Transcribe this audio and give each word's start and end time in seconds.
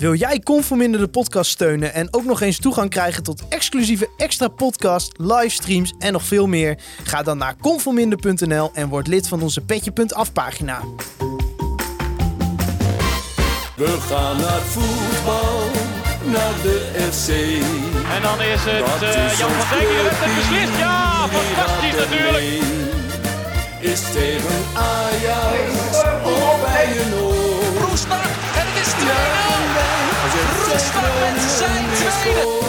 Wil 0.00 0.14
jij 0.14 0.40
Conforminder 0.40 1.00
de 1.00 1.08
podcast 1.08 1.50
steunen 1.50 1.94
en 1.94 2.14
ook 2.14 2.24
nog 2.24 2.40
eens 2.40 2.58
toegang 2.58 2.90
krijgen 2.90 3.22
tot 3.22 3.48
exclusieve 3.48 4.08
extra 4.16 4.48
podcast, 4.48 5.12
livestreams 5.16 5.94
en 5.98 6.12
nog 6.12 6.22
veel 6.22 6.46
meer? 6.46 6.78
Ga 7.04 7.22
dan 7.22 7.38
naar 7.38 7.56
conforminder.nl 7.60 8.70
en 8.74 8.88
word 8.88 9.06
lid 9.06 9.28
van 9.28 9.42
onze 9.42 9.60
petje.af 9.60 10.32
pagina. 10.32 10.80
We 13.76 13.98
gaan 14.08 14.36
naar 14.36 14.60
voetbal, 14.60 15.60
naar 16.24 16.54
de 16.62 16.90
FC. 17.10 17.28
En 18.14 18.22
dan 18.22 18.42
is 18.42 18.60
het 18.64 19.02
eh, 19.02 19.32
is 19.32 19.38
Jan 19.38 19.50
van 19.50 19.78
Dijk 19.78 19.88
die 19.88 19.98
heeft 19.98 20.24
het 20.24 20.34
beslist. 20.34 20.78
Ja, 20.78 21.28
fantastisch 21.28 21.96
natuurlijk. 21.96 22.62
Is 23.80 24.00
tegen 24.00 24.64
Ajax 24.74 26.02
of 26.24 26.60
bij 26.60 27.00
een 27.00 27.14
oor. 27.14 27.88
Roestak 27.88 28.24
en 28.58 28.66
het 28.66 28.86
is 28.86 28.92
2-0. 29.46 29.49
Roestak 30.32 31.02
met 31.20 31.40
zijn 31.42 31.84
tweede. 31.94 32.68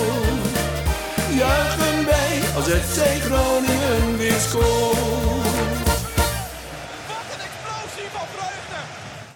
Juichen 1.38 2.05
wij 2.05 2.41
als 2.55 2.65
het 2.67 2.81
FC 2.81 3.21
Groningen 3.23 4.17
weer 4.17 4.39
scoort. 4.39 5.01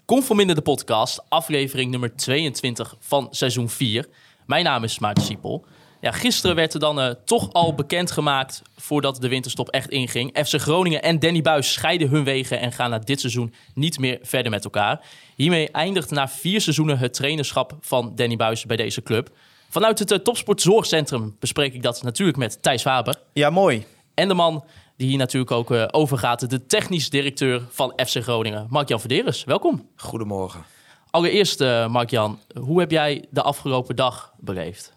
Conforminder 0.05 0.55
de 0.55 0.61
podcast, 0.61 1.23
aflevering 1.29 1.91
nummer 1.91 2.15
22 2.15 2.95
van 2.99 3.27
seizoen 3.31 3.69
4. 3.69 4.07
Mijn 4.45 4.63
naam 4.63 4.83
is 4.83 4.99
Maarten 4.99 5.23
Siepel. 5.23 5.65
Ja, 6.05 6.11
gisteren 6.11 6.55
werd 6.55 6.73
er 6.73 6.79
dan 6.79 7.01
eh, 7.01 7.09
toch 7.09 7.53
al 7.53 7.73
bekendgemaakt, 7.73 8.61
voordat 8.77 9.21
de 9.21 9.27
winterstop 9.27 9.69
echt 9.69 9.89
inging. 9.89 10.37
FC 10.45 10.61
Groningen 10.61 11.01
en 11.01 11.19
Danny 11.19 11.41
Buis 11.41 11.73
scheiden 11.73 12.09
hun 12.09 12.23
wegen 12.23 12.59
en 12.59 12.71
gaan 12.71 12.89
na 12.89 12.99
dit 12.99 13.19
seizoen 13.19 13.53
niet 13.73 13.99
meer 13.99 14.19
verder 14.21 14.51
met 14.51 14.63
elkaar. 14.63 15.05
Hiermee 15.35 15.71
eindigt 15.71 16.11
na 16.11 16.27
vier 16.27 16.61
seizoenen 16.61 16.97
het 16.97 17.13
trainerschap 17.13 17.77
van 17.81 18.11
Danny 18.15 18.35
Buis 18.35 18.65
bij 18.65 18.77
deze 18.77 19.03
club. 19.03 19.29
Vanuit 19.69 19.99
het 19.99 20.11
eh, 20.11 20.17
Topsportzorgcentrum 20.17 21.35
bespreek 21.39 21.73
ik 21.73 21.83
dat 21.83 22.03
natuurlijk 22.03 22.37
met 22.37 22.63
Thijs 22.63 22.81
Faber. 22.81 23.15
Ja, 23.33 23.49
mooi. 23.49 23.85
En 24.13 24.27
de 24.27 24.33
man 24.33 24.63
die 24.97 25.07
hier 25.07 25.17
natuurlijk 25.17 25.51
ook 25.51 25.71
eh, 25.71 25.87
overgaat, 25.91 26.49
de 26.49 26.65
technisch 26.65 27.09
directeur 27.09 27.61
van 27.69 27.93
FC 28.05 28.23
Groningen, 28.23 28.67
Mark-Jan 28.69 28.99
Verderes. 28.99 29.43
Welkom. 29.43 29.89
Goedemorgen. 29.95 30.65
Allereerst, 31.09 31.61
eh 31.61 31.87
Mark-Jan, 31.87 32.39
hoe 32.59 32.79
heb 32.79 32.91
jij 32.91 33.25
de 33.29 33.41
afgelopen 33.41 33.95
dag 33.95 34.33
beleefd? 34.39 34.94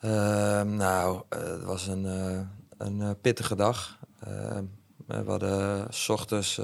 Ehm, 0.00 0.76
nou, 0.76 1.22
eh, 1.28 1.40
het 1.40 1.62
was 1.62 1.86
een, 1.86 2.06
eh, 2.06 2.40
een 2.78 3.00
eh, 3.00 3.10
pittige 3.20 3.54
dag. 3.54 3.98
Ehm, 4.20 4.64
we 5.06 5.22
hadden 5.26 5.86
s 5.94 6.08
ochtends 6.08 6.60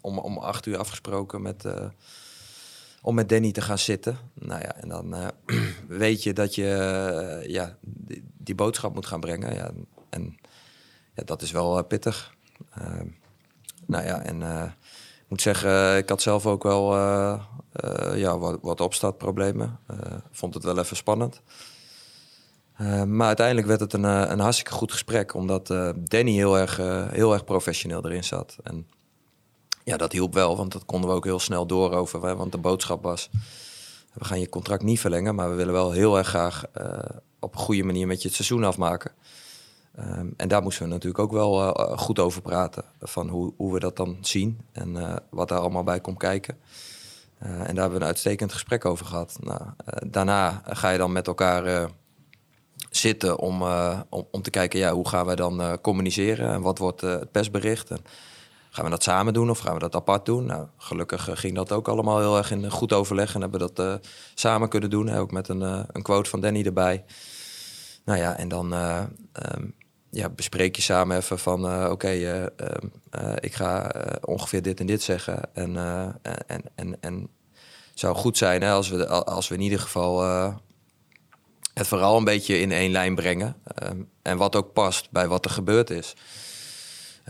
om, 0.00 0.18
om 0.18 0.38
acht 0.38 0.66
uur 0.66 0.78
afgesproken 0.78 1.42
met, 1.42 1.64
om 3.02 3.14
met 3.14 3.28
Danny 3.28 3.52
te 3.52 3.60
gaan 3.60 3.78
zitten. 3.78 4.18
Nou 4.34 4.60
ja, 4.60 4.76
en 4.76 4.88
dan 4.88 5.14
weet 5.88 6.22
je 6.22 6.32
dat 6.32 6.54
je 6.54 7.44
ja, 7.46 7.76
die, 8.36 8.54
boodschap 8.54 8.94
moet 8.94 9.06
gaan 9.06 9.20
brengen. 9.20 9.54
Ja, 9.54 9.70
en 10.10 10.36
ja, 11.14 11.22
dat 11.24 11.42
is 11.42 11.50
wel 11.50 11.84
pittig. 11.84 12.34
Ehm, 12.74 13.06
nou 13.86 14.04
ja, 14.04 14.22
en 14.22 14.42
ik 15.22 15.28
moet 15.28 15.42
zeggen, 15.42 15.96
ik 15.96 16.08
had 16.08 16.22
zelf 16.22 16.46
ook 16.46 16.62
wel 16.62 16.96
ja, 18.14 18.38
wat, 18.38 18.58
wat 18.62 18.80
opstartproblemen. 18.80 19.78
Vond 20.30 20.54
het 20.54 20.64
wel 20.64 20.78
even 20.78 20.96
spannend. 20.96 21.42
Uh, 22.80 23.02
maar 23.02 23.26
uiteindelijk 23.26 23.66
werd 23.66 23.80
het 23.80 23.92
een, 23.92 24.04
uh, 24.04 24.24
een 24.26 24.38
hartstikke 24.38 24.72
goed 24.72 24.92
gesprek, 24.92 25.34
omdat 25.34 25.70
uh, 25.70 25.90
Danny 25.96 26.32
heel 26.32 26.58
erg, 26.58 26.76
heel 27.10 27.32
erg 27.32 27.44
professioneel 27.44 28.04
erin 28.04 28.24
zat. 28.24 28.56
En 28.62 28.86
ja, 29.84 29.96
dat 29.96 30.12
hielp 30.12 30.34
wel, 30.34 30.56
want 30.56 30.72
dat 30.72 30.84
konden 30.84 31.10
we 31.10 31.16
ook 31.16 31.24
heel 31.24 31.38
snel 31.38 31.66
door 31.66 31.92
over. 31.92 32.36
Want 32.36 32.52
de 32.52 32.58
boodschap 32.58 33.02
was, 33.02 33.30
we 34.12 34.24
gaan 34.24 34.40
je 34.40 34.48
contract 34.48 34.82
niet 34.82 35.00
verlengen, 35.00 35.34
maar 35.34 35.50
we 35.50 35.54
willen 35.54 35.72
wel 35.72 35.90
heel 35.90 36.18
erg 36.18 36.28
graag 36.28 36.64
op 37.40 37.54
een 37.54 37.60
goede 37.60 37.82
manier 37.82 38.06
met 38.06 38.22
je 38.22 38.28
het 38.28 38.36
seizoen 38.36 38.64
afmaken. 38.64 39.12
Um, 39.98 40.34
en 40.36 40.48
daar 40.48 40.62
moesten 40.62 40.84
we 40.84 40.92
natuurlijk 40.92 41.18
ook 41.18 41.32
wel 41.32 41.72
goed 41.96 42.18
over 42.18 42.42
praten, 42.42 42.84
van 43.00 43.28
hoe, 43.28 43.52
hoe 43.56 43.72
we 43.72 43.80
dat 43.80 43.96
dan 43.96 44.18
zien 44.20 44.60
en 44.72 45.22
wat 45.30 45.48
daar 45.48 45.58
allemaal 45.58 45.84
bij 45.84 46.00
komt 46.00 46.18
kijken. 46.18 46.58
en 47.38 47.48
daar 47.48 47.64
hebben 47.66 47.90
we 47.90 48.00
een 48.00 48.04
uitstekend 48.04 48.52
gesprek 48.52 48.84
over 48.84 49.06
gehad. 49.06 49.38
Nou, 49.40 49.60
daarna 50.06 50.62
ga 50.64 50.90
je 50.90 50.98
dan 50.98 51.12
met 51.12 51.26
elkaar 51.26 51.90
zitten 52.96 53.38
om, 53.38 53.62
uh, 53.62 54.00
om, 54.08 54.26
om 54.30 54.42
te 54.42 54.50
kijken 54.50 54.78
ja, 54.78 54.92
hoe 54.92 55.08
gaan 55.08 55.26
we 55.26 55.36
dan 55.36 55.60
uh, 55.60 55.72
communiceren 55.82 56.48
en 56.52 56.60
wat 56.60 56.78
wordt 56.78 57.02
uh, 57.02 57.10
het 57.10 57.32
persbericht. 57.32 57.90
En 57.90 58.04
gaan 58.70 58.84
we 58.84 58.90
dat 58.90 59.02
samen 59.02 59.32
doen 59.32 59.50
of 59.50 59.58
gaan 59.58 59.74
we 59.74 59.78
dat 59.78 59.94
apart 59.94 60.26
doen? 60.26 60.44
Nou, 60.46 60.66
gelukkig 60.76 61.28
ging 61.32 61.54
dat 61.54 61.72
ook 61.72 61.88
allemaal 61.88 62.18
heel 62.18 62.36
erg 62.36 62.50
in 62.50 62.70
goed 62.70 62.92
overleg 62.92 63.34
en 63.34 63.40
hebben 63.40 63.60
we 63.60 63.72
dat 63.74 64.00
samen 64.34 64.68
kunnen 64.68 64.90
doen. 64.90 65.14
Ook 65.14 65.30
met 65.30 65.48
een, 65.48 65.60
een 65.92 66.02
quote 66.02 66.30
van 66.30 66.40
Danny 66.40 66.62
erbij. 66.62 67.04
Nou 68.04 68.18
ja, 68.18 68.36
en 68.36 68.48
dan 68.48 68.72
um, 68.72 69.74
ja, 70.10 70.28
bespreek 70.28 70.76
je 70.76 70.82
samen 70.82 71.16
even 71.16 71.38
van 71.38 71.64
oké, 71.64 71.90
okay, 71.90 72.50
ik 73.40 73.54
ga 73.54 73.92
ongeveer 74.24 74.62
dit 74.62 74.80
en 74.80 74.86
dit 74.86 75.02
zeggen. 75.02 75.54
En, 75.54 75.76
en, 76.46 76.62
en, 76.74 76.96
en 77.00 77.28
zou 77.94 78.16
goed 78.16 78.38
zijn 78.38 78.62
hè, 78.62 78.70
als, 78.70 78.88
we, 78.88 79.08
als 79.08 79.48
we 79.48 79.54
in 79.54 79.60
ieder 79.60 79.80
geval 79.80 80.22
het 81.74 81.86
vooral 81.86 82.16
een 82.16 82.24
beetje 82.24 82.58
in 82.58 82.72
één 82.72 82.90
lijn 82.90 83.14
brengen. 83.14 83.56
Um, 83.82 84.08
en 84.22 84.36
wat 84.36 84.56
ook 84.56 84.72
past 84.72 85.10
bij 85.10 85.28
wat 85.28 85.44
er 85.44 85.50
gebeurd 85.50 85.90
is. 85.90 86.14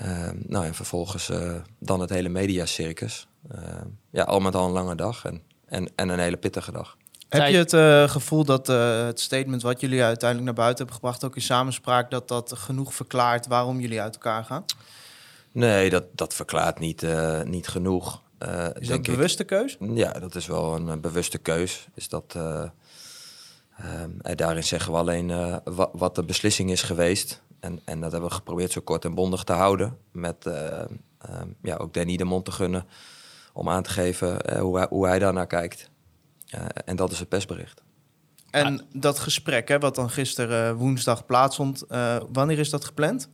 Um, 0.02 0.42
nou, 0.46 0.64
en 0.64 0.74
vervolgens 0.74 1.30
uh, 1.30 1.54
dan 1.78 2.00
het 2.00 2.10
hele 2.10 2.28
mediacircus. 2.28 3.26
Uh, 3.54 3.58
ja, 4.10 4.22
al 4.22 4.40
met 4.40 4.54
al 4.54 4.66
een 4.66 4.72
lange 4.72 4.94
dag 4.94 5.24
en, 5.24 5.42
en, 5.66 5.88
en 5.96 6.08
een 6.08 6.18
hele 6.18 6.36
pittige 6.36 6.72
dag. 6.72 6.96
Heb 7.28 7.48
je 7.48 7.56
het 7.56 7.72
uh, 7.72 8.08
gevoel 8.08 8.44
dat 8.44 8.68
uh, 8.68 9.04
het 9.04 9.20
statement 9.20 9.62
wat 9.62 9.80
jullie 9.80 10.02
uiteindelijk 10.02 10.44
naar 10.46 10.64
buiten 10.64 10.84
hebben 10.84 10.94
gebracht, 10.94 11.24
ook 11.24 11.34
in 11.34 11.42
samenspraak, 11.42 12.10
dat 12.10 12.28
dat 12.28 12.52
genoeg 12.56 12.94
verklaart 12.94 13.46
waarom 13.46 13.80
jullie 13.80 14.00
uit 14.00 14.14
elkaar 14.14 14.44
gaan? 14.44 14.64
Nee, 15.52 15.90
dat, 15.90 16.04
dat 16.12 16.34
verklaart 16.34 16.78
niet, 16.78 17.02
uh, 17.02 17.42
niet 17.42 17.68
genoeg. 17.68 18.22
is 18.78 18.88
dat 18.88 18.96
een 18.96 19.02
bewuste 19.02 19.42
ik. 19.42 19.48
keus? 19.48 19.76
Ja, 19.80 20.12
dat 20.12 20.34
is 20.34 20.46
wel 20.46 20.74
een 20.74 21.00
bewuste 21.00 21.38
keus. 21.38 21.86
Is 21.94 22.08
dat, 22.08 22.36
Um, 23.80 24.20
en 24.20 24.36
daarin 24.36 24.64
zeggen 24.64 24.92
we 24.92 24.98
alleen 24.98 25.28
uh, 25.28 25.56
wat, 25.64 25.90
wat, 25.92 26.14
de 26.14 26.24
beslissing 26.24 26.70
is 26.70 26.82
geweest. 26.82 27.42
En, 27.60 27.80
en 27.84 28.00
dat 28.00 28.12
hebben 28.12 28.28
we 28.28 28.34
geprobeerd 28.34 28.72
zo 28.72 28.80
kort 28.80 29.04
en 29.04 29.14
bondig 29.14 29.44
te 29.44 29.52
houden. 29.52 29.98
Met 30.12 30.46
uh, 30.46 30.80
um, 31.30 31.56
ja, 31.62 31.76
ook 31.76 31.94
Danny 31.94 32.16
de 32.16 32.24
mond 32.24 32.44
te 32.44 32.52
gunnen 32.52 32.86
om 33.52 33.68
aan 33.68 33.82
te 33.82 33.90
geven 33.90 34.52
uh, 34.52 34.60
hoe, 34.60 34.76
hij, 34.76 34.86
hoe 34.90 35.06
hij 35.06 35.18
daarnaar 35.18 35.46
kijkt. 35.46 35.90
en 36.84 36.96
dat 36.96 37.12
is 37.12 37.18
het 37.18 37.28
persbericht. 37.28 37.82
En 38.50 38.86
dat 38.92 39.18
gesprek, 39.18 39.68
hè, 39.68 39.78
wat 39.78 39.94
dan 39.94 40.10
gisteren 40.10 40.76
woensdag 40.76 41.26
plaatsvond, 41.26 41.84
wanneer 42.32 42.58
is 42.58 42.70
dat 42.70 42.84
gepland? 42.84 43.28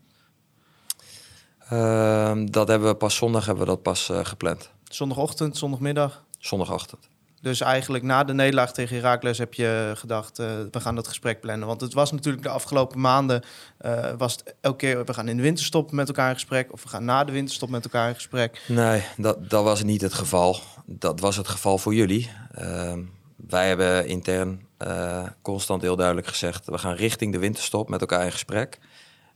Ehm, 1.69 2.47
dat 2.47 2.69
hebben 2.69 2.89
we 2.89 2.95
pas 2.95 3.17
zondag 3.17 3.47
hebben 3.47 3.65
we 3.65 3.71
dat 3.71 3.83
pas 3.83 4.11
gepland. 4.23 4.71
Zondagochtend, 4.85 5.57
zondagmiddag? 5.57 6.25
Zondagochtend. 6.39 7.09
Dus 7.43 7.61
eigenlijk 7.61 8.05
na 8.05 8.25
de 8.25 8.33
nederlaag 8.33 8.73
tegen 8.73 8.97
Herakles 8.97 9.39
heb 9.39 9.55
je 9.55 9.93
gedacht, 9.97 10.39
uh, 10.39 10.47
we 10.71 10.81
gaan 10.81 10.95
dat 10.95 11.09
gesprek 11.09 11.41
plannen. 11.41 11.67
Want 11.69 11.81
het 11.81 11.93
was 11.93 12.13
natuurlijk 12.13 12.43
de 12.43 12.49
afgelopen 12.49 13.01
maanden, 13.01 13.43
uh, 13.81 14.13
was 14.19 14.33
het 14.33 14.55
elke 14.61 14.77
keer, 14.77 15.05
we 15.05 15.15
gaan 15.15 15.29
in 15.29 15.37
de 15.37 15.43
winterstop 15.43 15.93
met 15.93 16.09
elkaar 16.09 16.29
in 16.29 16.35
gesprek. 16.35 16.73
Of 16.73 16.83
we 16.83 16.89
gaan 16.89 17.05
na 17.05 17.25
de 17.25 17.33
winterstop 17.33 17.71
met 17.71 17.85
elkaar 17.85 18.09
in 18.09 18.15
gesprek. 18.15 18.65
Nee, 18.69 19.03
dat, 19.17 19.51
dat 19.51 19.65
was 19.65 19.83
niet 19.83 20.01
het 20.01 20.15
geval. 20.15 20.59
Dat 20.87 21.21
was 21.21 21.37
het 21.37 21.49
geval 21.49 21.79
voor 21.79 21.95
jullie. 21.95 22.31
Uh, 22.59 22.93
wij 23.37 23.69
hebben 23.69 24.07
intern 24.07 24.67
uh, 24.87 25.23
constant 25.43 25.83
heel 25.83 25.97
duidelijk 25.97 26.27
gezegd, 26.27 26.67
we 26.67 26.79
gaan 26.79 26.95
richting 26.95 27.33
de 27.33 27.39
winterstop 27.39 27.89
met 27.89 28.01
elkaar 28.01 28.25
in 28.25 28.33
gesprek. 28.33 28.79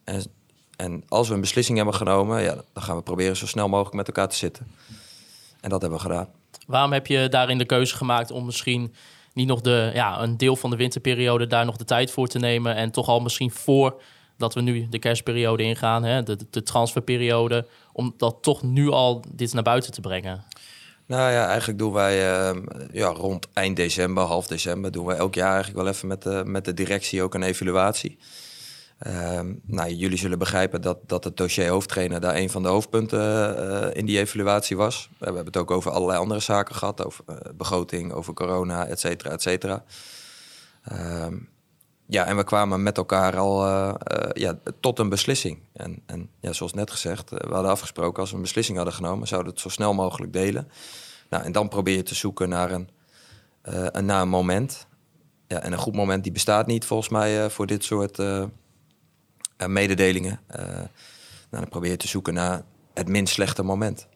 En, 0.04 0.24
en 0.76 1.04
als 1.08 1.28
we 1.28 1.34
een 1.34 1.40
beslissing 1.40 1.76
hebben 1.76 1.94
genomen, 1.94 2.42
ja, 2.42 2.54
dan 2.72 2.82
gaan 2.82 2.96
we 2.96 3.02
proberen 3.02 3.36
zo 3.36 3.46
snel 3.46 3.68
mogelijk 3.68 3.96
met 3.96 4.06
elkaar 4.06 4.28
te 4.28 4.36
zitten. 4.36 4.66
En 5.60 5.70
dat 5.70 5.80
hebben 5.80 5.98
we 5.98 6.04
gedaan. 6.04 6.28
Waarom 6.66 6.92
heb 6.92 7.06
je 7.06 7.28
daarin 7.28 7.58
de 7.58 7.64
keuze 7.64 7.96
gemaakt 7.96 8.30
om 8.30 8.44
misschien 8.44 8.94
niet 9.32 9.46
nog 9.46 9.60
de, 9.60 9.90
ja, 9.94 10.22
een 10.22 10.36
deel 10.36 10.56
van 10.56 10.70
de 10.70 10.76
winterperiode 10.76 11.46
daar 11.46 11.64
nog 11.64 11.76
de 11.76 11.84
tijd 11.84 12.10
voor 12.10 12.26
te 12.26 12.38
nemen 12.38 12.74
en 12.74 12.90
toch 12.90 13.08
al 13.08 13.20
misschien 13.20 13.50
voor 13.50 14.02
dat 14.36 14.54
we 14.54 14.60
nu 14.60 14.86
de 14.88 14.98
kerstperiode 14.98 15.62
ingaan, 15.62 16.04
hè, 16.04 16.22
de, 16.22 16.38
de 16.50 16.62
transferperiode, 16.62 17.66
om 17.92 18.14
dat 18.16 18.38
toch 18.40 18.62
nu 18.62 18.90
al 18.90 19.24
dit 19.34 19.52
naar 19.52 19.62
buiten 19.62 19.92
te 19.92 20.00
brengen? 20.00 20.44
Nou 21.06 21.32
ja, 21.32 21.48
eigenlijk 21.48 21.78
doen 21.78 21.92
wij 21.92 22.50
uh, 22.52 22.62
ja, 22.92 23.08
rond 23.08 23.48
eind 23.52 23.76
december, 23.76 24.24
half 24.24 24.46
december, 24.46 24.90
doen 24.90 25.06
we 25.06 25.14
elk 25.14 25.34
jaar 25.34 25.52
eigenlijk 25.52 25.84
wel 25.84 25.92
even 25.92 26.08
met 26.08 26.22
de, 26.22 26.42
met 26.46 26.64
de 26.64 26.74
directie 26.74 27.22
ook 27.22 27.34
een 27.34 27.42
evaluatie. 27.42 28.18
Uh, 29.06 29.40
nou, 29.62 29.90
jullie 29.90 30.18
zullen 30.18 30.38
begrijpen 30.38 30.80
dat, 30.80 30.98
dat 31.06 31.24
het 31.24 31.36
dossier 31.36 31.68
hoofdtrainer 31.68 32.20
daar 32.20 32.34
een 32.34 32.50
van 32.50 32.62
de 32.62 32.68
hoofdpunten 32.68 33.20
uh, 33.20 33.94
in 33.94 34.06
die 34.06 34.18
evaluatie 34.18 34.76
was. 34.76 35.08
We 35.18 35.24
hebben 35.24 35.44
het 35.44 35.56
ook 35.56 35.70
over 35.70 35.90
allerlei 35.90 36.18
andere 36.18 36.40
zaken 36.40 36.74
gehad, 36.74 37.04
over 37.04 37.24
uh, 37.30 37.36
begroting, 37.54 38.12
over 38.12 38.34
corona, 38.34 38.86
et 38.86 39.00
cetera, 39.00 39.30
et 39.30 39.42
cetera. 39.42 39.84
Uh, 40.92 41.26
ja, 42.06 42.24
en 42.24 42.36
we 42.36 42.44
kwamen 42.44 42.82
met 42.82 42.96
elkaar 42.96 43.36
al 43.36 43.66
ja, 44.32 44.58
tot 44.80 44.98
een 44.98 45.08
beslissing. 45.08 45.58
En, 45.72 46.02
en 46.06 46.30
ja, 46.40 46.52
zoals 46.52 46.72
net 46.72 46.90
gezegd, 46.90 47.30
we 47.30 47.52
hadden 47.52 47.70
afgesproken 47.70 48.20
als 48.20 48.30
we 48.30 48.36
een 48.36 48.42
beslissing 48.42 48.76
hadden 48.76 48.94
genomen, 48.94 49.28
zouden 49.28 49.52
we 49.52 49.54
het 49.54 49.66
zo 49.66 49.74
snel 49.74 49.94
mogelijk 49.94 50.32
delen. 50.32 50.68
Nou, 51.30 51.44
en 51.44 51.52
dan 51.52 51.68
probeer 51.68 51.96
je 51.96 52.02
te 52.02 52.14
zoeken 52.14 52.48
naar 52.48 52.70
een, 52.70 52.88
eh, 53.62 53.86
een, 53.90 54.28
moment. 54.28 54.86
Ja, 55.46 55.60
en 55.60 55.72
een 55.72 55.78
goed 55.78 55.94
moment 55.94 56.22
die 56.22 56.32
bestaat 56.32 56.66
niet 56.66 56.84
volgens 56.84 57.08
mij 57.08 57.44
eh, 57.44 57.50
voor 57.50 57.66
dit 57.66 57.84
soort 57.84 58.18
eh, 58.18 58.42
eh, 58.42 58.48
mededelingen. 59.66 60.40
Eh, 60.46 60.66
nou, 60.66 60.86
dan 61.50 61.68
probeer 61.68 61.90
je 61.90 61.96
te 61.96 62.08
zoeken 62.08 62.34
naar 62.34 62.62
het 62.94 63.08
minst 63.08 63.34
slechte 63.34 63.62
moment. 63.62 64.06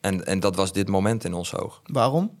En, 0.00 0.26
en 0.26 0.40
dat 0.40 0.56
was 0.56 0.72
dit 0.72 0.88
moment 0.88 1.24
in 1.24 1.34
ons 1.34 1.54
oog 1.54 1.82
Waarom? 1.84 2.38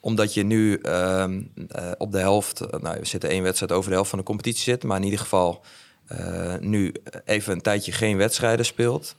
omdat 0.00 0.34
je 0.34 0.42
nu 0.42 0.74
ehm, 0.74 1.42
eh, 1.68 1.90
op 1.98 2.12
de 2.12 2.18
helft, 2.18 2.60
eh, 2.60 2.80
nou, 2.80 2.98
we 2.98 3.06
zitten 3.06 3.30
één 3.30 3.42
wedstrijd 3.42 3.72
over 3.72 3.88
de 3.88 3.94
helft 3.94 4.10
van 4.10 4.18
de 4.18 4.24
competitie 4.24 4.62
zit, 4.62 4.84
maar 4.84 4.96
in 4.96 5.04
ieder 5.04 5.18
geval 5.18 5.64
eh, 6.06 6.54
nu 6.60 6.94
even 7.24 7.52
een 7.52 7.60
tijdje 7.60 7.92
geen 7.92 8.16
wedstrijden 8.16 8.64
speelt. 8.64 9.16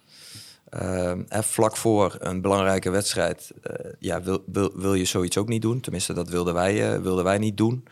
Ehm, 0.70 1.24
en 1.28 1.44
vlak 1.44 1.78
voor 1.78 2.16
een 2.20 2.42
belangrijke 2.42 2.90
wedstrijd, 2.90 3.52
eh, 3.62 3.92
ja, 4.00 4.22
wil, 4.22 4.44
wil, 4.46 4.72
wil 4.76 4.94
je 4.94 5.06
zoiets 5.06 5.38
ook 5.38 5.48
niet 5.48 5.62
doen. 5.62 5.80
Tenminste, 5.80 6.14
dat 6.14 6.30
wilden 6.30 6.54
wij, 6.54 6.94
eh, 6.94 7.02
wilden 7.02 7.24
wij 7.24 7.38
niet 7.38 7.58
doen. 7.58 7.86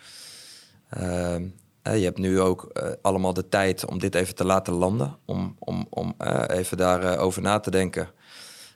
Eh, 1.84 1.98
je 1.98 2.04
hebt 2.04 2.18
nu 2.18 2.40
ook 2.40 2.64
eh, 2.64 2.90
allemaal 3.02 3.34
de 3.34 3.50
tijd 3.50 3.86
om 3.86 4.00
dit 4.00 4.16
even 4.16 4.36
te 4.36 4.46
laten 4.46 4.74
landen. 4.74 5.18
Om, 5.26 5.56
om, 5.60 5.88
om 5.90 6.14
eh, 6.18 6.58
even 6.58 6.78
daarover 6.78 7.18
over 7.18 7.42
na 7.42 7.60
te 7.60 7.72
denken. 7.72 8.10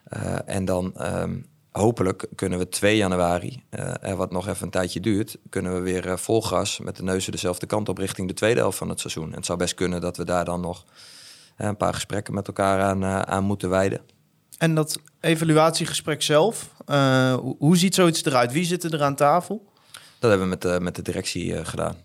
Eh, 0.03 0.35
en 0.45 0.65
dan 0.65 0.95
ehm, 0.95 1.39
hopelijk 1.71 2.27
kunnen 2.35 2.59
we 2.59 2.69
2 2.69 2.97
januari, 2.97 3.63
eh, 3.69 4.13
wat 4.13 4.31
nog 4.31 4.47
even 4.47 4.63
een 4.63 4.71
tijdje 4.71 4.99
duurt, 4.99 5.37
kunnen 5.49 5.73
we 5.73 5.79
weer 5.79 6.07
eh, 6.07 6.17
vol 6.17 6.41
gas 6.41 6.79
met 6.79 6.95
de 6.95 7.03
neuzen 7.03 7.31
dezelfde 7.31 7.65
kant 7.65 7.89
op 7.89 7.97
richting 7.97 8.27
de 8.27 8.33
tweede 8.33 8.59
helft 8.59 8.77
van 8.77 8.89
het 8.89 8.99
seizoen. 8.99 9.29
En 9.29 9.35
het 9.35 9.45
zou 9.45 9.57
best 9.57 9.73
kunnen 9.73 10.01
dat 10.01 10.17
we 10.17 10.25
daar 10.25 10.45
dan 10.45 10.61
nog 10.61 10.85
eh, 11.55 11.67
een 11.67 11.77
paar 11.77 11.93
gesprekken 11.93 12.33
met 12.33 12.47
elkaar 12.47 12.81
aan, 12.81 13.03
eh, 13.03 13.21
aan 13.21 13.43
moeten 13.43 13.69
wijden. 13.69 14.01
En 14.57 14.75
dat 14.75 14.99
evaluatiegesprek 15.19 16.21
zelf, 16.21 16.69
eh, 16.85 17.33
hoe, 17.57 17.77
ziet 17.77 17.95
zoiets 17.95 18.25
eruit? 18.25 18.51
Wie 18.51 18.65
zit 18.65 18.83
er 18.83 19.03
aan 19.03 19.15
tafel? 19.15 19.65
Dat 20.19 20.29
hebben 20.29 20.49
we 20.49 20.55
met 20.55 20.61
de, 20.61 20.79
met 20.81 20.95
de 20.95 21.01
directie 21.01 21.55
eh, 21.55 21.65
gedaan. 21.65 21.95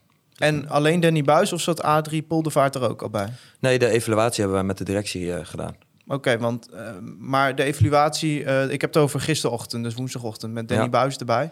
En 0.42 0.68
alleen 0.68 1.00
Danny 1.00 1.22
Buis 1.22 1.52
of 1.52 1.60
zat 1.60 1.82
Adrie 1.82 2.22
Poldervaart 2.22 2.74
er 2.74 2.88
ook 2.88 3.02
al 3.02 3.10
bij? 3.10 3.28
Nee, 3.60 3.78
de 3.78 3.88
evaluatie 3.88 4.40
hebben 4.40 4.58
wij 4.58 4.66
met 4.66 4.78
de 4.78 4.84
directie 4.84 5.34
eh, 5.34 5.46
gedaan. 5.46 5.76
Oké, 6.06 6.38
want 6.38 6.68
eh, 6.70 6.90
maar 7.18 7.54
de 7.54 7.62
evaluatie, 7.62 8.44
eh, 8.44 8.70
ik 8.70 8.80
heb 8.80 8.94
het 8.94 9.02
over 9.02 9.20
gisterochtend, 9.20 9.84
dus 9.84 9.94
woensdagochtend, 9.94 10.52
met 10.52 10.68
Danny 10.68 10.84
Ja. 10.84 10.90
Buis 10.90 11.16
erbij. 11.16 11.50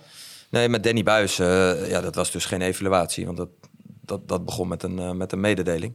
Nee, 0.48 0.68
met 0.68 0.82
Danny 0.82 1.02
Buis, 1.02 1.36
ja, 1.36 2.00
dat 2.00 2.14
was 2.14 2.30
dus 2.30 2.44
geen 2.44 2.62
evaluatie, 2.62 3.26
want 3.26 3.36
dat, 3.36 3.48
dat, 4.00 4.28
dat 4.28 4.44
begon 4.44 4.68
met 4.68 4.82
een, 4.82 5.16
met 5.16 5.32
een 5.32 5.40
mededeling. 5.40 5.94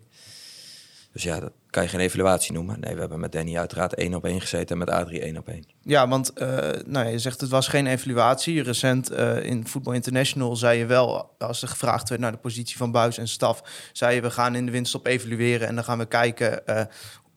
Dus 1.12 1.24
ja, 1.24 1.40
dat 1.40 1.52
kan 1.76 1.84
je 1.84 1.90
geen 1.90 2.00
evaluatie 2.00 2.54
noemen. 2.54 2.80
Nee, 2.80 2.94
we 2.94 3.00
hebben 3.00 3.20
met 3.20 3.32
Danny 3.32 3.58
uiteraard 3.58 3.94
één 3.94 4.14
op 4.14 4.26
één 4.26 4.42
gezeten 4.42 4.70
en 4.70 4.78
met 4.78 4.90
Adrie 4.90 5.22
één 5.22 5.38
op 5.38 5.48
één. 5.48 5.66
Ja, 5.82 6.08
want 6.08 6.34
eh, 6.34 6.70
nou, 6.86 7.08
je 7.08 7.20
zegt 7.20 7.42
het 7.42 7.50
was 7.50 7.68
geen 7.68 7.88
evaluatie. 7.88 8.64
Recent 8.64 9.10
eh, 9.10 9.44
in 9.44 9.68
Football 9.68 9.94
International 9.94 10.56
zei 10.56 10.80
je 10.80 10.86
wel, 10.86 11.36
als 11.38 11.62
er 11.62 11.68
gevraagd 11.68 12.10
werd 12.10 12.22
naar 12.22 12.32
de 12.32 12.38
positie 12.38 12.78
van 12.78 12.92
Buis 12.92 13.18
en 13.18 13.28
staf, 13.28 13.90
zei 13.94 14.16
je 14.16 14.22
we 14.22 14.32
gaan 14.32 14.56
in 14.56 14.66
de 14.66 14.72
winststop 14.72 15.06
evalueren 15.06 15.68
en 15.68 15.76
dan 15.76 15.84
gaan 15.84 15.98
we 15.98 16.06
kijken 16.06 16.68
eh, 16.68 16.82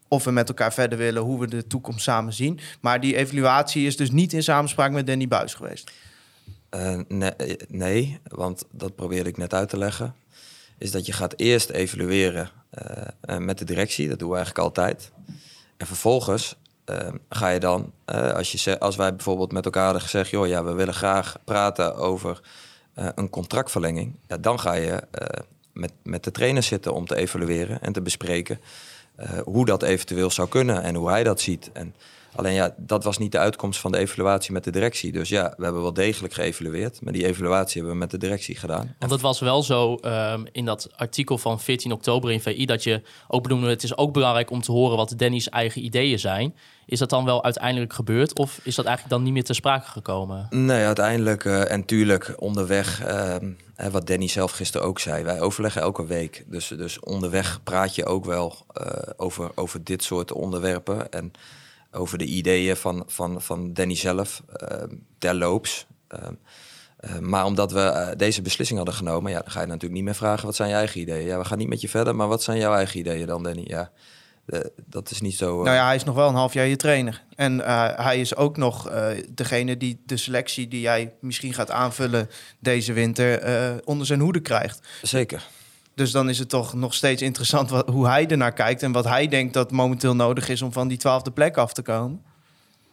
of 0.08 0.24
we 0.24 0.30
met 0.30 0.48
elkaar 0.48 0.72
verder 0.72 0.98
willen, 0.98 1.22
hoe 1.22 1.40
we 1.40 1.46
de 1.46 1.66
toekomst 1.66 2.02
samen 2.02 2.32
zien. 2.32 2.60
Maar 2.80 3.00
die 3.00 3.16
evaluatie 3.16 3.86
is 3.86 3.96
dus 3.96 4.10
niet 4.10 4.32
in 4.32 4.42
samenspraak 4.42 4.90
met 4.90 5.06
Danny 5.06 5.28
Buis 5.28 5.54
geweest. 5.54 5.90
Nee, 7.08 7.32
nee, 7.68 8.20
want 8.28 8.64
dat 8.70 8.94
probeerde 8.94 9.28
ik 9.28 9.36
net 9.36 9.54
uit 9.54 9.68
te 9.68 9.78
leggen. 9.78 10.14
Is 10.78 10.90
dat 10.90 11.06
je 11.06 11.12
gaat 11.12 11.34
eerst 11.36 11.70
evalueren 11.70 12.50
eh, 12.70 13.06
eh, 13.20 13.36
met 13.36 13.58
de 13.58 13.64
directie. 13.64 14.08
Dat 14.08 14.18
doen 14.18 14.28
we 14.28 14.36
eigenlijk 14.36 14.64
altijd. 14.64 15.12
En 15.76 15.86
vervolgens 15.86 16.56
eh, 16.84 17.08
ga 17.28 17.48
je 17.48 17.60
dan, 17.60 17.92
als, 18.34 18.52
je, 18.52 18.78
als 18.78 18.96
wij 18.96 19.14
bijvoorbeeld 19.14 19.52
met 19.52 19.64
elkaar 19.64 19.84
hadden 19.84 20.02
gezegd... 20.02 20.30
joh, 20.30 20.46
ja, 20.46 20.64
we 20.64 20.72
willen 20.72 20.94
graag 20.94 21.36
praten 21.44 21.96
over 21.96 22.40
een 22.94 23.30
contractverlenging. 23.30 24.14
Ja, 24.28 24.36
dan 24.36 24.60
ga 24.60 24.72
je 24.72 25.02
met, 25.72 25.92
met 26.02 26.24
de 26.24 26.30
trainer 26.30 26.62
zitten 26.62 26.94
om 26.94 27.06
te 27.06 27.16
evalueren 27.16 27.80
en 27.80 27.92
te 27.92 28.00
bespreken... 28.00 28.60
hoe 29.44 29.64
dat 29.64 29.82
eventueel 29.82 30.30
zou 30.30 30.48
kunnen 30.48 30.82
en 30.82 30.94
hoe 30.94 31.08
hij 31.08 31.24
dat 31.24 31.40
ziet. 31.40 31.70
En 31.72 31.94
alleen 32.34 32.54
ja, 32.54 32.74
dat 32.76 33.04
was 33.04 33.18
niet 33.18 33.32
de 33.32 33.38
uitkomst 33.38 33.80
van 33.80 33.92
de 33.92 33.98
evaluatie 33.98 34.52
met 34.52 34.64
de 34.64 34.70
directie. 34.70 35.12
Dus 35.12 35.28
ja, 35.28 35.54
we 35.56 35.64
hebben 35.64 35.82
wel 35.82 35.92
degelijk 35.92 36.34
geëvalueerd. 36.34 37.02
Maar 37.02 37.12
die 37.12 37.26
evaluatie 37.26 37.74
hebben 37.74 37.92
we 37.92 37.98
met 37.98 38.10
de 38.10 38.18
directie 38.18 38.56
gedaan. 38.56 38.94
Want 38.98 39.12
het 39.12 39.20
was 39.20 39.40
wel 39.40 39.62
zo 39.62 39.94
ehm, 39.94 40.44
in 40.52 40.64
dat 40.64 40.88
artikel 40.96 41.38
van 41.38 41.60
14 41.60 41.92
oktober 41.92 42.30
in 42.30 42.40
VI 42.40 42.66
dat 42.66 42.82
je 42.82 43.02
ook 43.28 43.42
benoemde: 43.42 43.68
het 43.68 43.82
is 43.82 43.96
ook 43.96 44.12
belangrijk 44.12 44.50
om 44.50 44.62
te 44.62 44.72
horen 44.72 44.96
wat 44.96 45.14
Danny's 45.16 45.48
eigen 45.48 45.84
ideeën 45.84 46.18
zijn. 46.18 46.54
Is 46.88 46.98
dat 46.98 47.10
dan 47.10 47.24
wel 47.24 47.44
uiteindelijk 47.44 47.92
gebeurd 47.92 48.38
of 48.38 48.60
is 48.62 48.74
dat 48.74 48.84
eigenlijk 48.84 49.14
dan 49.16 49.24
niet 49.24 49.32
meer 49.32 49.44
ter 49.44 49.54
sprake 49.54 49.90
gekomen? 49.90 50.46
Nee, 50.50 50.84
uiteindelijk 50.84 51.44
eh, 51.44 51.70
en 51.70 51.84
tuurlijk 51.84 52.34
onderweg, 52.36 53.04
ehm, 53.04 53.50
hè, 53.74 53.90
wat 53.90 54.06
Danny 54.06 54.28
zelf 54.28 54.50
gisteren 54.50 54.86
ook 54.86 54.98
zei, 54.98 55.24
wij 55.24 55.40
overleggen 55.40 55.82
elke 55.82 56.06
week. 56.06 56.44
Dus, 56.46 56.68
dus 56.68 57.00
onderweg 57.00 57.60
praat 57.62 57.94
je 57.94 58.04
ook 58.04 58.24
wel 58.24 58.56
eh, 58.72 58.86
over, 59.16 59.50
over 59.54 59.84
dit 59.84 60.02
soort 60.02 60.32
onderwerpen 60.32 61.10
en 61.10 61.32
over 61.92 62.18
de 62.18 62.24
ideeën 62.24 62.76
van, 62.76 63.02
van, 63.06 63.42
van 63.42 63.72
Danny 63.72 63.94
zelf, 63.96 64.42
ehm, 64.56 64.88
terloops. 65.18 65.86
Eh, 66.08 67.18
maar 67.18 67.44
omdat 67.44 67.72
we 67.72 67.80
eh, 67.80 68.16
deze 68.16 68.42
beslissing 68.42 68.78
hadden 68.78 68.96
genomen, 68.96 69.30
ja, 69.32 69.40
dan 69.40 69.50
ga 69.50 69.60
je 69.60 69.66
natuurlijk 69.66 69.94
niet 69.94 70.04
meer 70.04 70.14
vragen 70.14 70.46
wat 70.46 70.56
zijn 70.56 70.68
je 70.68 70.74
eigen 70.74 71.00
ideeën. 71.00 71.26
Ja, 71.26 71.38
we 71.38 71.44
gaan 71.44 71.58
niet 71.58 71.68
met 71.68 71.80
je 71.80 71.88
verder, 71.88 72.16
maar 72.16 72.28
wat 72.28 72.42
zijn 72.42 72.58
jouw 72.58 72.74
eigen 72.74 72.98
ideeën 72.98 73.26
dan, 73.26 73.42
Danny? 73.42 73.64
Ja, 73.66 73.90
dat 74.86 75.10
is 75.10 75.20
niet 75.20 75.34
zo. 75.36 75.58
eh, 75.58 75.64
Nou 75.64 75.76
ja, 75.76 75.86
hij 75.86 75.94
is 75.96 76.04
nog 76.04 76.14
wel 76.14 76.28
een 76.28 76.34
half 76.34 76.52
jaar 76.52 76.66
je 76.66 76.76
trainer. 76.76 77.22
En 77.34 77.58
hij 78.02 78.20
is 78.20 78.36
ook 78.36 78.56
nog 78.56 78.90
degene 79.30 79.76
die 79.76 80.02
de 80.06 80.16
selectie 80.16 80.68
die 80.68 80.80
jij 80.80 81.14
misschien 81.20 81.54
gaat 81.54 81.70
aanvullen 81.70 82.28
deze 82.58 82.92
winter 82.92 83.40
onder 83.84 84.06
zijn 84.06 84.20
hoede 84.20 84.40
krijgt. 84.40 84.80
Zeker. 85.02 85.46
Dus 85.98 86.10
dan 86.10 86.28
is 86.28 86.38
het 86.38 86.48
toch 86.48 86.74
nog 86.74 86.94
steeds 86.94 87.22
interessant 87.22 87.70
wat, 87.70 87.88
hoe 87.88 88.06
hij 88.06 88.26
ernaar 88.26 88.52
kijkt 88.52 88.82
en 88.82 88.92
wat 88.92 89.04
hij 89.04 89.28
denkt 89.28 89.54
dat 89.54 89.70
momenteel 89.70 90.14
nodig 90.14 90.48
is 90.48 90.62
om 90.62 90.72
van 90.72 90.88
die 90.88 90.98
twaalfde 90.98 91.30
plek 91.30 91.56
af 91.56 91.72
te 91.72 91.82
komen. 91.82 92.22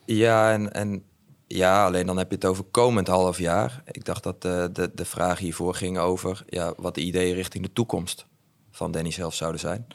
Ja, 0.06 0.52
en, 0.52 0.74
en 0.74 1.04
ja, 1.48 1.86
alleen 1.86 2.06
dan 2.06 2.18
heb 2.18 2.30
je 2.30 2.36
het 2.36 2.46
over 2.46 2.64
komend 2.64 3.08
half 3.08 3.38
jaar. 3.38 3.84
Ik 3.92 4.06
dacht 4.06 4.24
dat 4.24 4.42
de, 4.42 4.70
de, 4.74 4.92
de 4.96 5.06
vraag 5.06 5.40
hiervoor 5.40 5.76
ging 5.76 5.98
over 5.98 6.44
ja, 6.48 6.74
wat 6.78 6.96
de 6.96 7.02
ideeën 7.02 7.36
richting 7.36 7.64
de 7.64 7.74
toekomst 7.74 8.26
van 8.72 8.92
Danny 8.92 9.12
zelf 9.12 9.36
zouden 9.36 9.60
zijn. 9.60 9.88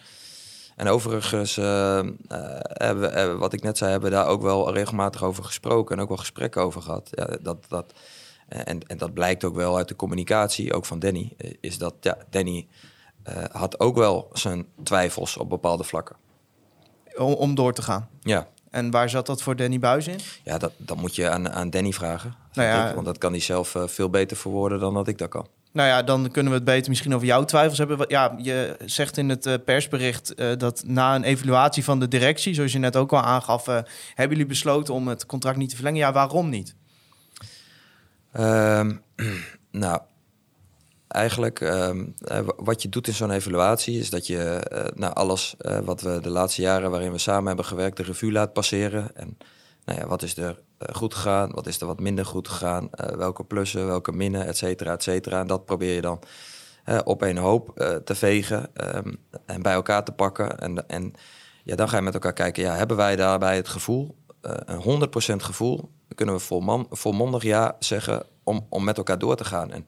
En 0.76 0.88
overigens, 0.88 1.56
eh, 1.56 1.98
eh, 1.98 2.04
hebben 2.62 3.12
we, 3.12 3.36
wat 3.36 3.52
ik 3.52 3.62
net 3.62 3.78
zei, 3.78 3.90
hebben 3.90 4.10
we 4.10 4.16
daar 4.16 4.26
ook 4.26 4.42
wel 4.42 4.72
regelmatig 4.72 5.22
over 5.22 5.44
gesproken 5.44 5.96
en 5.96 6.02
ook 6.02 6.08
wel 6.08 6.16
gesprekken 6.16 6.62
over 6.62 6.82
gehad. 6.82 7.10
Ja, 7.12 7.36
dat, 7.42 7.64
dat, 7.68 7.92
en, 8.48 8.86
en 8.86 8.98
dat 8.98 9.14
blijkt 9.14 9.44
ook 9.44 9.54
wel 9.54 9.76
uit 9.76 9.88
de 9.88 9.96
communicatie, 9.96 10.72
ook 10.74 10.84
van 10.86 10.98
Danny, 10.98 11.32
eh, 11.36 11.50
is 11.60 11.78
dat 11.78 11.94
ja, 12.00 12.18
Danny 12.30 12.66
eh, 13.30 13.44
had 13.52 13.80
ook 13.80 13.96
wel 13.96 14.28
zijn 14.32 14.66
twijfels 14.82 15.36
op 15.36 15.48
bepaalde 15.48 15.84
vlakken. 15.84 16.16
Om, 17.16 17.32
om 17.32 17.54
door 17.54 17.72
te 17.72 17.82
gaan. 17.82 18.08
Ja, 18.20 18.48
En 18.70 18.90
waar 18.90 19.10
zat 19.10 19.26
dat 19.26 19.42
voor 19.42 19.56
Danny 19.56 19.78
Buis 19.78 20.06
in? 20.06 20.18
Ja, 20.44 20.58
dat, 20.58 20.72
dat 20.76 20.96
moet 20.96 21.14
je 21.14 21.28
aan, 21.28 21.50
aan 21.50 21.70
Danny 21.70 21.92
vragen. 21.92 22.34
Nou 22.52 22.68
ja, 22.68 22.88
ik, 22.88 22.94
want 22.94 23.06
dat 23.06 23.18
kan 23.18 23.32
hij 23.32 23.40
zelf 23.40 23.74
eh, 23.74 23.86
veel 23.86 24.10
beter 24.10 24.36
verwoorden 24.36 24.80
dan 24.80 24.94
dat 24.94 25.08
ik 25.08 25.18
dat 25.18 25.28
kan. 25.28 25.46
Nou 25.72 25.88
ja, 25.88 26.02
dan 26.02 26.30
kunnen 26.30 26.52
we 26.52 26.58
het 26.58 26.66
beter 26.66 26.88
misschien 26.88 27.14
over 27.14 27.26
jouw 27.26 27.44
twijfels 27.44 27.78
hebben. 27.78 28.04
Ja, 28.08 28.34
je 28.38 28.76
zegt 28.84 29.16
in 29.16 29.28
het 29.28 29.46
eh, 29.46 29.54
persbericht 29.64 30.34
dat 30.58 30.82
na 30.86 31.14
een 31.14 31.24
evaluatie 31.24 31.84
van 31.84 32.00
de 32.00 32.08
directie, 32.08 32.54
zoals 32.54 32.72
je 32.72 32.78
net 32.78 32.96
ook 32.96 33.12
al 33.12 33.22
aangaf, 33.22 33.66
hebben 33.66 34.36
jullie 34.36 34.46
besloten 34.46 34.94
om 34.94 35.08
het 35.08 35.26
contract 35.26 35.56
niet 35.56 35.68
te 35.68 35.76
verlengen. 35.76 36.00
Ja, 36.00 36.12
waarom 36.12 36.48
niet? 36.48 36.74
Ehm, 38.32 38.92
nou, 39.70 40.00
eigenlijk 41.10 41.60
ehm, 41.60 42.06
eh, 42.24 42.40
wa- 42.40 42.54
wat 42.56 42.82
je 42.82 42.88
doet 42.88 43.06
in 43.06 43.14
zo'n 43.14 43.30
evaluatie 43.30 43.98
is 43.98 44.10
dat 44.10 44.26
je 44.26 44.38
eh, 44.42 44.84
nou, 44.94 45.14
alles 45.14 45.54
eh, 45.58 45.78
wat 45.78 46.00
we 46.00 46.20
de 46.20 46.28
laatste 46.28 46.62
jaren 46.62 46.90
waarin 46.90 47.12
we 47.12 47.18
samen 47.18 47.46
hebben 47.46 47.64
gewerkt, 47.64 47.96
de 47.96 48.02
revue 48.02 48.32
laat 48.32 48.52
passeren. 48.52 49.16
En 49.16 49.38
nou 49.84 50.00
ja, 50.00 50.06
wat 50.06 50.22
is 50.22 50.36
er 50.36 50.60
goed 50.92 51.14
gegaan, 51.14 51.50
wat 51.50 51.66
is 51.66 51.80
er 51.80 51.86
wat 51.86 52.00
minder 52.00 52.26
goed 52.26 52.48
gegaan, 52.48 52.88
welke 53.16 53.44
plussen, 53.44 53.86
welke 53.86 54.12
minnen, 54.12 54.46
et 54.46 54.56
cetera, 54.56 54.92
et 54.92 55.02
cetera. 55.02 55.40
En 55.40 55.46
dat 55.46 55.64
probeer 55.64 55.94
je 55.94 56.00
dan 56.00 56.22
op 57.04 57.22
een 57.22 57.36
hoop 57.36 57.72
te 58.04 58.14
vegen 58.14 58.74
ehm, 58.74 59.12
en 59.46 59.62
bij 59.62 59.72
elkaar 59.72 60.04
te 60.04 60.12
pakken. 60.12 60.58
En, 60.58 60.88
en 60.88 61.12
ja, 61.64 61.76
dan 61.76 61.88
ga 61.88 61.96
je 61.96 62.02
met 62.02 62.14
elkaar 62.14 62.32
kijken, 62.32 62.62
ja, 62.62 62.74
hebben 62.74 62.96
wij 62.96 63.16
daarbij 63.16 63.56
het 63.56 63.68
gevoel, 63.68 64.16
een 64.40 64.80
100% 65.32 65.36
gevoel, 65.36 65.90
kunnen 66.14 66.34
we 66.34 66.84
volmondig 66.90 67.42
ja 67.42 67.76
zeggen 67.78 68.22
om, 68.44 68.66
om 68.68 68.84
met 68.84 68.96
elkaar 68.96 69.18
door 69.18 69.36
te 69.36 69.44
gaan. 69.44 69.72
En 69.72 69.86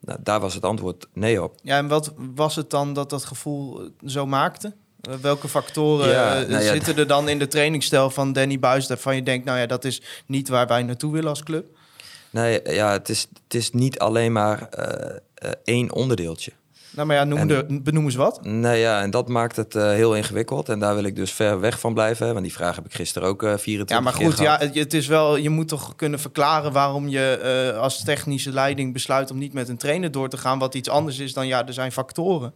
nou, 0.00 0.18
daar 0.22 0.40
was 0.40 0.54
het 0.54 0.64
antwoord 0.64 1.06
nee 1.12 1.42
op. 1.42 1.54
Ja, 1.62 1.76
en 1.76 1.88
wat 1.88 2.12
was 2.34 2.56
het 2.56 2.70
dan 2.70 2.92
dat 2.92 3.10
dat 3.10 3.24
gevoel 3.24 3.80
eh, 3.80 3.86
zo 4.06 4.26
maakte? 4.26 4.74
Eh, 5.00 5.14
welke 5.14 5.48
factoren 5.48 6.08
Ja, 6.08 6.42
eh, 6.42 6.48
nou 6.48 6.62
ja, 6.62 6.72
zitten 6.72 6.96
er 6.96 7.06
dan 7.06 7.28
in 7.28 7.38
de 7.38 7.46
trainingsstijl 7.46 8.10
van 8.10 8.32
Danny 8.32 8.58
Buis... 8.58 8.86
waarvan 8.86 9.14
je 9.14 9.22
denkt, 9.22 9.44
nou 9.44 9.58
ja, 9.58 9.66
dat 9.66 9.84
is 9.84 10.02
niet 10.26 10.48
waar 10.48 10.66
wij 10.66 10.82
naartoe 10.82 11.12
willen 11.12 11.28
als 11.28 11.42
club? 11.42 11.66
Nee, 12.30 12.60
ja, 12.64 12.92
het 12.92 13.08
is, 13.08 13.26
het 13.44 13.54
is 13.54 13.70
niet 13.70 13.98
alleen 13.98 14.32
maar 14.32 14.68
één 15.64 15.92
onderdeeltje. 15.92 16.52
Nou, 16.98 17.10
maar 17.10 17.18
ja, 17.18 17.24
noem 17.24 17.38
En- 17.38 17.48
de, 17.48 17.80
benoem 17.82 18.04
eens 18.04 18.14
wat. 18.14 18.44
Nee, 18.44 18.80
ja, 18.80 19.00
en 19.02 19.10
dat 19.10 19.28
maakt 19.28 19.56
het 19.56 19.74
eh, 19.74 19.90
heel 19.90 20.14
ingewikkeld. 20.16 20.68
En 20.68 20.78
daar 20.78 20.94
wil 20.94 21.04
ik 21.04 21.16
dus 21.16 21.32
ver 21.32 21.60
weg 21.60 21.80
van 21.80 21.94
blijven. 21.94 22.26
hè, 22.26 22.32
Want 22.32 22.44
die 22.44 22.54
vraag 22.54 22.74
heb 22.76 22.84
ik 22.84 22.94
gisteren 22.94 23.28
ook 23.28 23.42
eh 23.42 23.48
24 23.56 23.96
Ja, 23.96 24.02
maar 24.02 24.12
keer 24.12 24.26
goed, 24.26 24.38
ja, 24.38 24.44
gehad. 24.44 24.60
het, 24.60 24.74
het 24.74 24.94
is 24.94 25.06
wel, 25.06 25.36
je 25.36 25.50
moet 25.50 25.68
toch 25.68 25.96
kunnen 25.96 26.20
verklaren 26.20 26.72
waarom 26.72 27.08
je 27.08 27.30
eh, 27.72 27.80
als 27.80 28.04
technische 28.04 28.52
leiding 28.52 28.92
besluit 28.92 29.30
om 29.30 29.38
niet 29.38 29.52
met 29.52 29.68
een 29.68 29.76
trainer 29.76 30.10
door 30.10 30.28
te 30.28 30.36
gaan, 30.36 30.58
wat 30.58 30.74
iets 30.74 30.88
anders 30.88 31.18
is 31.18 31.32
dan 31.32 31.46
ja, 31.46 31.66
er 31.66 31.72
zijn 31.72 31.92
factoren. 31.92 32.54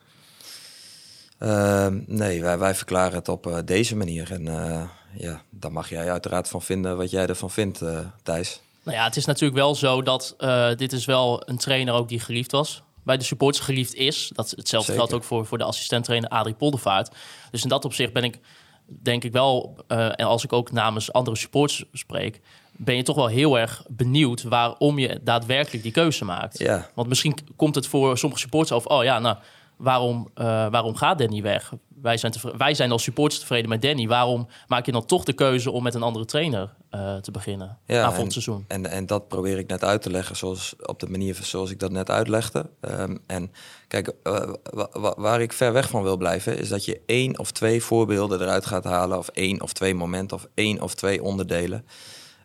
Ehm, 1.38 1.98
nee, 2.06 2.42
wij, 2.42 2.58
wij 2.58 2.74
verklaren 2.74 3.14
het 3.18 3.28
op 3.28 3.46
eh, 3.46 3.56
deze 3.64 3.96
manier. 3.96 4.32
En 4.32 4.48
eh, 4.48 4.82
ja, 5.16 5.42
daar 5.50 5.72
mag 5.72 5.88
jij 5.88 6.10
uiteraard 6.10 6.48
van 6.48 6.62
vinden 6.62 6.96
wat 6.96 7.10
jij 7.10 7.26
ervan 7.26 7.50
vindt, 7.50 7.82
eh, 7.82 7.98
Thijs. 8.22 8.60
Nou 8.82 8.96
ja, 8.96 9.04
het 9.04 9.16
is 9.16 9.24
natuurlijk 9.24 9.58
wel 9.60 9.74
zo 9.74 10.02
dat 10.02 10.34
eh, 10.38 10.68
dit 10.76 10.92
is 10.92 11.04
wel 11.04 11.42
een 11.44 11.56
trainer 11.58 11.94
ook 11.94 12.08
die 12.08 12.20
geliefd 12.20 12.52
was. 12.52 12.82
Bij 13.04 13.16
de 13.16 13.24
supporters 13.24 13.64
geliefd 13.64 13.94
is. 13.94 14.30
Dat, 14.34 14.50
hetzelfde 14.50 14.92
Zeker. 14.92 14.94
geldt 14.94 15.12
ook 15.12 15.24
voor, 15.24 15.46
voor 15.46 15.58
de 15.58 15.64
assistent-trainer 15.64 16.28
Adrie 16.28 16.54
Poldervaart. 16.54 17.14
Dus 17.50 17.62
in 17.62 17.68
dat 17.68 17.84
opzicht 17.84 18.12
ben 18.12 18.24
ik, 18.24 18.38
denk 18.86 19.24
ik 19.24 19.32
wel, 19.32 19.76
eh, 19.86 20.06
en 20.06 20.26
als 20.26 20.44
ik 20.44 20.52
ook 20.52 20.72
namens 20.72 21.12
andere 21.12 21.36
supporters 21.36 21.84
spreek, 21.92 22.40
ben 22.76 22.96
je 22.96 23.02
toch 23.02 23.16
wel 23.16 23.26
heel 23.26 23.58
erg 23.58 23.84
benieuwd 23.88 24.42
waarom 24.42 24.98
je 24.98 25.20
daadwerkelijk 25.22 25.82
die 25.82 25.92
keuze 25.92 26.24
maakt. 26.24 26.58
Ja, 26.58 26.90
Want 26.94 27.08
misschien 27.08 27.38
komt 27.56 27.74
het 27.74 27.86
voor 27.86 28.18
sommige 28.18 28.40
supporters 28.40 28.72
over, 28.72 28.90
oh 28.90 29.04
ja, 29.04 29.18
nou, 29.18 29.36
waarom, 29.82 30.28
eh, 30.34 30.44
waarom 30.70 30.94
gaat 30.96 31.18
Danny 31.18 31.42
weg? 31.42 31.72
Wij 32.02 32.16
zijn, 32.16 32.32
wij 32.56 32.74
zijn 32.74 32.90
als 32.90 33.02
supporters 33.02 33.40
tevreden 33.40 33.68
met 33.68 33.82
Danny. 33.82 34.06
Waarom 34.08 34.48
maak 34.66 34.86
je 34.86 34.92
dan 34.92 35.04
toch 35.06 35.24
de 35.24 35.32
keuze 35.32 35.70
om 35.70 35.82
met 35.82 35.94
een 35.94 36.02
andere 36.02 36.24
trainer 36.24 36.74
eh, 36.90 37.16
te 37.16 37.30
beginnen 37.30 37.78
Ja, 37.86 37.94
na 38.00 38.04
en- 38.04 38.10
volgend 38.12 38.32
seizoen? 38.32 38.64
En, 38.68 38.86
en 38.86 39.06
dat 39.06 39.28
probeer 39.28 39.58
ik 39.58 39.66
net 39.68 39.84
uit 39.84 40.02
te 40.02 40.10
leggen 40.10 40.36
zoals, 40.36 40.74
op 40.82 41.00
de 41.00 41.08
manier 41.08 41.38
zoals 41.42 41.70
ik 41.70 41.78
dat 41.78 41.90
net 41.90 42.10
uitlegde. 42.10 42.70
Ehm, 42.80 43.16
en 43.26 43.52
kijk, 43.88 44.12
eh, 44.22 44.50
wa- 44.62 44.88
wa- 44.92 45.14
waar 45.16 45.40
ik 45.40 45.52
ver 45.52 45.72
weg 45.72 45.88
van 45.88 46.02
wil 46.02 46.16
blijven, 46.16 46.58
is 46.58 46.68
dat 46.68 46.84
je 46.84 47.00
één 47.06 47.38
of 47.38 47.50
twee 47.50 47.82
voorbeelden 47.82 48.40
eruit 48.40 48.66
gaat 48.66 48.84
halen, 48.84 49.18
of 49.18 49.28
één 49.28 49.62
of 49.62 49.72
twee 49.72 49.94
momenten, 49.94 50.36
of 50.36 50.46
één 50.54 50.80
of 50.80 50.94
twee 50.94 51.22
onderdelen. 51.22 51.86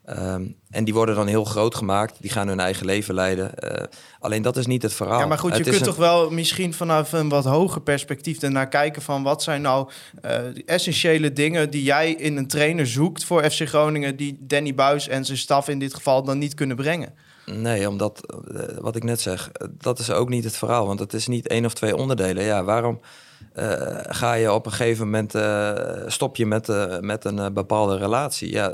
Ehm, 0.07 0.45
en 0.69 0.83
die 0.83 0.93
worden 0.93 1.15
dan 1.15 1.27
heel 1.27 1.43
groot 1.43 1.75
gemaakt, 1.75 2.17
die 2.21 2.29
gaan 2.31 2.47
hun 2.47 2.59
eigen 2.59 2.85
leven 2.85 3.13
leiden. 3.13 3.55
Eh, 3.59 3.83
alleen 4.19 4.41
dat 4.41 4.57
is 4.57 4.65
niet 4.65 4.81
het 4.81 4.93
verhaal. 4.93 5.19
Ja, 5.19 5.25
maar 5.25 5.37
goed, 5.37 5.51
je 5.51 5.57
Het 5.57 5.65
kunt 5.69 5.79
een- 5.79 5.85
toch 5.87 5.95
wel 5.95 6.29
misschien 6.29 6.73
vanaf 6.73 7.11
een 7.11 7.29
wat 7.29 7.45
hoger 7.45 7.81
perspectief 7.81 8.41
ernaar 8.41 8.67
kijken 8.67 9.01
van 9.01 9.23
wat 9.23 9.43
zijn 9.43 9.61
nou 9.61 9.89
de 10.21 10.63
essentiële 10.65 11.33
dingen 11.33 11.69
die 11.69 11.83
jij 11.83 12.11
in 12.11 12.37
een 12.37 12.47
trainer 12.47 12.87
zoekt 12.87 13.23
voor 13.23 13.49
FC 13.51 13.67
Groningen 13.67 14.15
die 14.15 14.37
Danny 14.41 14.73
Buis 14.75 15.07
en 15.07 15.25
zijn 15.25 15.37
staf 15.37 15.67
in 15.67 15.79
dit 15.79 15.93
geval 15.93 16.23
dan 16.23 16.37
niet 16.37 16.53
kunnen 16.53 16.75
brengen. 16.75 17.13
Nee, 17.45 17.89
omdat, 17.89 18.21
eh, 18.53 18.61
wat 18.79 18.95
ik 18.95 19.03
net 19.03 19.21
zeg, 19.21 19.51
dat 19.77 19.99
is 19.99 20.11
ook 20.11 20.29
niet 20.29 20.43
het 20.43 20.57
verhaal. 20.57 20.87
Want 20.87 20.99
het 20.99 21.13
is 21.13 21.27
niet 21.27 21.47
één 21.47 21.65
of 21.65 21.73
twee 21.73 21.95
onderdelen. 21.95 22.43
Ja, 22.43 22.63
waarom 22.63 22.99
ga 24.07 24.33
je 24.33 24.53
op 24.53 24.65
een 24.65 24.71
gegeven 24.71 25.05
moment, 25.09 25.33
stop 26.11 26.35
je 26.35 26.45
met, 26.45 26.67
met 27.01 27.25
een 27.25 27.53
bepaalde 27.53 27.97
relatie? 27.97 28.51
Ja, 28.51 28.73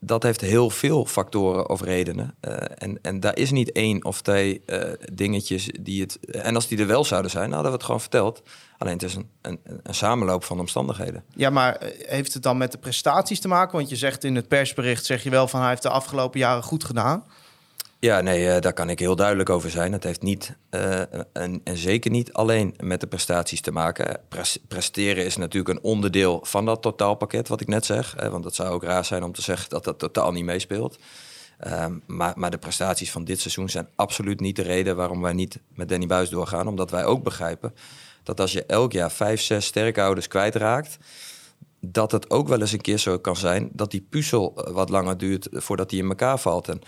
dat 0.00 0.22
heeft 0.22 0.40
heel 0.40 0.70
veel 0.70 1.06
factoren 1.06 1.68
of 1.68 1.82
redenen. 1.82 2.34
Eh, 2.40 2.52
en, 2.74 2.98
en 3.02 3.20
daar 3.20 3.36
is 3.36 3.50
niet 3.50 3.72
één 3.72 4.04
of 4.04 4.22
twee 4.22 4.62
eh, 4.66 4.92
dingetjes 5.12 5.70
die 5.80 6.00
het... 6.00 6.18
En 6.20 6.54
als 6.54 6.68
die 6.68 6.78
er 6.78 6.86
wel 6.86 7.04
zouden 7.04 7.30
zijn, 7.30 7.52
hadden 7.52 7.70
we 7.70 7.76
het 7.76 7.84
gewoon 7.84 8.00
verteld. 8.00 8.42
Alleen 8.78 8.92
het 8.92 9.02
is 9.02 9.14
een, 9.14 9.30
een, 9.42 9.60
een 9.82 9.94
samenloop 9.94 10.44
van 10.44 10.60
omstandigheden. 10.60 11.24
Ja, 11.34 11.50
maar 11.50 11.76
eh, 11.76 12.08
heeft 12.08 12.34
het 12.34 12.42
dan 12.42 12.58
met 12.58 12.72
de 12.72 12.78
prestaties 12.78 13.40
te 13.40 13.48
maken? 13.48 13.76
Want 13.76 13.88
je 13.88 13.96
zegt 13.96 14.24
in 14.24 14.34
het 14.34 14.48
persbericht, 14.48 15.04
zeg 15.04 15.22
je 15.22 15.30
wel 15.30 15.48
van 15.48 15.60
hij 15.60 15.68
heeft 15.68 15.82
de 15.82 15.88
afgelopen 15.88 16.40
jaren 16.40 16.62
goed 16.62 16.84
gedaan. 16.84 17.24
Ja, 18.00 18.20
nee, 18.20 18.50
eh, 18.50 18.60
daar 18.60 18.72
kan 18.72 18.90
ik 18.90 18.98
heel 18.98 19.16
duidelijk 19.16 19.50
over 19.50 19.70
zijn. 19.70 19.92
Het 19.92 20.04
heeft 20.04 20.22
niet, 20.22 20.56
eh, 20.70 21.00
en, 21.32 21.60
zeker 21.64 22.10
niet 22.10 22.32
alleen 22.32 22.74
met 22.78 23.00
de 23.00 23.06
prestaties 23.06 23.60
te 23.60 23.72
maken. 23.72 24.20
Pres- 24.28 24.58
presteren 24.68 25.24
is 25.24 25.36
natuurlijk 25.36 25.76
een 25.76 25.84
onderdeel 25.84 26.40
van 26.42 26.64
dat 26.64 26.82
totaalpakket, 26.82 27.48
wat 27.48 27.60
ik 27.60 27.68
net 27.68 27.86
zeg. 27.86 28.16
Eh, 28.16 28.28
want 28.28 28.44
het 28.44 28.54
zou 28.54 28.68
ook 28.70 28.82
raar 28.82 29.04
zijn 29.04 29.22
om 29.22 29.32
te 29.32 29.42
zeggen 29.42 29.70
dat 29.70 29.84
dat 29.84 29.98
totaal 29.98 30.32
niet 30.32 30.44
meespeelt. 30.44 30.98
Ehm, 31.58 31.98
maar, 32.06 32.32
maar 32.36 32.50
de 32.50 32.58
prestaties 32.58 33.10
van 33.10 33.24
dit 33.24 33.40
seizoen 33.40 33.68
zijn 33.68 33.88
absoluut 33.94 34.40
niet 34.40 34.56
de 34.56 34.62
reden 34.62 34.96
waarom 34.96 35.20
wij 35.20 35.32
niet 35.32 35.58
met 35.74 35.88
Danny 35.88 36.06
Buis 36.06 36.28
doorgaan. 36.28 36.68
Omdat 36.68 36.90
wij 36.90 37.04
ook 37.04 37.22
begrijpen 37.22 37.74
dat 38.22 38.40
als 38.40 38.52
je 38.52 38.64
elk 38.64 38.92
jaar 38.92 39.10
vijf, 39.10 39.40
zes 39.40 39.66
sterke 39.66 40.02
ouders 40.02 40.28
kwijtraakt, 40.28 40.98
dat 41.80 42.12
het 42.12 42.30
ook 42.30 42.48
wel 42.48 42.60
eens 42.60 42.72
een 42.72 42.80
keer 42.80 42.98
zo 42.98 43.18
kan 43.18 43.36
zijn 43.36 43.70
dat 43.72 43.90
die 43.90 44.06
puzzel 44.10 44.54
eh, 44.56 44.72
wat 44.72 44.88
langer 44.88 45.18
duurt 45.18 45.48
voordat 45.52 45.90
die 45.90 46.02
in 46.02 46.08
elkaar 46.08 46.38
valt. 46.38 46.68
En 46.68 46.80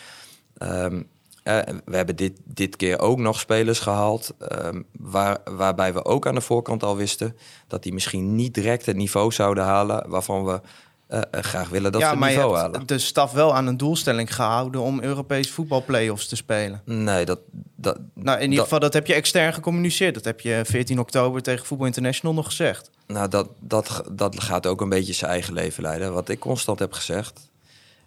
Ehm, 0.59 1.03
eh, 1.43 1.59
we 1.85 1.97
hebben 1.97 2.17
dit, 2.17 2.33
dit 2.45 2.77
keer 2.77 2.99
ook 2.99 3.19
nog 3.19 3.41
spelers 3.41 3.79
gehaald. 3.79 4.35
ehm, 4.39 4.83
waar, 4.99 5.39
waarbij 5.45 5.93
we 5.95 6.05
ook 6.05 6.27
aan 6.27 6.35
de 6.35 6.41
voorkant 6.41 6.83
al 6.83 6.97
wisten 6.97 7.37
dat 7.67 7.83
die 7.83 7.93
misschien 7.93 8.35
niet 8.35 8.55
direct 8.55 8.87
het 8.87 8.97
niveau 8.97 9.33
zouden 9.33 9.65
halen. 9.65 10.09
waarvan 10.11 10.45
we 10.45 10.61
eh, 11.07 11.21
eh, 11.31 11.43
graag 11.43 11.69
willen 11.69 11.93
dat 11.93 12.01
ja, 12.01 12.07
ze 12.07 12.13
het 12.13 12.21
maar 12.21 12.31
je 12.31 12.37
niveau 12.37 12.57
hebt 12.59 12.73
halen. 12.73 12.87
de 12.87 12.99
staf 12.99 13.33
wel 13.33 13.55
aan 13.55 13.67
een 13.67 13.77
doelstelling 13.77 14.35
gehouden 14.35 14.81
om 14.81 15.01
Europees 15.03 15.51
voetbalplayoffs 15.51 16.29
te 16.29 16.37
spelen. 16.37 16.83
Nee, 16.85 17.25
dat. 17.25 17.39
dat 17.77 17.99
Nou, 18.15 18.37
in 18.37 18.43
ieder 18.43 18.57
dat- 18.57 18.65
geval, 18.65 18.79
dat 18.81 18.93
heb 18.93 19.07
je 19.07 19.15
extern 19.15 19.53
gecommuniceerd. 19.55 20.15
Dat 20.15 20.25
heb 20.25 20.41
je 20.41 20.61
14 20.65 20.99
oktober 20.99 21.43
tegen 21.43 21.67
Voetbal 21.67 21.87
International 21.87 22.35
nog 22.35 22.47
gezegd. 22.47 22.91
Nou, 23.07 23.29
dat, 23.29 23.49
dat, 23.61 24.03
dat 24.13 24.41
gaat 24.41 24.67
ook 24.67 24.81
een 24.81 24.89
beetje 24.89 25.13
zijn 25.13 25.31
eigen 25.31 25.55
leven 25.55 25.83
leiden. 25.83 26.13
Wat 26.13 26.29
ik 26.29 26.39
constant 26.39 26.79
heb 26.79 26.93
gezegd, 26.93 27.51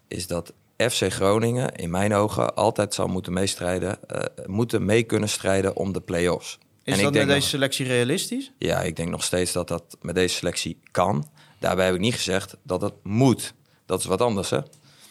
is 0.07 0.27
dat 0.27 0.53
FC 0.77 1.13
Groningen 1.13 1.71
in 1.75 1.89
mijn 1.89 2.13
ogen 2.13 2.55
altijd 2.55 2.93
zal 2.93 3.07
moeten 3.07 3.33
meestrijden, 3.33 4.07
eh, 4.07 4.45
moeten 4.45 4.85
mee 4.85 5.03
kunnen 5.03 5.29
strijden 5.29 5.75
om 5.75 5.93
de 5.93 6.01
play-offs. 6.01 6.57
Is 6.83 6.93
En 6.93 6.99
dat 6.99 7.07
ik 7.07 7.13
denk 7.13 7.25
met 7.25 7.35
deze 7.35 7.47
selectie 7.47 7.85
realistisch? 7.85 8.51
Ja, 8.57 8.81
ik 8.81 8.95
denk 8.95 9.09
nog 9.09 9.23
steeds 9.23 9.51
dat 9.51 9.67
dat 9.67 9.97
met 10.01 10.15
deze 10.15 10.35
selectie 10.35 10.79
kan. 10.91 11.29
Daarbij 11.59 11.85
heb 11.85 11.93
ik 11.93 11.99
niet 11.99 12.13
gezegd 12.13 12.57
dat 12.63 12.81
het 12.81 12.93
moet. 13.03 13.53
Dat 13.85 13.99
is 13.99 14.05
wat 14.05 14.21
anders, 14.21 14.49
hè? 14.49 14.59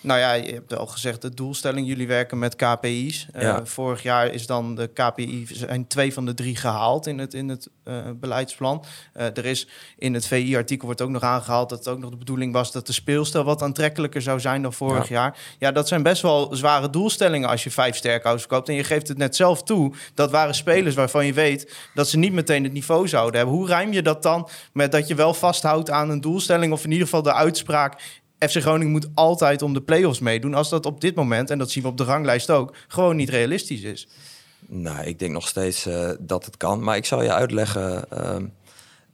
Nou 0.05 0.19
ja, 0.19 0.33
je 0.33 0.53
hebt 0.53 0.77
al 0.77 0.87
gezegd, 0.87 1.23
de 1.23 1.35
doelstelling, 1.35 1.87
jullie 1.87 2.07
werken 2.07 2.39
met 2.39 2.57
KPI's. 2.57 3.27
Eh, 3.33 3.57
vorig 3.63 4.03
jaar 4.03 4.33
is 4.33 4.47
dan 4.47 4.75
de 4.75 4.87
KPI, 4.87 5.47
zijn 5.53 5.87
twee 5.87 6.13
van 6.13 6.27
de 6.27 6.35
drie 6.35 6.57
gehaald 6.57 7.07
in 7.07 7.19
het, 7.19 7.35
in 7.35 7.49
het 7.49 7.69
eh, 7.85 7.97
beleidsplan. 8.15 8.85
Eh, 9.13 9.27
er 9.27 9.45
is 9.45 9.69
in 9.99 10.15
het 10.15 10.27
VI-artikel 10.27 10.87
wordt 10.87 11.01
ook 11.01 11.09
nog 11.09 11.23
aangehaald 11.23 11.69
dat 11.69 11.79
het 11.79 11.89
ook 11.89 11.99
nog 11.99 12.11
de 12.11 12.17
bedoeling 12.17 12.53
was 12.53 12.73
dat 12.73 12.87
de 12.87 12.93
speelstijl 12.93 13.45
wat 13.45 13.63
aantrekkelijker 13.63 14.23
zou 14.23 14.41
zijn 14.41 14.63
dan 14.63 14.73
vorig 14.73 15.09
jaar. 15.09 15.39
Ja, 15.59 15.73
dat 15.73 15.89
zijn 15.89 16.03
best 16.03 16.23
wel 16.23 16.57
zware 16.57 16.91
doelstellingen 16.91 17.49
als 17.49 17.65
je 17.65 17.71
vijf 17.71 17.97
sterkhouders 17.97 18.47
verkoopt. 18.47 18.69
En 18.69 18.75
je 18.75 18.85
geeft 18.85 19.09
het 19.09 19.19
net 19.19 19.37
zelf 19.37 19.63
toe, 19.63 19.93
dat 20.15 20.31
waren 20.31 20.55
spelers 20.55 20.95
waarvan 20.95 21.27
je 21.27 21.33
weet 21.33 21.75
dat 21.95 22.09
ze 22.09 22.19
niet 22.19 22.33
meteen 22.33 22.65
het 22.65 22.73
niveau 22.73 23.09
zouden 23.09 23.37
hebben. 23.37 23.55
Hoe 23.55 23.67
rijm 23.67 23.93
je 23.93 24.03
dat 24.03 24.23
dan 24.23 24.49
met 24.73 24.93
dat 24.93 25.09
je 25.09 25.15
wel 25.15 25.35
vasthoudt 25.35 25.91
aan 25.91 26.11
een 26.11 26.21
doelstelling 26.21 26.73
of 26.73 26.85
in 26.85 26.91
ieder 26.91 27.07
geval 27.07 27.23
de 27.23 27.35
uitspraak 27.35 28.23
FC 28.49 28.61
Groningen 28.61 28.93
moet 28.93 29.09
altijd 29.15 29.63
om 29.63 29.73
de 29.73 29.83
play-offs 29.83 30.21
meedoen. 30.21 30.55
Als 30.55 30.69
dat 30.69 30.87
op 30.87 31.01
dit 31.01 31.15
moment, 31.15 31.51
en 31.51 31.59
dat 31.59 31.71
zien 31.71 31.83
we 31.83 31.89
op 31.89 31.97
de 31.97 32.05
ranglijst 32.05 32.51
ook, 32.51 32.75
gewoon 32.89 33.17
niet 33.17 33.29
realistisch 33.29 33.83
is. 33.83 34.09
Nou, 34.67 35.05
ik 35.05 35.19
denk 35.19 35.33
nog 35.33 35.49
steeds 35.49 35.87
eh, 35.87 36.11
dat 36.21 36.45
het 36.45 36.57
kan. 36.57 36.83
Maar 36.83 36.97
ik 36.97 37.05
zal 37.05 37.23
je 37.23 37.33
uitleggen 37.33 38.11
ehm, 38.11 38.47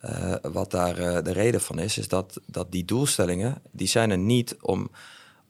eh, 0.00 0.34
wat 0.42 0.70
daar 0.70 0.98
eh, 0.98 1.24
de 1.24 1.32
reden 1.32 1.60
van 1.60 1.78
is. 1.78 1.98
Is 1.98 2.08
dat, 2.08 2.40
dat 2.46 2.72
die 2.72 2.84
doelstellingen, 2.84 3.62
die 3.70 3.88
zijn 3.88 4.10
er 4.10 4.18
niet 4.18 4.56
om, 4.60 4.90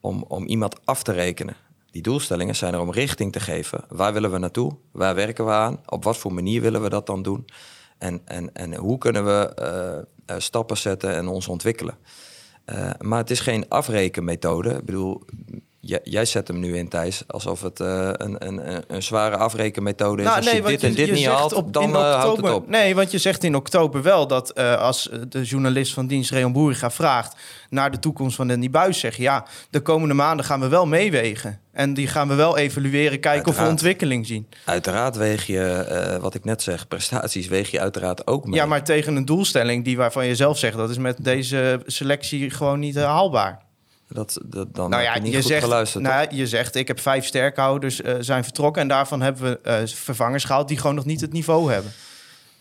om, 0.01 0.25
om 0.29 0.47
iemand 0.47 0.87
af 0.87 1.03
te 1.03 1.13
rekenen. 1.13 1.57
Die 1.91 2.03
doelstellingen 2.03 2.57
zijn 2.57 2.75
er 2.75 2.81
om 2.81 2.91
richting 2.93 3.33
te 3.33 3.41
geven. 3.41 3.85
Waar 3.89 4.13
willen 4.13 4.31
we 4.31 4.39
naartoe? 4.39 4.77
Waar 4.93 5.15
werken 5.15 5.45
we 5.45 5.51
aan? 5.51 5.81
Op 5.87 6.05
wat 6.05 6.17
voor 6.17 6.33
manier 6.33 6.61
willen 6.61 6.83
we 6.83 6.89
dat 6.89 7.07
dan 7.07 7.23
doen? 7.23 7.47
En, 7.99 8.21
en, 8.25 8.55
en 8.55 8.75
hoe 8.75 8.99
kunnen 8.99 9.25
we 9.25 9.55
eh, 9.55 9.99
eh, 9.99 10.41
stappen 10.41 10.77
zetten 10.77 11.15
en 11.15 11.29
ons 11.29 11.49
ontwikkelen? 11.49 11.97
Eh, 12.71 12.91
maar 12.99 13.19
het 13.19 13.31
is 13.31 13.41
geen 13.41 13.69
afrekenmethode. 13.69 14.71
Ik 14.71 14.85
bedoel, 14.85 15.23
jij, 15.81 16.01
jij 16.03 16.25
zet 16.25 16.49
hem 16.49 16.59
nu 16.61 16.77
in, 16.77 16.89
Thijs, 16.89 17.23
alsof 17.27 17.63
het 17.63 17.81
eh, 17.81 18.11
een, 18.13 18.47
een, 18.47 18.85
een, 18.87 19.03
zware 19.03 19.37
afrekenmethode 19.37 20.23
is. 20.23 20.29
Nou, 20.29 20.41
Als 20.41 20.51
je 20.51 20.63
want 20.63 20.81
dit 20.81 20.83
en 20.83 20.95
dit 20.95 21.07
je 21.07 21.13
niet 21.13 21.27
haalt, 21.27 21.53
op- 21.53 21.73
dan 21.73 21.95
eh, 21.97 22.15
houdt 22.15 22.43
het 22.43 22.51
op. 22.51 22.69
Nee, 22.69 22.95
want 22.95 23.11
je 23.11 23.19
zegt 23.19 23.45
in 23.45 23.55
oktober 23.55 24.03
wel 24.03 24.27
dat 24.27 24.51
eh, 24.51 24.77
als 24.77 25.11
de 25.29 25.43
journalist 25.43 25.93
van 25.95 26.07
dienst 26.07 26.31
Reon 26.31 26.53
Boeriga 26.53 26.91
vraagt 26.91 27.37
naar 27.71 27.91
de 27.91 27.99
toekomst 27.99 28.37
van 28.37 28.49
Danny 28.49 28.71
Buis, 28.71 28.99
zeg 28.99 29.17
je 29.17 29.23
ja, 29.23 29.47
de 29.71 29.81
komende 29.81 30.15
maanden 30.15 30.45
gaan 30.45 30.61
we 30.61 30.69
wel 30.69 30.87
meewegen. 30.87 31.61
En 31.73 31.95
die 31.95 32.07
gaan 32.07 32.29
we 32.29 32.35
wel 32.35 32.59
evalueren, 32.59 33.21
kijken 33.21 33.49
of 33.49 33.59
we 33.59 33.69
ontwikkeling 33.69 34.27
zien. 34.27 34.49
Uiteraard 34.65 35.17
weeg 35.17 35.47
je, 35.47 36.19
wat 36.21 36.35
ik 36.35 36.45
net 36.45 36.63
zeg, 36.63 36.89
prestaties 36.89 37.49
weeg 37.49 37.71
je 37.71 37.81
uiteraard 37.81 38.27
ook 38.27 38.47
mee. 38.47 38.55
Ja, 38.55 38.67
maar 38.67 38.85
tegen 38.85 39.17
een 39.17 39.25
doelstelling 39.25 39.85
die 39.85 39.97
waarvan 39.97 40.27
je 40.27 40.35
zelf 40.35 40.59
zegt, 40.59 40.77
dat 40.77 40.91
is 40.91 40.99
met 40.99 41.25
deze 41.25 41.83
selectie 41.87 42.51
gewoon 42.51 42.79
niet 42.79 42.97
haalbaar. 42.97 43.69
Dat, 44.13 44.39
dat, 44.45 44.75
dan 44.75 44.91
Nou 44.91 45.03
ja, 45.03 45.15
je 45.15 45.21
niet 45.21 45.33
je 45.33 45.39
goed 45.39 45.47
zegt, 45.47 45.63
geluisterd. 45.63 46.05
nou, 46.05 46.35
je 46.35 46.47
zegt, 46.47 46.75
ik 46.75 46.89
heb 46.89 47.01
vijf 47.01 47.25
sterkhouders 47.25 48.03
eh, 48.03 48.15
zijn 48.21 48.45
vertrokken 48.45 48.83
en 48.83 48.89
daarvan 48.89 49.21
hebben 49.21 49.43
we 49.43 49.61
eh, 49.61 49.87
vervangers 49.87 50.45
gehaald 50.45 50.69
die 50.69 50.79
gewoon 50.79 50.95
nog 50.95 51.05
niet 51.05 51.21
het 51.21 51.33
niveau 51.33 51.73
hebben. 51.73 51.93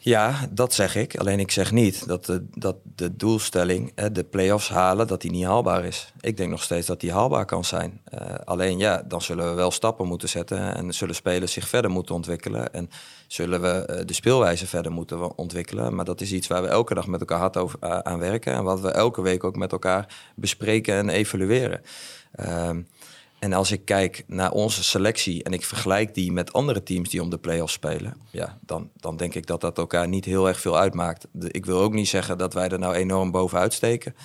Ja, 0.02 0.48
dat 0.52 0.74
zeg 0.74 0.96
ik. 0.96 1.18
Alleen 1.18 1.40
ik 1.40 1.52
zeg 1.52 1.72
niet 1.72 2.08
dat 2.08 2.26
de, 2.26 2.46
dat 2.54 2.76
de 2.96 3.16
doelstelling, 3.16 3.92
hè, 3.96 4.12
de 4.12 4.24
play-offs 4.24 4.70
halen, 4.70 5.08
dat 5.08 5.22
die 5.22 5.32
niet 5.32 5.46
haalbaar 5.46 5.86
is. 5.86 6.14
Ik 6.22 6.38
denk 6.38 6.50
nog 6.50 6.64
steeds 6.64 6.88
dat 6.88 7.00
die 7.00 7.12
haalbaar 7.12 7.46
kan 7.46 7.66
zijn. 7.66 8.02
Uh, 8.14 8.20
alleen 8.44 8.78
ja, 8.78 9.04
dan 9.08 9.22
zullen 9.22 9.50
we 9.50 9.54
wel 9.54 9.72
stappen 9.72 10.08
moeten 10.08 10.30
zetten 10.30 10.76
en 10.76 10.94
zullen 10.94 11.16
spelers 11.16 11.52
zich 11.52 11.68
verder 11.68 11.92
moeten 11.92 12.16
ontwikkelen. 12.16 12.74
En 12.74 12.90
zullen 13.32 13.62
we 13.62 13.88
uh, 13.90 14.06
de 14.06 14.14
speelwijze 14.14 14.68
verder 14.68 14.92
moeten 14.92 15.38
ontwikkelen. 15.38 15.96
Maar 15.96 16.06
dat 16.06 16.22
is 16.22 16.32
iets 16.32 16.48
waar 16.48 16.62
we 16.62 16.68
elke 16.68 16.94
dag 16.94 17.08
met 17.08 17.20
elkaar 17.20 17.40
hard 17.40 17.58
over, 17.58 17.80
uh, 17.84 18.00
aan 18.00 18.20
werken. 18.20 18.54
En 18.54 18.64
wat 18.64 18.80
we 18.80 18.92
elke 18.92 19.22
week 19.22 19.44
ook 19.44 19.56
met 19.56 19.72
elkaar 19.72 20.32
bespreken 20.36 20.96
en 20.96 21.10
evalueren. 21.10 21.82
Ehm, 22.32 22.82
en 23.40 23.54
als 23.54 23.72
ik 23.72 23.86
kijk 23.86 24.24
naar 24.28 24.52
onze 24.52 24.84
selectie 24.84 25.44
en 25.44 25.54
ik 25.54 25.66
vergelijk 25.66 26.14
die 26.14 26.32
met 26.32 26.54
andere 26.54 26.84
teams 26.84 27.10
die 27.10 27.22
om 27.22 27.30
de 27.30 27.38
play-offs 27.38 27.74
spelen, 27.74 28.14
ja, 28.32 28.58
dan, 28.66 28.90
dan 28.96 29.18
denk 29.18 29.34
ik 29.34 29.46
dat 29.46 29.62
dat 29.62 29.78
elkaar 29.78 30.08
niet 30.08 30.26
heel 30.26 30.48
erg 30.48 30.60
veel 30.60 30.78
uitmaakt. 30.78 31.28
Ik 31.48 31.66
wil 31.66 31.80
ook 31.80 31.94
niet 31.94 32.08
zeggen 32.08 32.38
dat 32.38 32.54
wij 32.54 32.70
er 32.70 32.80
nou 32.80 32.96
enorm 32.96 33.32
bovenuit 33.32 33.74
steken. 33.74 34.16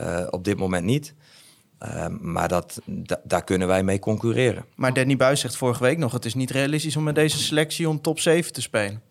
Uh, 0.00 0.26
op 0.30 0.44
dit 0.44 0.58
moment 0.58 0.84
niet. 0.84 1.14
Uh, 1.82 2.06
maar 2.20 2.48
dat, 2.48 2.80
da, 2.84 3.20
daar 3.24 3.44
kunnen 3.44 3.68
wij 3.68 3.82
mee 3.82 3.98
concurreren. 3.98 4.64
Maar 4.74 4.92
Danny 4.92 5.16
Buis 5.16 5.40
zegt 5.40 5.56
vorige 5.56 5.82
week 5.82 5.98
nog: 5.98 6.12
het 6.12 6.24
is 6.24 6.34
niet 6.34 6.50
realistisch 6.50 6.96
om 6.96 7.02
met 7.02 7.14
deze 7.14 7.38
selectie 7.38 7.88
om 7.88 8.00
top 8.00 8.20
7 8.20 8.52
te 8.52 8.60
spelen. 8.60 9.02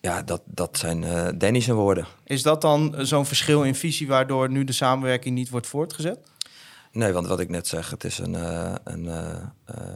Ja, 0.00 0.22
dat, 0.22 0.42
dat 0.44 0.78
zijn 0.78 1.02
uh, 1.02 1.28
Danny's 1.34 1.66
woorden. 1.66 2.06
Is 2.24 2.42
dat 2.42 2.60
dan 2.60 2.94
zo'n 2.98 3.26
verschil 3.26 3.62
in 3.62 3.74
visie 3.74 4.06
waardoor 4.06 4.50
nu 4.50 4.64
de 4.64 4.72
samenwerking 4.72 5.34
niet 5.34 5.50
wordt 5.50 5.66
voortgezet? 5.66 6.18
Nee, 6.92 7.12
want 7.12 7.26
wat 7.26 7.40
ik 7.40 7.48
net 7.48 7.66
zeg, 7.66 7.90
het 7.90 8.04
is 8.04 8.18
een, 8.18 8.32
uh, 8.32 8.74
een, 8.84 9.04
uh, 9.04 9.86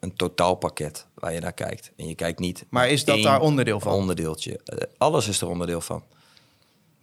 een 0.00 0.14
totaalpakket 0.16 1.06
waar 1.14 1.32
je 1.32 1.40
naar 1.40 1.52
kijkt. 1.52 1.92
En 1.96 2.08
je 2.08 2.14
kijkt 2.14 2.38
niet. 2.38 2.64
Maar 2.68 2.88
is 2.88 3.04
dat 3.04 3.22
daar 3.22 3.40
onderdeel 3.40 3.80
van? 3.80 3.92
Onderdeeltje. 3.92 4.60
alles 4.98 5.28
is 5.28 5.40
er 5.40 5.48
onderdeel 5.48 5.80
van. 5.80 6.02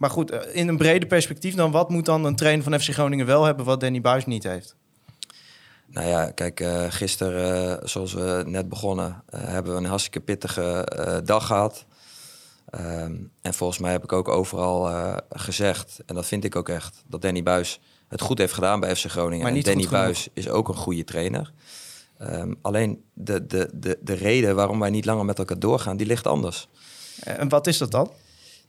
Maar 0.02 0.10
goed, 0.10 0.32
in 0.32 0.68
een 0.68 0.78
breder 0.78 1.08
perspectief 1.08 1.56
dan, 1.56 1.72
wat 1.72 1.90
moet 1.90 2.06
dan 2.06 2.26
een 2.26 2.36
trainer 2.36 2.64
van 2.64 2.80
FC 2.80 2.90
Groningen 2.90 3.26
wel 3.26 3.44
hebben 3.44 3.66
wat 3.66 3.80
Danny 3.80 4.02
Buis 4.02 4.26
niet 4.26 4.44
heeft? 4.44 4.76
Nou 5.88 6.08
ja, 6.08 6.32
kijk, 6.32 6.66
gisteren, 6.90 7.90
zoals 7.90 8.14
we 8.14 8.44
net 8.46 8.70
begonnen, 8.70 9.24
hebben 9.36 9.74
we 9.74 9.78
een 9.78 9.86
hartstikke 9.86 10.20
pittige 10.20 10.88
dag 11.26 11.46
gehad. 11.46 11.86
Um, 12.76 13.32
en 13.42 13.54
volgens 13.54 13.80
mij 13.80 13.92
heb 13.92 14.04
ik 14.04 14.12
ook 14.12 14.28
overal 14.28 15.14
gezegd, 15.30 16.00
en 16.06 16.16
dat 16.16 16.26
vind 16.26 16.44
ik 16.44 16.56
ook 16.56 16.70
echt, 16.70 17.04
dat 17.08 17.22
Danny 17.22 17.44
Buis 17.44 17.80
het 18.08 18.22
goed 18.22 18.38
heeft 18.38 18.54
gedaan 18.54 18.80
bij 18.80 18.96
FC 18.96 19.06
Groningen. 19.06 19.44
Maar 19.44 19.54
niet 19.54 19.68
en 19.68 19.74
Danny 19.74 19.90
Buis 19.90 20.28
is 20.34 20.50
ook 20.50 20.68
een 20.68 20.76
goede 20.76 21.04
trainer. 21.04 21.52
Um, 22.22 22.58
alleen 22.62 23.04
de, 23.14 23.46
de, 23.46 23.70
de, 23.74 23.98
de 24.02 24.14
reden 24.14 24.56
waarom 24.56 24.80
wij 24.80 24.90
niet 24.90 25.06
langer 25.06 25.26
met 25.26 25.40
elkaar 25.40 25.60
doorgaan, 25.60 25.98
die 25.98 26.08
ligt 26.08 26.28
anders. 26.28 26.68
En 27.24 27.50
wat 27.50 27.68
is 27.68 27.78
dat 27.78 27.92
dan? 27.92 28.12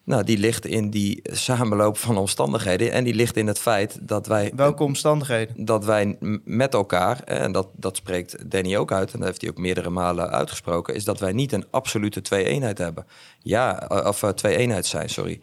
Nou, 0.04 0.25
die 0.25 0.38
ligt 0.38 0.66
in 0.66 0.90
die 0.90 1.21
samenloop 1.23 1.97
van 1.97 2.16
omstandigheden. 2.16 2.92
En 2.92 3.04
die 3.04 3.14
ligt 3.14 3.37
in 3.37 3.47
het 3.47 3.59
feit 3.59 3.99
dat 4.00 4.26
wij. 4.26 4.52
Welke 4.56 4.82
omstandigheden? 4.82 5.64
Dat 5.64 5.85
wij 5.85 6.16
met 6.44 6.75
elkaar, 6.75 7.23
en 7.23 7.52
dat, 7.52 7.68
dat 7.76 7.97
spreekt 7.97 8.50
Danny 8.50 8.76
ook 8.76 8.92
uit, 8.92 9.12
en 9.12 9.18
dat 9.18 9.28
heeft 9.28 9.40
hij 9.40 9.50
ook 9.50 9.59
meerdere 9.59 9.90
malen 9.90 10.30
uitgesproken, 10.30 10.94
is 10.94 11.04
dat 11.04 11.21
wij 11.21 11.32
niet 11.32 11.52
een 11.52 11.66
absolute 11.71 12.21
twee-eenheid 12.21 12.78
hebben. 12.78 13.06
Ja, 13.38 13.88
of 13.88 14.23
uh, 14.23 14.30
twee-eenheid 14.30 14.87
zijn, 14.87 15.09
sorry 15.09 15.40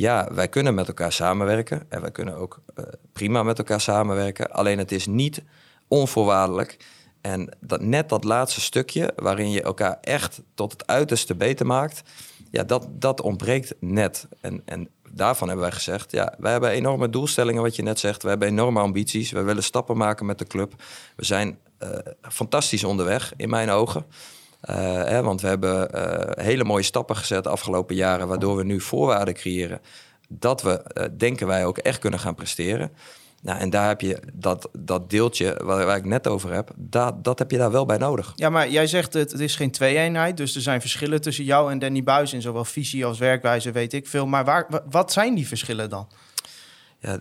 ja, 0.00 0.28
wij 0.32 0.48
kunnen 0.48 0.74
met 0.74 0.88
elkaar 0.88 1.12
samenwerken. 1.12 1.82
En 1.88 2.00
wij 2.00 2.10
kunnen 2.10 2.36
ook 2.36 2.60
uh, 2.78 2.84
prima 3.12 3.42
met 3.42 3.58
elkaar 3.58 3.80
samenwerken. 3.80 4.50
Alleen 4.50 4.78
het 4.78 4.92
is 4.92 5.06
niet 5.06 5.42
onvoorwaardelijk. 5.88 6.76
En 7.20 7.56
dat, 7.60 7.80
net 7.80 8.08
dat 8.08 8.24
laatste 8.24 8.60
stukje 8.60 9.12
waarin 9.16 9.50
je 9.50 9.62
elkaar 9.62 9.98
echt 10.00 10.42
tot 10.54 10.72
het 10.72 10.86
uiterste 10.86 11.34
beter 11.34 11.66
maakt. 11.66 12.02
Ja, 12.50 12.64
dat, 12.64 12.88
dat 12.90 13.20
ontbreekt 13.20 13.74
net. 13.80 14.28
En, 14.40 14.62
en 14.64 14.88
daarvan 15.10 15.48
hebben 15.48 15.66
wij 15.66 15.74
gezegd, 15.76 16.10
ja, 16.10 16.34
wij 16.38 16.52
hebben 16.52 16.70
enorme 16.70 17.10
doelstellingen, 17.10 17.62
wat 17.62 17.76
je 17.76 17.82
net 17.82 17.98
zegt. 17.98 18.22
We 18.22 18.28
hebben 18.28 18.48
enorme 18.48 18.80
ambities. 18.80 19.30
We 19.30 19.42
willen 19.42 19.62
stappen 19.62 19.96
maken 19.96 20.26
met 20.26 20.38
de 20.38 20.46
club. 20.46 20.74
We 21.16 21.24
zijn 21.24 21.58
uh, 21.82 21.88
fantastisch 22.22 22.84
onderweg, 22.84 23.32
in 23.36 23.48
mijn 23.48 23.70
ogen. 23.70 24.04
Uh, 24.70 24.76
hè, 25.04 25.22
want 25.22 25.40
we 25.40 25.48
hebben 25.48 25.88
uh, 25.94 26.44
hele 26.44 26.64
mooie 26.64 26.82
stappen 26.82 27.16
gezet 27.16 27.44
de 27.44 27.50
afgelopen 27.50 27.94
jaren, 27.94 28.28
waardoor 28.28 28.56
we 28.56 28.64
nu 28.64 28.80
voorwaarden 28.80 29.34
creëren 29.34 29.80
dat 30.28 30.62
we, 30.62 31.10
denken 31.16 31.46
wij, 31.46 31.66
ook 31.66 31.78
echt 31.78 31.98
kunnen 31.98 32.20
gaan 32.20 32.34
presteren. 32.34 32.92
Nou, 33.42 33.58
en 33.58 33.70
daar 33.70 33.88
heb 33.88 34.00
je 34.00 34.18
dat, 34.32 34.68
dat 34.78 35.10
deeltje 35.10 35.60
waar, 35.64 35.96
ik 35.96 36.04
net 36.04 36.26
over 36.26 36.52
heb, 36.52 36.70
dat, 36.76 37.24
dat 37.24 37.38
heb 37.38 37.50
je 37.50 37.58
daar 37.58 37.70
wel 37.70 37.86
bij 37.86 37.96
nodig. 37.96 38.32
Ja, 38.36 38.50
maar 38.50 38.70
jij 38.70 38.86
zegt 38.86 39.12
het, 39.12 39.32
het 39.32 39.40
is 39.40 39.56
geen 39.56 39.70
twee-eenheid, 39.70 40.36
dus 40.36 40.54
er 40.54 40.60
zijn 40.60 40.80
verschillen 40.80 41.20
tussen 41.20 41.44
jou 41.44 41.70
en 41.70 41.78
Danny 41.78 42.02
Buis 42.02 42.32
in 42.32 42.42
zowel 42.42 42.64
visie 42.64 43.04
als 43.04 43.18
werkwijze, 43.18 43.72
weet 43.72 43.92
ik 43.92 44.06
veel. 44.06 44.26
Maar 44.26 44.44
waar, 44.44 44.66
wat 44.90 45.12
zijn 45.12 45.34
die 45.34 45.46
verschillen 45.46 45.90
dan? 45.90 46.08
Ja, 47.02 47.18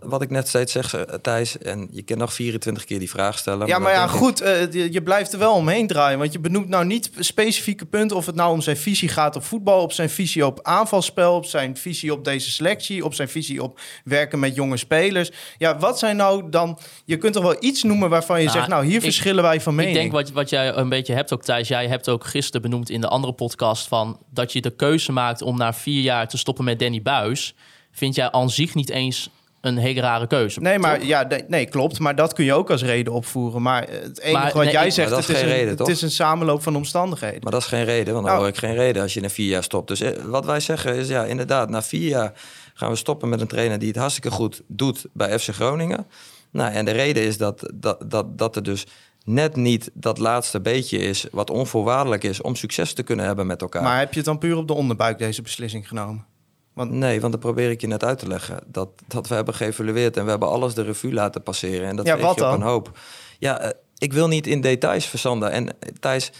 wat 0.00 0.22
ik 0.22 0.30
net 0.30 0.48
steeds 0.48 0.72
zeg, 0.72 1.04
Thijs, 1.22 1.58
en 1.58 1.88
je 1.90 2.02
kan 2.02 2.18
nog 2.18 2.32
24 2.32 2.84
keer 2.84 2.98
die 2.98 3.10
vraag 3.10 3.38
stellen. 3.38 3.66
Ja, 3.66 3.78
maar, 3.78 3.82
maar 3.82 3.92
ja, 3.92 4.06
goed, 4.06 4.42
ik... 4.42 4.74
uh, 4.74 4.92
je 4.92 5.02
blijft 5.02 5.32
er 5.32 5.38
wel 5.38 5.54
omheen 5.54 5.86
draaien. 5.86 6.18
Want 6.18 6.32
je 6.32 6.38
benoemt 6.38 6.68
nou 6.68 6.84
niet 6.84 7.10
specifieke 7.18 7.86
punten 7.86 8.16
of 8.16 8.26
het 8.26 8.34
nou 8.34 8.52
om 8.52 8.60
zijn 8.60 8.76
visie 8.76 9.08
gaat 9.08 9.36
op 9.36 9.44
voetbal, 9.44 9.82
op 9.82 9.92
zijn 9.92 10.10
visie 10.10 10.46
op 10.46 10.58
aanvalspel, 10.62 11.34
op 11.34 11.44
zijn 11.44 11.76
visie 11.76 12.12
op 12.12 12.24
deze 12.24 12.50
selectie, 12.50 13.04
op 13.04 13.14
zijn 13.14 13.28
visie 13.28 13.62
op 13.62 13.80
werken 14.04 14.38
met 14.38 14.54
jonge 14.54 14.76
spelers. 14.76 15.30
Ja, 15.58 15.78
wat 15.78 15.98
zijn 15.98 16.16
nou 16.16 16.48
dan, 16.50 16.78
je 17.04 17.16
kunt 17.16 17.32
toch 17.32 17.42
wel 17.42 17.56
iets 17.60 17.82
noemen 17.82 18.10
waarvan 18.10 18.38
je 18.38 18.46
nou, 18.46 18.56
zegt, 18.56 18.68
nou 18.68 18.84
hier 18.84 18.96
ik, 18.96 19.02
verschillen 19.02 19.42
wij 19.42 19.60
van 19.60 19.74
mening. 19.74 19.96
Ik 19.96 20.00
denk 20.00 20.12
wat, 20.12 20.30
wat 20.30 20.50
jij 20.50 20.74
een 20.74 20.88
beetje 20.88 21.14
hebt 21.14 21.32
ook, 21.32 21.42
Thijs, 21.42 21.68
jij 21.68 21.88
hebt 21.88 22.08
ook 22.08 22.24
gisteren 22.24 22.62
benoemd 22.62 22.90
in 22.90 23.00
de 23.00 23.08
andere 23.08 23.32
podcast 23.32 23.88
van 23.88 24.18
dat 24.30 24.52
je 24.52 24.60
de 24.60 24.76
keuze 24.76 25.12
maakt 25.12 25.42
om 25.42 25.56
na 25.56 25.72
vier 25.72 26.02
jaar 26.02 26.28
te 26.28 26.38
stoppen 26.38 26.64
met 26.64 26.78
Danny 26.78 27.02
Buis 27.02 27.54
vind 27.92 28.14
jij 28.14 28.30
aan 28.30 28.50
zich 28.50 28.74
niet 28.74 28.90
eens 28.90 29.30
een 29.62 29.76
hele 29.76 30.00
rare 30.00 30.26
keuze. 30.26 30.60
Nee, 30.60 30.78
maar 30.78 30.98
toch? 30.98 31.08
ja, 31.08 31.28
nee, 31.48 31.66
klopt. 31.66 31.98
Maar 31.98 32.14
dat 32.14 32.32
kun 32.32 32.44
je 32.44 32.54
ook 32.54 32.70
als 32.70 32.82
reden 32.82 33.12
opvoeren. 33.12 33.62
Maar 33.62 33.88
het 33.88 34.20
enige 34.20 34.42
maar, 34.42 34.52
wat 34.52 34.62
nee, 34.62 34.72
jij 34.72 34.90
zegt, 34.90 35.10
het, 35.10 35.28
is 35.28 35.40
een, 35.40 35.48
reden, 35.48 35.76
het 35.76 35.88
is 35.88 36.02
een 36.02 36.10
samenloop 36.10 36.62
van 36.62 36.76
omstandigheden. 36.76 37.40
Maar 37.42 37.52
dat 37.52 37.60
is 37.60 37.66
geen 37.66 37.84
reden, 37.84 38.12
want 38.12 38.26
dan 38.26 38.34
nou, 38.34 38.38
hoor 38.38 38.48
ik 38.48 38.56
geen 38.56 38.74
reden 38.74 39.02
als 39.02 39.14
je 39.14 39.20
na 39.20 39.28
vier 39.28 39.48
jaar 39.48 39.62
stopt. 39.62 39.88
Dus 39.88 40.00
eh, 40.00 40.22
wat 40.24 40.44
wij 40.44 40.60
zeggen 40.60 40.96
is, 40.96 41.08
ja, 41.08 41.24
inderdaad, 41.24 41.70
na 41.70 41.82
vier 41.82 42.08
jaar 42.08 42.32
gaan 42.74 42.90
we 42.90 42.96
stoppen 42.96 43.28
met 43.28 43.40
een 43.40 43.46
trainer 43.46 43.78
die 43.78 43.88
het 43.88 43.96
hartstikke 43.96 44.30
goed 44.30 44.62
doet 44.66 45.06
bij 45.12 45.38
FC 45.38 45.48
Groningen. 45.48 46.06
Nou, 46.50 46.72
en 46.72 46.84
de 46.84 46.90
reden 46.90 47.22
is 47.22 47.36
dat, 47.38 47.70
dat, 47.74 48.10
dat, 48.10 48.38
dat 48.38 48.56
er 48.56 48.62
dus 48.62 48.86
net 49.24 49.56
niet 49.56 49.90
dat 49.94 50.18
laatste 50.18 50.60
beetje 50.60 50.98
is 50.98 51.26
wat 51.30 51.50
onvoorwaardelijk 51.50 52.24
is 52.24 52.40
om 52.40 52.54
succes 52.54 52.92
te 52.92 53.02
kunnen 53.02 53.26
hebben 53.26 53.46
met 53.46 53.60
elkaar. 53.60 53.82
Maar 53.82 53.98
heb 53.98 54.10
je 54.10 54.16
het 54.16 54.26
dan 54.26 54.38
puur 54.38 54.56
op 54.56 54.66
de 54.66 54.74
onderbuik 54.74 55.18
deze 55.18 55.42
beslissing 55.42 55.88
genomen? 55.88 56.26
Want... 56.72 56.90
Nee, 56.90 57.20
want 57.20 57.32
dat 57.32 57.40
probeer 57.40 57.70
ik 57.70 57.80
je 57.80 57.86
net 57.86 58.04
uit 58.04 58.18
te 58.18 58.26
leggen. 58.26 58.60
Dat, 58.66 58.88
dat 59.06 59.28
we 59.28 59.34
hebben 59.34 59.54
geëvalueerd 59.54 60.16
en 60.16 60.24
we 60.24 60.30
hebben 60.30 60.48
alles 60.48 60.74
de 60.74 60.82
revue 60.82 61.12
laten 61.12 61.42
passeren. 61.42 61.88
En 61.88 61.96
dat 61.96 62.06
ja, 62.06 62.18
wat 62.18 62.38
je 62.38 62.46
op 62.46 62.52
een 62.52 62.62
hoop. 62.62 62.98
Ja, 63.38 63.64
uh, 63.64 63.70
ik 63.98 64.12
wil 64.12 64.28
niet 64.28 64.46
in 64.46 64.60
details 64.60 65.06
verzanden. 65.06 65.50
En 65.50 65.64
uh, 65.64 65.70
Thijs, 66.00 66.32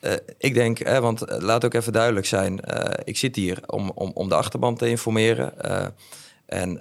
uh, 0.00 0.12
ik 0.38 0.54
denk, 0.54 0.78
hè, 0.78 1.00
want 1.00 1.24
laat 1.26 1.64
ook 1.64 1.74
even 1.74 1.92
duidelijk 1.92 2.26
zijn. 2.26 2.60
ik 3.04 3.16
zit 3.16 3.36
hier 3.36 3.58
om, 3.66 3.90
om, 3.94 4.10
om 4.14 4.28
de 4.28 4.34
achterban 4.34 4.76
te 4.76 4.88
informeren. 4.88 5.52
en 6.46 6.80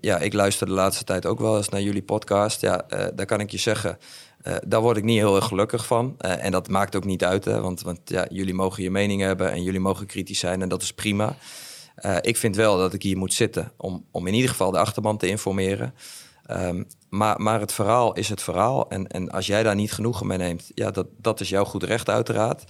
ja, 0.00 0.18
ik 0.18 0.32
luister 0.32 0.66
de 0.66 0.72
laatste 0.72 1.04
tijd 1.04 1.26
ook 1.26 1.40
wel 1.40 1.56
eens 1.56 1.68
naar 1.68 1.82
jullie 1.82 2.02
podcast. 2.02 2.60
Ja, 2.60 2.86
daar 3.14 3.26
kan 3.26 3.40
ik 3.40 3.50
je 3.50 3.58
zeggen... 3.58 3.98
Uh, 4.46 4.54
daar 4.66 4.80
word 4.80 4.96
ik 4.96 5.04
niet 5.04 5.18
heel 5.18 5.36
erg 5.36 5.44
gelukkig 5.44 5.86
van. 5.86 6.16
Uh, 6.20 6.44
en 6.44 6.52
dat 6.52 6.68
maakt 6.68 6.96
ook 6.96 7.04
niet 7.04 7.24
uit, 7.24 7.44
hè, 7.44 7.60
want, 7.60 7.82
want 7.82 8.00
ja, 8.04 8.26
jullie 8.30 8.54
mogen 8.54 8.82
je 8.82 8.90
mening 8.90 9.20
hebben 9.20 9.52
en 9.52 9.62
jullie 9.62 9.80
mogen 9.80 10.06
kritisch 10.06 10.38
zijn 10.38 10.62
en 10.62 10.68
dat 10.68 10.82
is 10.82 10.92
prima. 10.92 11.36
Uh, 12.04 12.16
ik 12.20 12.36
vind 12.36 12.56
wel 12.56 12.78
dat 12.78 12.92
ik 12.94 13.02
hier 13.02 13.16
moet 13.16 13.34
zitten 13.34 13.72
om, 13.76 14.04
om 14.10 14.26
in 14.26 14.34
ieder 14.34 14.50
geval 14.50 14.70
de 14.70 14.78
achterban 14.78 15.16
te 15.16 15.28
informeren. 15.28 15.94
Um, 16.50 16.86
maar, 17.08 17.40
maar 17.40 17.60
het 17.60 17.72
verhaal 17.72 18.12
is 18.14 18.28
het 18.28 18.42
verhaal. 18.42 18.90
En, 18.90 19.06
en 19.06 19.30
als 19.30 19.46
jij 19.46 19.62
daar 19.62 19.74
niet 19.74 19.92
genoegen 19.92 20.26
mee 20.26 20.38
neemt, 20.38 20.70
ja, 20.74 20.90
dat, 20.90 21.06
dat 21.20 21.40
is 21.40 21.48
jouw 21.48 21.64
goed 21.64 21.82
recht 21.82 22.08
uiteraard. 22.08 22.64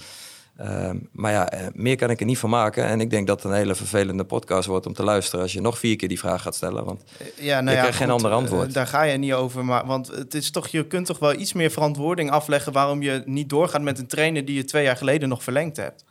Um, 0.60 1.08
maar 1.12 1.32
ja, 1.32 1.70
meer 1.74 1.96
kan 1.96 2.10
ik 2.10 2.20
er 2.20 2.26
niet 2.26 2.38
van 2.38 2.50
maken. 2.50 2.84
En 2.84 3.00
ik 3.00 3.10
denk 3.10 3.26
dat 3.26 3.42
het 3.42 3.52
een 3.52 3.58
hele 3.58 3.74
vervelende 3.74 4.24
podcast 4.24 4.68
wordt 4.68 4.86
om 4.86 4.92
te 4.92 5.02
luisteren 5.02 5.40
als 5.40 5.52
je 5.52 5.60
nog 5.60 5.78
vier 5.78 5.96
keer 5.96 6.08
die 6.08 6.18
vraag 6.18 6.42
gaat 6.42 6.54
stellen. 6.54 6.84
Want 6.84 7.02
ja, 7.36 7.60
nou 7.60 7.70
je 7.70 7.74
ja, 7.74 7.80
krijgt 7.80 7.98
geen 7.98 8.10
ander 8.10 8.30
antwoord. 8.30 8.74
Daar 8.74 8.86
ga 8.86 9.02
je 9.02 9.18
niet 9.18 9.32
over. 9.32 9.64
Maar, 9.64 9.86
want 9.86 10.06
het 10.06 10.34
is 10.34 10.50
toch, 10.50 10.68
je 10.68 10.86
kunt 10.86 11.06
toch 11.06 11.18
wel 11.18 11.34
iets 11.34 11.52
meer 11.52 11.70
verantwoording 11.70 12.30
afleggen 12.30 12.72
waarom 12.72 13.02
je 13.02 13.22
niet 13.24 13.48
doorgaat 13.48 13.82
met 13.82 13.98
een 13.98 14.06
trainer 14.06 14.44
die 14.44 14.56
je 14.56 14.64
twee 14.64 14.84
jaar 14.84 14.96
geleden 14.96 15.28
nog 15.28 15.42
verlengd 15.42 15.76
hebt 15.76 16.04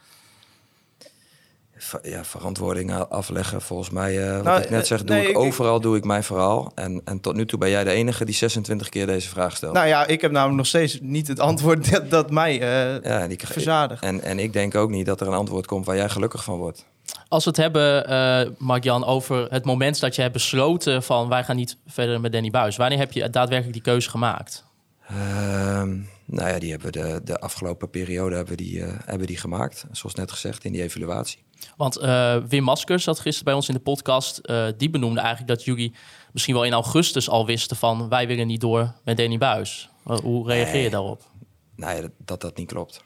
ja, 2.04 2.24
verantwoording 2.24 2.94
afleggen. 2.94 3.62
Volgens 3.62 3.90
mij, 3.90 4.28
uh, 4.28 4.36
wat 4.36 4.44
nou, 4.44 4.62
ik 4.62 4.70
net 4.70 4.88
zeg, 4.88 5.04
doe 5.04 5.16
nee, 5.16 5.30
ik, 5.30 5.38
overal 5.38 5.80
doe 5.80 5.98
ik 5.98 6.04
mijn 6.04 6.24
verhaal. 6.24 6.72
En, 6.76 7.02
en 7.06 7.20
tot 7.20 7.36
nu 7.36 7.46
toe 7.46 7.60
ben 7.60 7.70
jij 7.70 7.84
de 7.84 7.92
enige 7.92 8.26
die 8.26 8.36
26 8.36 8.90
keer 8.90 9.06
deze 9.08 9.30
vraag 9.30 9.56
stelt. 9.56 9.74
Nou 9.74 9.88
ja, 9.88 10.08
ik 10.08 10.22
heb 10.22 10.32
namelijk 10.32 10.58
nog 10.58 10.66
steeds 10.66 11.00
niet 11.02 11.28
het 11.28 11.40
antwoord 11.40 11.90
dat, 11.92 12.10
dat 12.10 12.32
mij 12.32 12.54
uh, 12.54 13.02
ja, 13.04 13.28
die, 13.28 13.40
verzadigt. 13.44 14.04
En, 14.04 14.22
en 14.22 14.40
ik 14.40 14.54
denk 14.54 14.76
ook 14.76 14.90
niet 14.90 15.06
dat 15.06 15.22
er 15.22 15.28
een 15.28 15.34
antwoord 15.34 15.66
komt 15.66 15.86
waar 15.86 15.96
jij 15.96 16.10
gelukkig 16.10 16.44
van 16.44 16.58
wordt. 16.58 16.86
Als 17.28 17.44
we 17.44 17.50
het 17.50 17.60
hebben, 17.60 18.12
uh, 18.12 18.52
Mark-Jan, 18.58 19.06
over 19.06 19.48
het 19.50 19.66
moment 19.66 20.00
dat 20.00 20.16
je 20.16 20.22
hebt 20.22 20.34
besloten 20.34 21.04
van... 21.04 21.30
wij 21.30 21.44
gaan 21.44 21.56
niet 21.56 21.78
verder 21.88 22.22
met 22.22 22.32
Danny 22.32 22.50
Buis. 22.50 22.78
Wanneer 22.78 22.98
heb 22.98 23.12
je 23.12 23.30
daadwerkelijk 23.30 23.74
die 23.74 23.82
keuze 23.82 24.10
gemaakt? 24.10 24.64
Ehm, 25.08 25.98
nou 26.26 26.50
ja, 26.50 26.60
die 26.60 26.70
hebben 26.72 26.92
we 26.92 27.00
de, 27.00 27.22
de 27.24 27.40
afgelopen 27.40 27.90
periode 27.90 28.36
hebben 28.36 28.58
die, 28.58 28.84
eh, 28.84 28.94
hebben 29.06 29.28
die 29.28 29.38
gemaakt. 29.38 29.86
Zoals 29.92 30.16
net 30.16 30.32
gezegd 30.32 30.64
in 30.64 30.72
die 30.72 30.82
evaluatie. 30.82 31.44
Want 31.78 31.98
eh, 31.98 32.38
Wim 32.48 32.64
Maskers 32.64 33.04
zat 33.04 33.20
gisteren 33.20 33.46
bij 33.46 33.54
ons 33.54 33.68
in 33.68 33.74
de 33.74 33.80
podcast. 33.80 34.38
eh, 34.38 34.68
die 34.78 34.90
benoemde 34.90 35.20
eigenlijk 35.20 35.50
dat 35.50 35.64
jullie 35.66 35.94
misschien 36.32 36.54
wel 36.56 36.64
in 36.64 36.74
augustus 36.74 37.30
al 37.30 37.46
wisten 37.46 37.78
van... 37.78 38.10
wij 38.10 38.28
willen 38.28 38.48
niet 38.48 38.62
door 38.62 38.94
met 39.04 39.18
Danny 39.18 39.38
Buis. 39.38 39.90
Hoe 40.04 40.48
reageer 40.48 40.76
je 40.76 40.82
Nee. 40.82 40.90
daarop? 40.90 41.22
Nou 41.76 41.96
ja, 41.96 42.02
dat, 42.02 42.12
dat 42.18 42.42
dat 42.42 42.58
niet 42.58 42.68
klopt. 42.68 43.04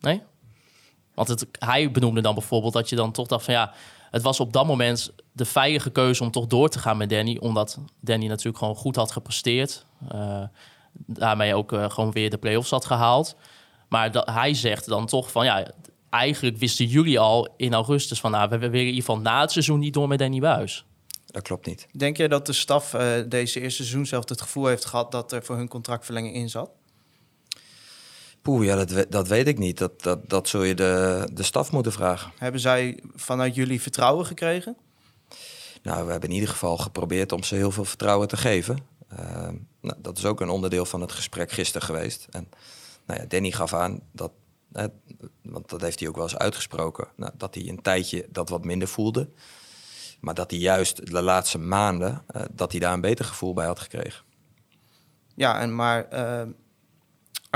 Nee? 0.00 0.22
Want 1.14 1.28
het, 1.28 1.46
hij 1.58 1.90
benoemde 1.90 2.20
dan 2.20 2.34
bijvoorbeeld 2.34 2.72
dat 2.72 2.88
je 2.88 2.96
dan 2.96 3.12
toch 3.12 3.26
dacht 3.26 3.44
van 3.44 3.54
ja... 3.54 3.72
het 4.10 4.22
was 4.22 4.40
op 4.40 4.52
dat 4.52 4.66
moment 4.66 5.12
de 5.32 5.44
veilige 5.44 5.90
keuze 5.90 6.22
om 6.22 6.30
toch 6.30 6.46
door 6.46 6.68
te 6.68 6.78
gaan 6.78 6.96
met 6.96 7.10
Danny... 7.10 7.36
omdat 7.36 7.78
Danny 8.00 8.26
natuurlijk 8.26 8.58
gewoon 8.58 8.76
goed 8.76 8.96
had 8.96 9.12
gepresteerd. 9.12 9.86
Daarmee 11.06 11.54
ook 11.54 11.72
eh, 11.72 11.90
gewoon 11.90 12.12
weer 12.12 12.30
de 12.30 12.38
play-offs 12.38 12.70
had 12.70 12.84
gehaald. 12.84 13.36
Maar 13.88 14.12
dat, 14.12 14.30
hij 14.30 14.54
zegt 14.54 14.86
dan 14.86 15.06
toch 15.06 15.30
van 15.30 15.44
ja... 15.44 15.70
eigenlijk 16.10 16.56
wisten 16.56 16.86
jullie 16.86 17.18
al 17.18 17.48
in 17.56 17.74
augustus 17.74 18.20
van... 18.20 18.30
nou, 18.30 18.48
we, 18.48 18.58
willen 18.58 18.74
in 18.74 18.86
ieder 18.86 19.00
geval 19.00 19.18
na 19.18 19.40
het 19.40 19.52
seizoen 19.52 19.78
niet 19.78 19.94
door 19.94 20.08
met 20.08 20.18
Danny 20.18 20.40
Buis. 20.40 20.84
Dat 21.26 21.42
klopt 21.42 21.66
niet. 21.66 21.86
Denk 21.92 22.16
jij 22.16 22.28
dat 22.28 22.46
de 22.46 22.52
staf 22.52 22.94
eh, 22.94 23.08
deze 23.28 23.60
eerste 23.60 23.82
seizoen 23.82 24.06
zelf 24.06 24.28
het 24.28 24.40
gevoel 24.40 24.66
heeft 24.66 24.84
gehad 24.84 25.12
dat 25.12 25.32
er 25.32 25.44
voor 25.44 25.56
hun 25.56 25.68
contractverlenging 25.68 26.34
in 26.34 26.50
zat? 26.50 26.70
Poeh, 28.42 28.64
ja, 28.66 28.84
dat, 28.84 29.06
dat 29.08 29.28
weet 29.28 29.46
ik 29.46 29.58
niet. 29.58 29.78
Dat, 29.78 30.02
dat, 30.02 30.28
dat 30.28 30.48
zul 30.48 30.62
je 30.62 30.74
de, 30.74 31.28
de 31.32 31.42
staf 31.42 31.72
moeten 31.72 31.92
vragen. 31.92 32.32
Hebben 32.38 32.60
zij 32.60 33.02
vanuit 33.14 33.54
jullie 33.54 33.80
vertrouwen 33.80 34.26
gekregen? 34.26 34.76
Nou, 35.82 36.04
we 36.04 36.10
hebben 36.10 36.28
in 36.28 36.34
ieder 36.34 36.50
geval 36.50 36.76
geprobeerd 36.76 37.32
om 37.32 37.42
ze 37.42 37.54
heel 37.54 37.70
veel 37.70 37.84
vertrouwen 37.84 38.28
te 38.28 38.36
geven. 38.36 38.78
Ehm, 39.08 39.56
nou, 39.80 39.96
dat 39.98 40.18
is 40.18 40.24
ook 40.24 40.40
een 40.40 40.48
onderdeel 40.48 40.84
van 40.84 41.00
het 41.00 41.12
gesprek 41.12 41.50
gisteren 41.50 41.86
geweest. 41.86 42.26
En 42.30 42.48
nou 43.06 43.20
ja, 43.20 43.26
Danny 43.26 43.50
gaf 43.50 43.74
aan 43.74 44.00
dat, 44.12 44.32
want 45.42 45.68
dat 45.68 45.80
heeft 45.80 45.98
hij 45.98 46.08
ook 46.08 46.14
wel 46.14 46.24
eens 46.24 46.36
uitgesproken, 46.36 47.08
nou, 47.16 47.32
dat 47.36 47.54
hij 47.54 47.68
een 47.68 47.82
tijdje 47.82 48.26
dat 48.30 48.48
wat 48.48 48.64
minder 48.64 48.88
voelde. 48.88 49.28
Maar 50.20 50.34
dat 50.34 50.50
hij 50.50 50.60
juist 50.60 51.06
de 51.12 51.22
laatste 51.22 51.58
maanden, 51.58 52.24
eh, 52.26 52.42
dat 52.52 52.70
hij 52.70 52.80
daar 52.80 52.92
een 52.92 53.00
beter 53.00 53.24
gevoel 53.24 53.54
bij 53.54 53.66
had 53.66 53.80
gekregen. 53.80 54.24
Ja, 55.34 55.60
en 55.60 55.74
maar 55.74 56.08
eh, 56.08 56.46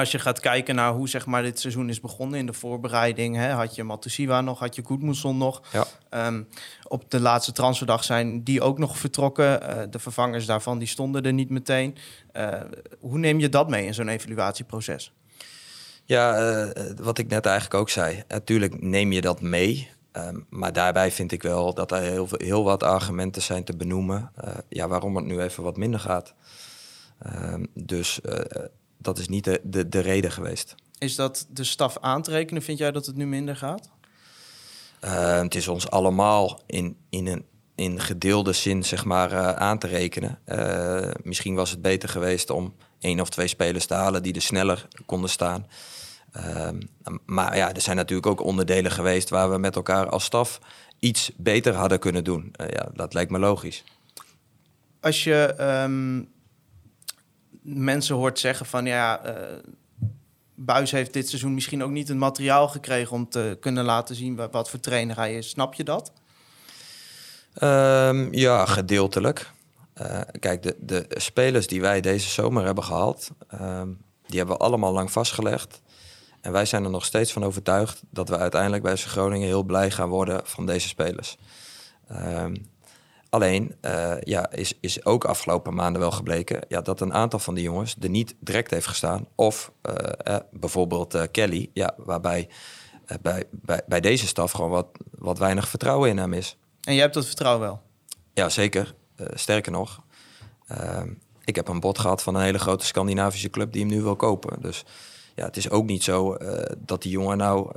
als 0.01 0.11
je 0.11 0.19
gaat 0.19 0.41
kijken 0.41 0.75
naar 0.75 0.93
hoe 0.93 1.09
zeg 1.09 1.27
maar, 1.27 1.43
dit 1.43 1.61
seizoen 1.61 1.89
is 1.89 2.01
begonnen 2.01 2.39
in 2.39 2.47
de 2.47 2.53
voorbereiding, 2.53 3.37
hè, 3.37 3.51
had 3.51 3.75
je 3.75 3.85
Matusiwa 3.85 4.41
nog, 4.41 4.59
had 4.59 4.75
je 4.75 4.83
Goedmoedson 4.85 5.39
nog. 5.39 5.63
Ja. 5.73 5.85
Ehm, 6.09 6.43
op 6.89 7.11
de 7.11 7.21
laatste 7.21 7.53
transferdag 7.53 8.05
zijn 8.05 8.45
die 8.45 8.63
ook 8.63 8.79
nog 8.79 8.99
vertrokken. 8.99 9.63
Eh, 9.63 9.83
de 9.91 9.99
vervangers 9.99 10.47
daarvan 10.47 10.79
die 10.79 10.89
stonden 10.89 11.23
er 11.23 11.33
niet 11.33 11.51
meteen. 11.51 11.97
Eh, 12.33 12.61
hoe 13.01 13.19
neem 13.19 13.39
je 13.39 13.49
dat 13.49 13.69
mee 13.69 13.87
in 13.87 13.95
zo'n 13.95 14.09
evaluatieproces? 14.09 15.13
Ja, 16.05 16.35
eh, 16.35 16.83
wat 16.97 17.19
ik 17.19 17.29
net 17.29 17.47
eigenlijk 17.47 17.81
ook 17.81 17.91
zei. 17.91 18.23
Natuurlijk 18.29 18.83
neem 18.83 19.13
je 19.13 19.21
dat 19.21 19.41
mee. 19.41 19.91
Ehm, 20.13 20.39
maar 20.49 20.73
daarbij 20.73 21.11
vind 21.11 21.33
ik 21.33 21.43
wel 21.43 21.75
dat 21.75 21.93
er 21.93 22.01
heel, 22.01 22.27
veel- 22.27 22.41
heel 22.45 22.65
wat 22.65 22.83
argumenten 22.83 23.43
zijn 23.43 23.65
te 23.65 23.77
benoemen. 23.77 24.33
ja, 24.69 24.89
waarom 24.89 25.17
het 25.17 25.25
nu 25.25 25.41
even 25.41 25.63
wat 25.63 25.77
minder 25.77 26.01
gaat. 26.01 26.35
Ehm, 27.19 27.65
dus 27.75 28.21
dat 29.03 29.19
is 29.19 29.29
niet 29.29 29.45
de, 29.45 29.61
de, 29.65 29.89
de 29.89 30.01
reden 30.01 30.33
geweest. 30.33 30.75
Is 30.99 31.15
dat 31.15 31.47
de 31.51 31.65
staf 31.65 31.99
aan 32.01 32.23
te 32.23 32.31
rekenen? 32.31 32.63
Vind 32.63 32.79
jij 32.79 32.91
dat 32.91 33.07
het 33.07 33.17
nu 33.17 33.27
minder 33.27 33.57
gaat? 33.57 33.91
Eh, 35.01 35.41
het 35.41 35.55
is 35.55 35.69
ons 35.69 35.91
allemaal 35.91 36.61
in, 36.67 36.97
in 37.09 37.27
een 37.27 37.45
in 37.75 38.01
gedeelde 38.01 38.53
zin 38.53 38.85
zeg 38.85 39.05
maar, 39.05 39.33
eh, 39.33 39.53
aan 39.53 39.79
te 39.79 39.87
rekenen. 39.87 40.39
Eh, 40.45 41.11
misschien 41.23 41.55
was 41.55 41.71
het 41.71 41.83
beter 41.83 42.09
geweest 42.09 42.51
om 42.51 42.75
één 42.99 43.21
of 43.21 43.29
twee 43.29 43.47
spelers 43.47 43.87
te 43.87 43.95
halen 43.95 44.23
die 44.23 44.35
er 44.35 44.43
sneller 44.43 44.89
konden 45.07 45.31
staan. 45.31 45.67
Maar 47.27 47.57
ja, 47.57 47.75
er 47.75 47.81
zijn 47.81 47.97
natuurlijk 47.97 48.27
ook 48.27 48.41
onderdelen 48.41 48.91
geweest 48.91 49.29
waar 49.29 49.51
we 49.51 49.59
met 49.59 49.77
elkaar 49.77 50.09
als 50.09 50.25
staf 50.25 50.61
iets 50.99 51.31
beter 51.37 51.75
hadden 51.75 51.99
kunnen 51.99 52.25
doen. 52.25 52.53
Ja, 52.67 52.89
dat 52.95 53.15
lijkt 53.15 53.31
me 53.31 53.39
logisch. 53.39 53.85
Als 55.01 55.25
je 55.25 55.55
ehm, 55.57 56.23
mensen 57.63 58.17
hoort 58.17 58.39
zeggen 58.39 58.67
van 58.67 58.87
ja, 58.87 59.25
eh 59.25 59.57
Buis 60.63 60.91
heeft 60.91 61.13
dit 61.13 61.29
seizoen 61.29 61.55
misschien 61.55 61.83
ook 61.83 61.91
niet 61.91 62.09
het 62.09 62.17
materiaal 62.17 62.69
gekregen 62.69 63.13
om 63.13 63.29
te 63.29 63.57
kunnen 63.61 63.85
laten 63.85 64.15
zien 64.15 64.37
wa- 64.37 64.51
wat 64.51 64.71
voor 64.71 64.81
trainer 64.81 65.17
hij 65.17 65.35
is. 65.37 65.49
Snap 65.49 65.75
je 65.75 65.85
dat? 65.85 66.13
Ehm, 67.55 68.33
ja, 68.35 68.67
gedeeltelijk. 68.67 69.51
Eh, 69.93 70.21
kijk, 70.41 70.63
de, 70.63 70.77
de 70.81 71.07
spelers 71.09 71.67
die 71.67 71.81
wij 71.81 72.01
deze 72.01 72.29
zomer 72.29 72.65
hebben 72.65 72.85
gehaald, 72.85 73.29
ehm, 73.49 73.89
die 74.27 74.39
hebben 74.39 74.57
we 74.57 74.63
allemaal 74.63 74.93
lang 74.93 75.13
vastgelegd. 75.13 75.81
En 76.41 76.53
wij 76.53 76.65
zijn 76.67 76.85
er 76.85 76.91
nog 76.91 77.05
steeds 77.05 77.33
van 77.33 77.45
overtuigd 77.45 78.03
dat 78.11 78.29
we 78.29 78.37
uiteindelijk 78.39 78.83
bij 78.83 78.97
Groningen 78.97 79.47
heel 79.47 79.63
blij 79.63 79.91
gaan 79.91 80.09
worden 80.09 80.41
van 80.45 80.67
deze 80.67 80.89
spelers. 80.89 81.37
Ehm, 82.09 82.57
alleen 83.31 83.75
eh, 83.81 84.21
ja, 84.21 84.51
is, 84.51 84.75
is 84.81 85.05
ook 85.05 85.25
afgelopen 85.25 85.75
maanden 85.75 86.01
wel 86.01 86.11
gebleken 86.11 86.61
ja, 86.69 86.81
dat 86.81 87.01
een 87.01 87.13
aantal 87.13 87.39
van 87.39 87.55
die 87.55 87.65
jongens 87.65 87.97
er 88.01 88.09
niet 88.09 88.35
direct 88.41 88.71
heeft 88.71 88.87
gestaan. 88.87 89.27
Of 89.35 89.73
eh, 89.83 90.35
eh, 90.35 90.43
bijvoorbeeld 90.51 91.31
Kelly, 91.31 91.71
ja, 91.73 91.95
waarbij 91.97 92.49
bij, 93.23 93.45
bij, 93.51 93.83
bij 93.87 94.01
deze 94.01 94.27
staf 94.27 94.51
gewoon 94.53 94.71
wat, 94.71 94.87
wat 95.11 95.39
weinig 95.39 95.69
vertrouwen 95.69 96.11
in 96.11 96.19
hem 96.19 96.33
is. 96.33 96.57
En 96.81 96.93
jij 96.93 97.03
hebt 97.03 97.15
dat 97.15 97.27
vertrouwen 97.27 97.61
wel. 97.61 97.83
Ja, 98.35 98.49
zeker. 98.49 98.95
Sterker 99.35 99.73
nog, 99.73 100.03
ehm, 100.67 101.09
ik 101.45 101.57
heb 101.57 101.69
een 101.69 101.81
bod 101.81 101.99
gehad 101.99 102.23
van 102.23 102.35
een 102.35 102.43
hele 102.43 102.59
grote 102.59 102.87
Scandinavische 102.87 103.51
club 103.51 103.73
die 103.73 103.81
hem 103.81 103.91
nu 103.91 104.03
wil 104.03 104.17
kopen. 104.17 104.63
Dus 104.63 104.85
ja, 105.35 105.45
het 105.45 105.57
is 105.57 105.71
ook 105.71 105.87
niet 105.87 106.03
zo 106.03 106.37
dat 106.79 107.03
die 107.03 107.11
jongen 107.11 107.37
nou 107.37 107.71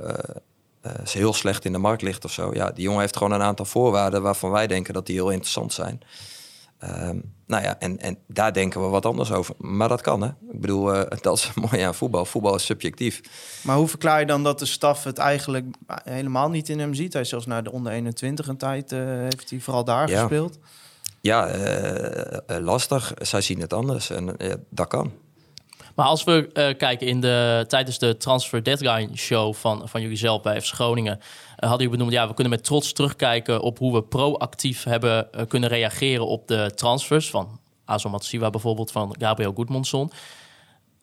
eh, 0.84 0.92
eh, 0.92 1.06
heel 1.06 1.32
slecht 1.32 1.64
in 1.64 1.72
de 1.72 1.78
markt 1.78 2.02
ligt 2.02 2.24
of 2.24 2.32
zo. 2.32 2.50
Ja, 2.52 2.70
die 2.70 2.84
jongen 2.84 3.00
heeft 3.00 3.16
gewoon 3.16 3.32
een 3.32 3.42
aantal 3.42 3.64
voorwaarden 3.64 4.22
waarvan 4.22 4.50
wij 4.50 4.66
denken 4.66 4.94
dat 4.94 5.06
die 5.06 5.14
heel 5.14 5.30
interessant 5.30 5.72
zijn. 5.72 6.00
Ehm, 6.78 7.18
nou 7.46 7.62
ja, 7.62 7.78
en, 7.78 7.98
en 7.98 8.18
daar 8.26 8.52
denken 8.52 8.80
we 8.82 8.86
wat 8.86 9.06
anders 9.06 9.32
over. 9.32 9.54
Maar 9.58 9.88
dat 9.88 10.00
kan, 10.00 10.22
hè. 10.22 10.28
Ik 10.28 10.60
bedoel, 10.60 10.94
eh, 10.94 11.18
dat 11.20 11.36
is 11.38 11.50
mooi 11.54 11.82
aan 11.82 11.94
voetbal. 11.94 12.24
Voetbal 12.24 12.54
is 12.54 12.64
subjectief. 12.64 13.20
Maar 13.62 13.76
hoe 13.76 13.88
verklaar 13.88 14.20
je 14.20 14.26
dan 14.26 14.42
dat 14.42 14.58
de 14.58 14.66
staf 14.66 15.04
het 15.04 15.18
eigenlijk 15.18 15.66
helemaal 16.04 16.50
niet 16.50 16.68
in 16.68 16.78
hem 16.78 16.94
ziet? 16.94 17.12
Hij 17.12 17.22
is 17.22 17.28
zelfs 17.28 17.46
naar 17.46 17.62
de 17.62 17.72
onder 17.72 17.92
21 17.92 18.48
een 18.48 18.56
tijd 18.56 18.92
eh, 18.92 18.98
heeft 19.04 19.50
hij 19.50 19.60
vooral 19.60 19.84
daar 19.84 20.08
Ja. 20.08 20.20
gespeeld. 20.20 20.58
Ja, 21.20 21.46
eh, 21.46 22.32
eh, 22.56 22.64
lastig. 22.64 23.12
Zij 23.18 23.40
zien 23.40 23.60
het 23.60 23.72
anders 23.72 24.10
en 24.10 24.36
eh, 24.36 24.52
dat 24.70 24.88
kan. 24.88 25.12
Maar 25.94 26.06
als 26.06 26.24
we 26.24 26.50
eh, 26.52 26.76
kijken 26.76 27.06
in 27.06 27.20
de, 27.20 27.64
tijdens 27.68 27.98
de 27.98 28.16
Transfer 28.16 28.62
Deadline 28.62 29.16
show 29.16 29.54
van, 29.54 29.88
van 29.88 30.00
jullie 30.00 30.16
zelf 30.16 30.42
bij 30.42 30.60
FC 30.60 30.74
Groningen, 30.74 31.18
eh, 31.18 31.68
hadden 31.68 31.70
jullie 31.78 31.90
benoemd, 31.90 32.12
ja, 32.12 32.28
we 32.28 32.34
kunnen 32.34 32.52
met 32.52 32.64
trots 32.64 32.92
terugkijken 32.92 33.60
op 33.60 33.78
hoe 33.78 33.92
we 33.92 34.02
proactief 34.02 34.84
hebben 34.84 35.32
eh, 35.32 35.46
kunnen 35.48 35.68
reageren 35.68 36.26
op 36.26 36.48
de 36.48 36.72
transfers 36.74 37.30
van 37.30 37.60
Azo 37.84 38.08
Matsiwa 38.08 38.50
bijvoorbeeld, 38.50 38.90
van 38.90 39.16
Gabriel 39.18 39.52
Goedmondson. 39.52 40.10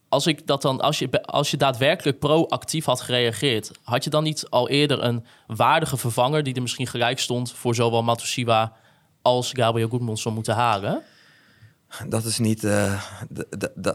Als, 0.10 0.28
ik 0.28 0.48
dat 0.48 0.62
dan, 0.62 0.82
als, 0.82 1.00
je, 1.00 1.24
als 1.24 1.52
je 1.52 1.58
daadwerkelijk 1.58 2.20
proactief 2.20 2.86
had 2.86 3.02
gereageerd, 3.02 3.72
had 3.84 4.04
je 4.04 4.10
dan 4.10 4.24
niet 4.24 4.50
al 4.50 4.70
eerder 4.70 5.04
een 5.04 5.26
waardige 5.48 5.98
vervanger 5.98 6.44
die 6.44 6.54
er 6.54 6.62
misschien 6.62 6.88
gelijk 6.88 7.20
stond 7.20 7.52
voor 7.52 7.76
zowel 7.76 8.04
Matusiwa 8.04 8.74
als 9.22 9.52
Gabriel 9.54 9.90
Goedmondson 9.90 10.34
moeten 10.34 10.56
halen? 10.56 11.04
Dat 12.08 12.26
is 12.26 12.40
niet. 12.40 12.64
eh, 12.64 13.04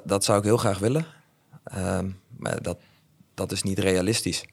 dat 0.04 0.24
zou 0.24 0.38
ik 0.38 0.44
heel 0.44 0.56
graag 0.56 0.78
willen. 0.78 1.06
Ehm, 1.64 2.10
maar 2.36 2.62
dat, 2.62 2.78
dat 3.34 3.52
is 3.52 3.62
niet 3.62 3.78
realistisch. 3.78 4.44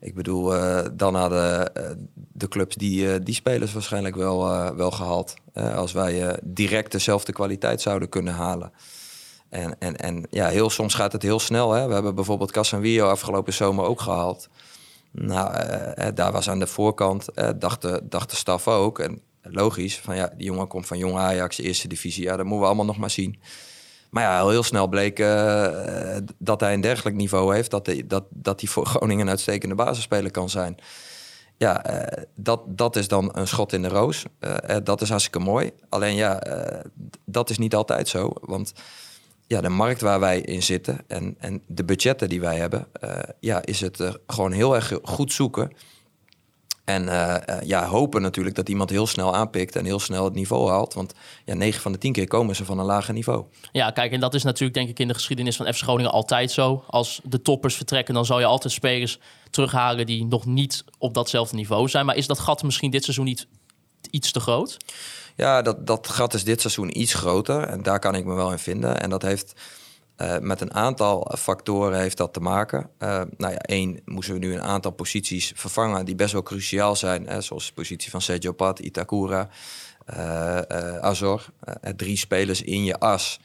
Ik 0.00 0.14
bedoel, 0.14 0.54
eh, 0.54 0.84
dan 0.92 1.14
hadden 1.14 1.74
eh, 1.74 1.90
de 2.32 2.48
clubs 2.48 2.76
die, 2.76 3.22
die 3.22 3.34
spelers 3.34 3.72
waarschijnlijk 3.72 4.16
wel, 4.16 4.38
wel 4.76 4.90
gehaald. 4.90 5.34
Eh, 5.52 5.76
als 5.76 5.92
wij 5.92 6.38
direct 6.42 6.92
dezelfde 6.92 7.32
kwaliteit 7.32 7.80
zouden 7.80 8.08
kunnen 8.08 8.34
halen. 8.34 8.72
En, 9.48 9.78
en, 9.78 9.96
en 9.96 10.26
ja, 10.30 10.48
heel 10.48 10.70
soms 10.70 10.94
gaat 10.94 11.12
het 11.12 11.22
heel 11.22 11.38
snel. 11.38 11.72
Hè? 11.72 11.86
We 11.86 11.94
hebben 11.94 12.14
bijvoorbeeld 12.14 12.52
Casemiro 12.52 13.08
afgelopen 13.08 13.52
zomer 13.52 13.84
ook 13.84 14.00
gehaald. 14.00 14.48
Nou, 15.10 15.54
daar 16.14 16.32
was 16.32 16.48
aan 16.48 16.58
de 16.58 16.66
voorkant, 16.66 17.26
dacht 17.56 18.30
de 18.30 18.36
staf 18.36 18.68
ook. 18.68 18.98
En 18.98 19.20
logisch, 19.50 19.98
van 19.98 20.16
ja, 20.16 20.32
die 20.36 20.46
jongen 20.46 20.66
komt 20.66 20.86
van 20.86 20.98
Jong 20.98 21.16
Ajax, 21.16 21.58
eerste 21.58 21.88
divisie. 21.88 22.22
Ja, 22.22 22.36
dat 22.36 22.44
moeten 22.44 22.60
we 22.60 22.66
allemaal 22.66 22.84
nog 22.84 22.96
maar 22.96 23.10
zien. 23.10 23.40
Maar 24.10 24.22
ja, 24.22 24.48
heel 24.48 24.62
snel 24.62 24.86
bleek 24.86 25.18
eh, 25.18 26.16
dat 26.38 26.60
hij 26.60 26.74
een 26.74 26.80
dergelijk 26.80 27.16
niveau 27.16 27.54
heeft... 27.54 27.70
dat 27.70 27.86
hij, 27.86 28.06
dat, 28.06 28.24
dat 28.30 28.60
hij 28.60 28.68
voor 28.68 28.86
Groningen 28.96 29.22
een 29.22 29.30
uitstekende 29.30 29.74
basisspeler 29.74 30.30
kan 30.30 30.50
zijn. 30.50 30.76
Ja, 31.56 31.84
eh, 31.84 32.22
dat, 32.34 32.60
dat 32.66 32.96
is 32.96 33.08
dan 33.08 33.30
een 33.32 33.48
schot 33.48 33.72
in 33.72 33.82
de 33.82 33.88
roos. 33.88 34.24
Eh, 34.38 34.76
dat 34.84 35.00
is 35.00 35.08
hartstikke 35.08 35.38
mooi. 35.38 35.70
Alleen 35.88 36.14
ja, 36.14 36.42
dat 37.24 37.50
is 37.50 37.58
niet 37.58 37.74
altijd 37.74 38.08
zo. 38.08 38.32
Want 38.40 38.72
ja, 39.46 39.60
de 39.60 39.68
markt 39.68 40.00
waar 40.00 40.20
wij 40.20 40.40
in 40.40 40.62
zitten 40.62 41.00
en, 41.06 41.34
en 41.38 41.62
de 41.66 41.84
budgetten 41.84 42.28
die 42.28 42.40
wij 42.40 42.56
hebben... 42.56 42.86
ja, 43.40 43.64
is 43.64 43.80
het 43.80 44.18
gewoon 44.26 44.52
heel 44.52 44.74
erg 44.74 44.98
goed 45.02 45.32
zoeken 45.32 45.72
En 46.86 47.08
eh, 47.08 47.34
eh, 47.34 47.62
ja, 47.62 47.86
hopen 47.86 48.22
natuurlijk 48.22 48.56
dat 48.56 48.68
iemand 48.68 48.90
heel 48.90 49.06
snel 49.06 49.34
aanpikt 49.34 49.76
en 49.76 49.84
heel 49.84 49.98
snel 49.98 50.24
het 50.24 50.34
niveau 50.34 50.70
haalt. 50.70 50.94
Want 50.94 51.14
ja, 51.44 51.54
9 51.54 51.80
van 51.80 51.92
de 51.92 51.98
10 51.98 52.12
keer 52.12 52.26
komen 52.26 52.56
ze 52.56 52.64
van 52.64 52.78
een 52.78 52.84
lager 52.84 53.14
niveau. 53.14 53.44
Ja, 53.72 53.90
kijk, 53.90 54.12
en 54.12 54.20
dat 54.20 54.34
is 54.34 54.42
natuurlijk 54.42 54.74
denk 54.74 54.88
ik 54.88 54.98
in 54.98 55.08
de 55.08 55.14
geschiedenis 55.14 55.56
van 55.56 55.74
FC 55.74 55.82
Groningen 55.82 56.12
altijd 56.12 56.50
zo. 56.50 56.84
Als 56.86 57.20
de 57.24 57.42
toppers 57.42 57.74
vertrekken, 57.74 58.14
dan 58.14 58.24
zal 58.24 58.38
je 58.38 58.44
altijd 58.44 58.72
spelers 58.72 59.18
terughalen 59.50 60.06
die 60.06 60.24
nog 60.24 60.44
niet 60.44 60.84
op 60.98 61.14
datzelfde 61.14 61.56
niveau 61.56 61.88
zijn. 61.88 62.06
Maar 62.06 62.16
is 62.16 62.26
dat 62.26 62.38
gat 62.38 62.62
misschien 62.62 62.90
dit 62.90 63.04
seizoen 63.04 63.24
niet 63.24 63.46
iets 64.10 64.32
te 64.32 64.40
groot? 64.40 64.76
Ja, 65.36 65.62
dat, 65.62 65.86
dat 65.86 66.08
gat 66.08 66.34
is 66.34 66.44
dit 66.44 66.60
seizoen 66.60 67.00
iets 67.00 67.14
groter. 67.14 67.62
En 67.62 67.82
daar 67.82 67.98
kan 67.98 68.14
ik 68.14 68.24
me 68.24 68.34
wel 68.34 68.52
in 68.52 68.58
vinden. 68.58 69.00
En 69.00 69.10
dat 69.10 69.22
heeft 69.22 69.52
uh, 70.18 70.38
met 70.38 70.60
een 70.60 70.74
aantal 70.74 71.32
factoren 71.38 71.98
heeft 71.98 72.16
dat 72.16 72.32
te 72.32 72.40
maken. 72.40 72.90
Uh, 72.98 73.22
nou 73.36 73.52
ja, 73.52 73.58
één, 73.58 74.00
moeten 74.04 74.32
we 74.32 74.38
nu 74.38 74.54
een 74.54 74.62
aantal 74.62 74.90
posities 74.90 75.52
vervangen 75.54 76.04
die 76.04 76.14
best 76.14 76.32
wel 76.32 76.42
cruciaal 76.42 76.96
zijn. 76.96 77.26
Hè, 77.26 77.40
zoals 77.40 77.66
de 77.66 77.72
positie 77.72 78.10
van 78.10 78.20
Sergio 78.20 78.52
Pat, 78.52 78.78
Itakura, 78.78 79.48
uh, 80.10 80.58
Azor. 81.00 81.46
drie 81.96 82.16
spelers 82.16 82.62
in 82.62 82.84
je 82.84 82.98
as. 82.98 83.40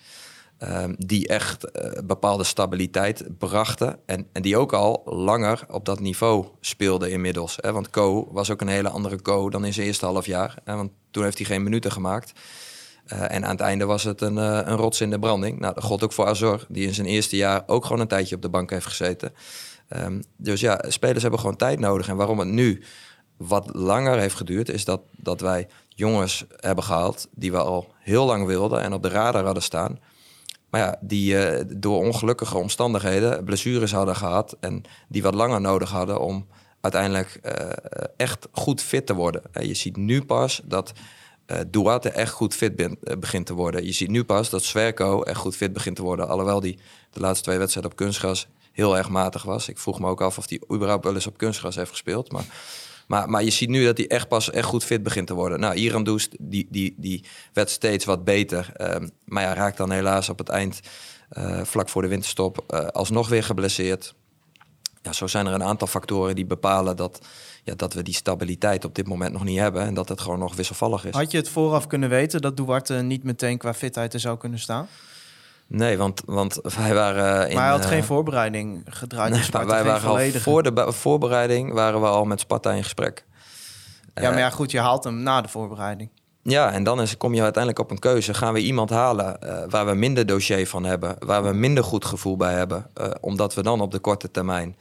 Ehm, 0.58 0.94
die 0.98 1.28
echt 1.28 1.72
bepaalde 2.06 2.44
stabiliteit 2.44 3.38
brachten. 3.38 4.00
En, 4.06 4.28
en 4.32 4.42
die 4.42 4.58
ook 4.58 4.74
al 4.74 5.02
langer 5.06 5.66
op 5.70 5.86
dat 5.86 6.00
niveau 6.00 6.46
speelden 6.60 7.12
inmiddels. 7.12 7.58
Hè? 7.62 7.72
Want 7.72 7.90
Co 7.90 8.28
was 8.32 8.50
ook 8.50 8.62
een 8.62 8.68
hele 8.68 8.90
andere 8.90 9.22
Co 9.22 9.50
dan 9.50 9.66
in 9.66 9.74
zijn 9.74 9.88
eerste 9.88 10.06
half 10.06 10.26
jaar. 10.26 10.56
Hè? 10.64 10.76
Want 10.76 10.92
toen 11.12 11.24
heeft 11.24 11.38
hij 11.38 11.48
geen 11.48 11.64
minuten 11.64 11.92
gemaakt. 11.92 12.34
Uh, 13.14 13.32
en 13.32 13.46
aan 13.46 13.52
het 13.52 13.60
einde 13.60 13.86
was 13.86 14.04
het 14.04 14.22
een, 14.22 14.36
uh, 14.36 14.60
een 14.64 14.76
rots 14.76 15.02
in 15.02 15.10
de 15.10 15.20
branding. 15.20 15.60
Nou, 15.60 15.74
dat 15.74 16.04
ook 16.04 16.14
voor 16.14 16.26
Azor, 16.26 16.66
die 16.70 16.88
in 16.88 16.94
zijn 16.94 17.08
eerste 17.08 17.36
jaar 17.36 17.64
ook 17.66 17.86
gewoon 17.86 18.02
een 18.02 18.08
tijdje 18.08 18.36
op 18.36 18.42
de 18.42 18.50
bank 18.50 18.70
heeft 18.70 18.86
gezeten. 18.86 19.34
Um, 19.98 20.24
dus 20.36 20.60
ja, 20.60 20.84
spelers 20.88 21.22
hebben 21.22 21.40
gewoon 21.40 21.56
tijd 21.56 21.80
nodig. 21.80 22.08
En 22.08 22.16
waarom 22.16 22.40
het 22.40 22.48
nu 22.48 22.84
wat 23.38 23.70
langer 23.74 24.18
heeft 24.18 24.36
geduurd, 24.36 24.70
is 24.70 24.86
dat, 24.86 25.02
dat 25.12 25.42
wij 25.42 25.68
jongens 25.88 26.46
hebben 26.56 26.84
gehaald 26.84 27.28
die 27.36 27.52
we 27.52 27.58
al 27.58 27.94
heel 28.00 28.26
lang 28.26 28.46
wilden 28.46 28.82
en 28.82 28.94
op 28.94 29.04
de 29.04 29.10
radar 29.10 29.46
hadden 29.46 29.64
staan. 29.64 30.00
Maar 30.70 30.82
ja, 30.82 30.98
die 31.02 31.34
uh, 31.34 31.64
door 31.78 32.06
ongelukkige 32.06 32.58
omstandigheden 32.58 33.44
blessures 33.44 33.92
hadden 33.92 34.16
gehad 34.16 34.58
en 34.60 34.84
die 35.08 35.24
wat 35.24 35.36
langer 35.36 35.62
nodig 35.62 35.90
hadden 35.90 36.20
om 36.20 36.48
uiteindelijk 36.82 37.40
echt 38.18 38.48
goed 38.52 38.82
fit 38.82 39.06
te 39.06 39.14
worden. 39.14 39.42
En 39.52 39.68
je 39.68 39.74
ziet 39.74 39.98
nu 39.98 40.26
pas 40.26 40.62
dat 40.64 40.94
uh, 41.52 41.60
Duarte 41.68 42.10
echt 42.10 42.32
goed 42.32 42.56
fit 42.56 42.82
uh, 42.82 42.90
begint 43.20 43.46
te 43.46 43.54
worden. 43.54 43.86
Je 43.86 43.92
ziet 43.92 44.10
nu 44.10 44.24
pas 44.24 44.50
dat 44.50 44.64
Sverko 44.64 45.24
echt 45.24 45.40
goed 45.40 45.56
fit 45.56 45.74
begint 45.74 45.96
te 45.96 46.02
worden. 46.02 46.28
Alhoewel 46.28 46.60
die 46.60 46.80
de 47.12 47.20
laatste 47.20 47.44
twee 47.44 47.58
wedstrijden 47.58 47.92
op 47.92 47.98
kunstgras 47.98 48.48
heel 48.72 48.98
erg 48.98 49.10
matig 49.10 49.44
was. 49.44 49.70
Ik 49.70 49.78
vroeg 49.78 50.00
me 50.00 50.08
ook 50.08 50.22
af 50.22 50.38
of 50.38 50.50
hij 50.50 50.62
überhaupt 50.74 51.04
wel 51.04 51.14
eens 51.14 51.28
op 51.28 51.38
kunstgras 51.38 51.76
heeft 51.76 51.90
gespeeld. 51.90 52.32
Maar, 52.32 52.46
maar, 53.08 53.30
maar 53.30 53.44
je 53.44 53.50
ziet 53.50 53.70
nu 53.70 53.86
dat 53.86 53.98
hij 53.98 54.08
echt 54.08 54.28
pas 54.28 54.52
echt 54.52 54.68
goed 54.68 54.84
fit 54.84 55.04
begint 55.04 55.28
te 55.28 55.34
worden. 55.34 55.60
Nou, 55.60 55.76
Iran 55.76 56.04
Doest, 56.04 56.36
die, 56.40 56.68
die, 56.70 56.96
die 56.98 57.24
werd 57.54 57.70
steeds 57.70 58.06
wat 58.06 58.24
beter. 58.24 58.72
Um, 58.78 59.10
maar 59.26 59.44
ja, 59.44 59.54
raakt 59.54 59.78
dan 59.78 59.92
helaas 59.92 60.30
op 60.30 60.38
het 60.38 60.50
eind, 60.50 60.80
uh, 61.32 61.64
vlak 61.64 61.90
voor 61.90 62.02
de 62.02 62.08
winterstop, 62.08 62.74
alsnog 62.92 63.30
weer 63.30 63.44
geblesseerd. 63.44 64.14
Ja, 65.02 65.14
zo 65.14 65.28
zijn 65.28 65.46
er 65.46 65.54
een 65.54 65.64
aantal 65.64 65.88
factoren 65.88 66.36
die 66.36 66.46
bepalen 66.46 66.96
dat 66.96 67.20
ja, 67.63 67.74
dat 67.76 67.93
we 67.93 68.04
die 68.04 68.13
stabiliteit 68.13 68.86
op 68.86 68.95
dit 68.95 69.08
moment 69.08 69.34
nog 69.34 69.43
niet 69.43 69.60
hebben 69.60 69.82
en 69.82 69.93
dat 69.93 70.10
het 70.10 70.21
gewoon 70.21 70.39
nog 70.39 70.56
wisselvallig 70.56 71.06
is. 71.06 71.13
Had 71.13 71.32
je 71.32 71.38
het 71.38 71.50
vooraf 71.50 71.88
kunnen 71.88 72.10
weten 72.10 72.41
dat 72.41 72.58
Duarte 72.58 72.93
niet 72.93 73.24
meteen 73.24 73.58
qua 73.58 73.74
fitheid 73.74 74.13
er 74.13 74.19
zou 74.19 74.38
kunnen 74.38 74.60
staan? 74.60 74.88
Nee, 75.67 75.97
want, 75.97 76.21
want 76.26 76.60
wij 76.76 76.93
waren. 76.93 77.50
In, 77.50 77.56
maar 77.56 77.63
hij 77.63 77.71
had 77.71 77.86
geen 77.86 78.04
voorbereiding 78.04 78.84
gedraaid. 78.86 79.32
Nee, 79.32 79.43
maar 79.52 79.67
wij 79.67 79.84
waren 79.84 80.10
al 80.10 80.32
voor 80.32 80.63
de 80.63 80.91
voorbereiding 80.91 81.74
waren 81.74 82.02
we 82.02 82.08
al 82.08 82.26
met 82.26 82.39
Sparta 82.39 82.71
in 82.71 82.84
gesprek. 82.84 83.26
Ja, 84.13 84.30
maar 84.30 84.39
ja, 84.39 84.50
goed, 84.50 84.71
je 84.71 84.80
haalt 84.80 85.04
hem 85.04 85.24
na 85.24 85.41
de 85.41 85.47
voorbereiding. 85.47 86.10
Ja, 86.43 86.71
en 86.71 86.84
dan 86.84 87.02
is, 87.02 87.17
kom 87.17 87.34
je 87.34 87.41
uiteindelijk 87.41 87.84
op 87.84 87.91
een 87.91 88.00
keuze. 88.00 88.34
Gaan 88.34 88.54
we 88.54 88.60
iemand 88.60 88.89
halen 88.89 89.38
uh, 89.43 89.63
waar 89.69 89.86
we 89.86 89.93
minder 89.93 90.26
dossier 90.26 90.67
van 90.67 90.84
hebben, 90.84 91.15
waar 91.19 91.43
we 91.43 91.54
minder 91.54 91.84
goed 91.84 92.06
gevoel 92.06 92.38
bij 92.38 92.54
hebben, 92.54 92.89
uh, 93.02 93.08
omdat 93.19 93.54
we 93.54 93.63
dan 93.63 93.82
op 93.82 93.91
de 93.91 94.00
korte 94.00 94.32
termijn 94.32 94.76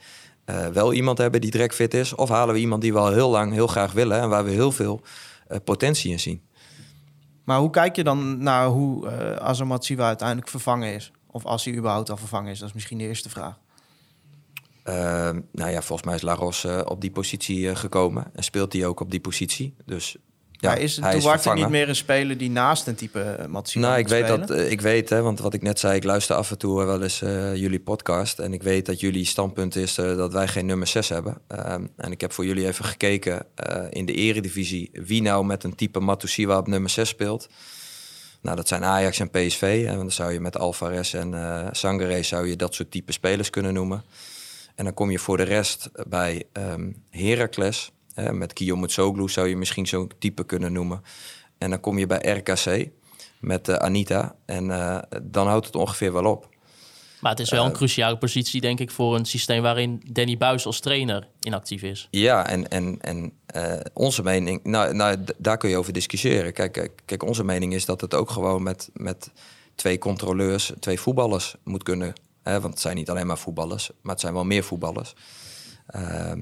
uh, 0.51 0.67
wel 0.67 0.93
iemand 0.93 1.17
hebben 1.17 1.41
die 1.41 1.51
direct 1.51 1.75
fit 1.75 1.93
is? 1.93 2.15
Of 2.15 2.29
halen 2.29 2.53
we 2.53 2.59
iemand 2.59 2.81
die 2.81 2.93
we 2.93 2.99
al 2.99 3.11
heel 3.11 3.29
lang 3.29 3.53
heel 3.53 3.67
graag 3.67 3.91
willen 3.91 4.19
en 4.19 4.29
waar 4.29 4.43
we 4.43 4.51
heel 4.51 4.71
veel 4.71 5.01
uh, 5.49 5.57
potentie 5.63 6.11
in 6.11 6.19
zien? 6.19 6.41
Maar 7.43 7.59
hoe 7.59 7.69
kijk 7.69 7.95
je 7.95 8.03
dan 8.03 8.43
naar 8.43 8.67
hoe 8.67 9.05
uh, 9.05 9.35
Azamat 9.35 9.85
Siwa 9.85 10.05
uiteindelijk 10.07 10.47
vervangen 10.47 10.93
is? 10.93 11.11
Of 11.27 11.45
als 11.45 11.65
hij 11.65 11.73
überhaupt 11.73 12.09
al 12.09 12.17
vervangen 12.17 12.51
is? 12.51 12.59
Dat 12.59 12.67
is 12.67 12.73
misschien 12.73 12.97
de 12.97 13.03
eerste 13.03 13.29
vraag. 13.29 13.59
nou 15.51 15.71
ja, 15.71 15.81
volgens 15.81 16.03
mij 16.03 16.15
is 16.15 16.21
Laros 16.21 16.65
op 16.85 17.01
die 17.01 17.11
positie 17.11 17.75
gekomen 17.75 18.31
en 18.33 18.43
speelt 18.43 18.73
hij 18.73 18.85
ook 18.85 18.99
op 18.99 19.11
die 19.11 19.19
positie. 19.19 19.75
Dus 19.85 20.17
ja, 20.61 20.69
maar 20.69 20.81
is 20.81 20.95
het 20.95 21.21
Duarte 21.21 21.53
niet 21.53 21.69
meer 21.69 21.89
een 21.89 21.95
speler 21.95 22.37
die 22.37 22.49
naast 22.49 22.87
een 22.87 22.95
type 22.95 23.37
uh, 23.39 23.45
Matsima 23.45 23.87
Nou, 23.87 23.99
ik 23.99 24.07
weet 24.07 24.27
dat, 24.27 24.51
uh, 24.51 24.71
ik 24.71 24.81
weet, 24.81 25.09
hè, 25.09 25.21
want 25.21 25.39
wat 25.39 25.53
ik 25.53 25.61
net 25.61 25.79
zei, 25.79 25.95
ik 25.95 26.03
luister 26.03 26.35
af 26.35 26.51
en 26.51 26.57
toe 26.57 26.85
wel 26.85 27.01
eens 27.01 27.21
uh, 27.21 27.55
jullie 27.55 27.79
podcast. 27.79 28.39
En 28.39 28.53
ik 28.53 28.63
weet 28.63 28.85
dat 28.85 28.99
jullie 28.99 29.25
standpunt 29.25 29.75
is 29.75 29.95
dat 29.95 30.33
wij 30.33 30.47
geen 30.47 30.65
nummer 30.65 30.87
6 30.87 31.09
hebben. 31.09 31.41
Ehm, 31.47 31.85
en 31.97 32.11
ik 32.11 32.21
heb 32.21 32.33
voor 32.33 32.45
jullie 32.45 32.67
even 32.67 32.85
gekeken 32.85 33.45
in 33.89 34.05
de 34.05 34.13
eredivisie 34.13 34.89
wie 34.93 35.21
nou 35.21 35.45
met 35.45 35.63
een 35.63 35.75
type 35.75 35.99
Matusiwa 35.99 36.57
op 36.57 36.67
nummer 36.67 36.89
6 36.89 37.09
speelt. 37.09 37.49
Nou, 38.41 38.55
dat 38.55 38.67
zijn 38.67 38.83
Ajax 38.83 39.19
en 39.19 39.29
PSV. 39.29 39.85
En 39.87 39.95
dan 39.95 40.11
zou 40.11 40.31
je 40.31 40.39
met 40.39 40.57
Alvarez 40.57 41.13
en 41.13 41.31
uh, 41.31 41.67
Sangare 41.71 42.23
zou 42.23 42.47
je 42.47 42.55
dat 42.55 42.73
soort 42.73 42.91
type 42.91 43.11
spelers 43.11 43.49
kunnen 43.49 43.73
noemen. 43.73 44.03
En 44.75 44.83
dan 44.83 44.93
kom 44.93 45.11
je 45.11 45.19
voor 45.19 45.37
de 45.37 45.43
rest 45.43 45.89
bij 46.07 46.43
um, 46.53 47.03
Heracles. 47.09 47.91
Hè, 48.13 48.33
met 48.33 48.53
Kiyomitsoglu 48.53 49.29
zou 49.29 49.47
je 49.47 49.57
misschien 49.57 49.87
zo'n 49.87 50.11
type 50.19 50.43
kunnen 50.43 50.73
noemen. 50.73 51.01
En 51.57 51.69
dan 51.69 51.79
kom 51.79 51.97
je 51.97 52.07
bij 52.07 52.31
RKC 52.37 52.89
met 53.39 53.67
uh, 53.67 53.75
Anita. 53.75 54.35
En 54.45 54.65
uh, 54.65 54.97
dan 55.23 55.47
houdt 55.47 55.65
het 55.65 55.75
ongeveer 55.75 56.13
wel 56.13 56.25
op. 56.25 56.49
Maar 57.19 57.31
het 57.31 57.39
is 57.39 57.49
wel 57.49 57.63
een 57.63 57.71
uh, 57.71 57.75
cruciale 57.75 58.17
positie, 58.17 58.61
denk 58.61 58.79
ik, 58.79 58.91
voor 58.91 59.15
een 59.15 59.25
systeem 59.25 59.61
waarin 59.61 60.01
Danny 60.11 60.37
Buis 60.37 60.65
als 60.65 60.79
trainer 60.79 61.27
inactief 61.39 61.81
is. 61.81 62.07
Ja, 62.11 62.47
en, 62.47 62.67
en, 62.67 62.97
en 63.01 63.33
onze 63.93 64.23
mening, 64.23 64.63
nou, 64.63 64.93
nou, 64.93 65.17
daar 65.37 65.57
kun 65.57 65.69
je 65.69 65.77
over 65.77 65.93
discussiëren. 65.93 66.53
Kijk, 66.53 66.91
kijk, 67.05 67.23
onze 67.23 67.43
mening 67.43 67.73
is 67.73 67.85
dat 67.85 68.01
het 68.01 68.13
ook 68.13 68.29
gewoon 68.29 68.63
met, 68.63 68.89
met 68.93 69.31
twee 69.75 69.97
controleurs, 69.97 70.71
twee 70.79 70.99
voetballers 70.99 71.55
moet 71.63 71.83
kunnen. 71.83 72.13
Hè, 72.43 72.61
want 72.61 72.73
het 72.73 72.81
zijn 72.81 72.95
niet 72.95 73.09
alleen 73.09 73.27
maar 73.27 73.37
voetballers, 73.37 73.91
maar 74.01 74.11
het 74.11 74.21
zijn 74.21 74.33
wel 74.33 74.45
meer 74.45 74.63
voetballers. 74.63 75.13
Ehm, 75.87 76.39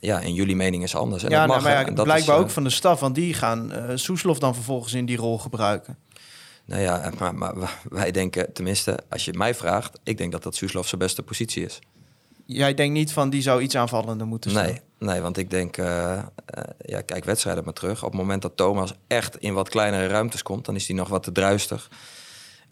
ja, 0.00 0.22
en 0.22 0.34
jullie 0.34 0.56
mening 0.56 0.82
is 0.82 0.94
anders. 0.94 1.22
En 1.22 1.30
ja, 1.30 1.38
dat 1.38 1.46
mag, 1.46 1.56
nou, 1.56 1.68
maar 1.68 1.80
ja, 1.80 1.88
en 1.88 1.94
dat 1.94 2.04
blijkbaar 2.04 2.36
is, 2.36 2.42
ook 2.42 2.50
van 2.50 2.64
de 2.64 2.70
staf, 2.70 3.00
want 3.00 3.14
die 3.14 3.34
gaan 3.34 3.72
uh, 3.72 3.82
Soeslof 3.94 4.38
dan 4.38 4.54
vervolgens 4.54 4.94
in 4.94 5.06
die 5.06 5.16
rol 5.16 5.38
gebruiken. 5.38 5.98
Nou 6.64 6.82
ja, 6.82 7.12
maar, 7.18 7.34
maar 7.34 7.80
wij 7.88 8.10
denken, 8.10 8.52
tenminste, 8.52 8.98
als 9.08 9.24
je 9.24 9.32
mij 9.32 9.54
vraagt, 9.54 9.98
ik 10.02 10.18
denk 10.18 10.32
dat 10.32 10.42
dat 10.42 10.54
Soeslof 10.54 10.88
zijn 10.88 11.00
beste 11.00 11.22
positie 11.22 11.64
is. 11.64 11.78
Jij 12.46 12.74
denkt 12.74 12.94
niet 12.94 13.12
van 13.12 13.30
die 13.30 13.42
zou 13.42 13.62
iets 13.62 13.76
aanvallender 13.76 14.26
moeten 14.26 14.50
zijn? 14.50 14.66
Nee, 14.66 14.80
nee 14.98 15.20
want 15.20 15.36
ik 15.36 15.50
denk, 15.50 15.76
uh, 15.76 15.86
uh, 15.86 16.22
ja, 16.78 17.00
kijk 17.00 17.24
wedstrijden 17.24 17.64
maar 17.64 17.72
terug. 17.72 18.04
Op 18.04 18.10
het 18.10 18.20
moment 18.20 18.42
dat 18.42 18.56
Thomas 18.56 18.94
echt 19.06 19.36
in 19.36 19.54
wat 19.54 19.68
kleinere 19.68 20.06
ruimtes 20.06 20.42
komt, 20.42 20.64
dan 20.64 20.74
is 20.74 20.86
hij 20.86 20.96
nog 20.96 21.08
wat 21.08 21.22
te 21.22 21.32
druistig. 21.32 21.90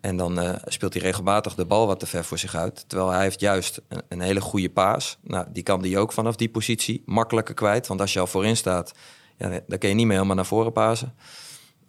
En 0.06 0.16
dan 0.16 0.42
uh, 0.42 0.54
speelt 0.64 0.92
hij 0.92 1.02
regelmatig 1.02 1.54
de 1.54 1.64
bal 1.64 1.86
wat 1.86 2.00
te 2.00 2.06
ver 2.06 2.24
voor 2.24 2.38
zich 2.38 2.54
uit. 2.54 2.84
Terwijl 2.88 3.10
hij 3.10 3.22
heeft 3.22 3.40
juist 3.40 3.80
een, 4.08 4.20
hele 4.20 4.40
goede 4.40 4.70
paas. 4.70 5.18
Nou, 5.22 5.46
die 5.52 5.62
kan 5.62 5.82
die 5.82 5.98
ook 5.98 6.12
vanaf 6.12 6.36
die 6.36 6.48
positie 6.48 7.02
makkelijker 7.04 7.54
kwijt. 7.54 7.86
Want 7.86 8.00
als 8.00 8.12
je 8.12 8.20
al 8.20 8.26
voorin 8.26 8.56
staat, 8.56 8.92
ja, 9.36 9.60
dan 9.66 9.78
kun 9.78 9.88
je 9.88 9.94
niet 9.94 10.06
meer 10.06 10.14
helemaal 10.14 10.36
naar 10.36 10.46
voren 10.46 10.72
pasen. 10.72 11.14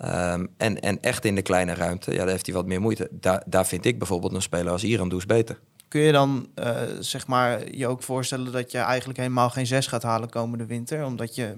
Um, 0.02 0.50
en, 0.58 0.80
en 0.80 1.02
echt 1.02 1.26
in 1.26 1.36
de 1.36 1.42
kleine 1.42 1.74
ruimte, 1.74 2.12
ja, 2.12 2.18
daar 2.18 2.28
heeft 2.28 2.46
hij 2.46 2.56
wat 2.56 2.66
meer 2.66 2.82
moeite. 2.82 3.08
Daar, 3.12 3.44
daar 3.46 3.66
vind 3.66 3.86
ik 3.86 3.98
bijvoorbeeld 3.98 4.34
een 4.34 4.42
speler 4.42 4.72
als 4.72 4.84
Iran 4.84 5.22
beter. 5.28 5.60
Kun 5.88 6.02
je 6.02 6.12
dan 6.12 6.48
uh, 6.56 6.82
zeg 7.00 7.28
maar 7.28 7.76
je 7.76 7.88
ook 7.88 8.04
voorstellen 8.04 8.52
dat 8.52 8.72
je 8.72 8.78
eigenlijk 8.78 9.20
helemaal 9.20 9.50
geen 9.50 9.68
zes 9.68 9.88
gaat 9.88 10.04
halen 10.04 10.30
komende 10.30 10.66
winter? 10.66 11.06
Omdat 11.06 11.36
je 11.36 11.56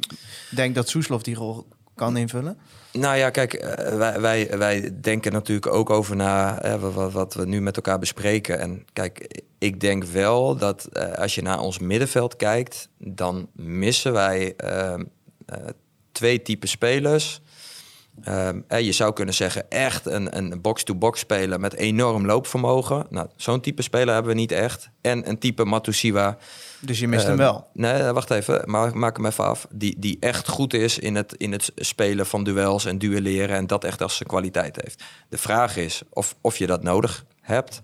denkt 0.49 0.75
dat 0.75 0.89
Soeslof 0.89 1.23
die 1.23 1.35
rol 1.35 1.67
kan 1.99 2.17
invullen? 2.17 2.57
Nou 2.91 3.17
ja, 3.17 3.29
kijk, 3.29 3.53
uh, 3.53 3.97
wij, 3.97 4.21
wij, 4.21 4.57
wij 4.57 4.99
denken 5.01 5.31
natuurlijk 5.31 5.67
ook 5.67 5.89
over 5.89 6.15
na 6.15 6.65
uh, 6.65 6.93
wat, 6.93 7.11
wat, 7.11 7.33
we 7.33 7.45
nu 7.45 7.61
met 7.61 7.75
elkaar 7.75 7.99
bespreken. 7.99 8.59
En 8.59 8.85
kijk, 8.93 9.43
ik 9.57 9.79
denk 9.79 10.03
wel 10.03 10.57
dat 10.57 10.89
uh, 10.93 11.13
als 11.13 11.35
je 11.35 11.41
naar 11.41 11.59
ons 11.59 11.79
middenveld 11.79 12.35
kijkt, 12.35 12.89
dan 12.97 13.49
missen 13.53 14.13
wij 14.13 14.53
ehm, 14.55 15.03
twee 16.11 16.41
typen 16.41 16.67
spelers. 16.67 17.41
Um, 18.27 18.65
je 18.67 18.91
zou 18.91 19.13
kunnen 19.13 19.33
zeggen, 19.33 19.69
echt 19.69 20.05
een, 20.05 20.37
een 20.37 20.61
box-to-box 20.61 21.19
speler 21.19 21.59
met 21.59 21.73
enorm 21.73 22.25
loopvermogen. 22.25 23.05
Nou, 23.09 23.27
zo'n 23.35 23.61
type 23.61 23.81
speler 23.81 24.13
hebben 24.13 24.31
we 24.31 24.39
niet 24.39 24.51
echt. 24.51 24.89
En 25.01 25.29
een 25.29 25.37
type 25.37 25.65
Matusiwa. 25.65 26.37
Dus 26.79 26.99
je 26.99 27.07
mist 27.07 27.27
hem 27.27 27.37
wel? 27.37 27.67
Nee, 27.73 28.03
wacht 28.03 28.31
even. 28.31 28.61
Maar 28.65 28.97
maak 28.97 29.15
hem 29.15 29.25
even 29.25 29.43
af. 29.43 29.67
Die, 29.71 29.95
die 29.99 30.17
echt 30.19 30.47
goed 30.47 30.73
is 30.73 30.99
in 30.99 31.15
het, 31.15 31.33
in 31.37 31.51
het 31.51 31.71
spelen 31.75 32.25
van 32.25 32.43
duels 32.43 32.85
en 32.85 32.97
duelleren. 32.97 33.55
En 33.55 33.67
dat 33.67 33.83
echt 33.83 34.01
als 34.01 34.15
zijn 34.15 34.29
kwaliteit 34.29 34.81
heeft. 34.81 35.03
De 35.29 35.37
vraag 35.37 35.77
is 35.77 36.01
of, 36.09 36.35
of 36.41 36.57
je 36.57 36.67
dat 36.67 36.83
nodig 36.83 37.25
hebt. 37.41 37.81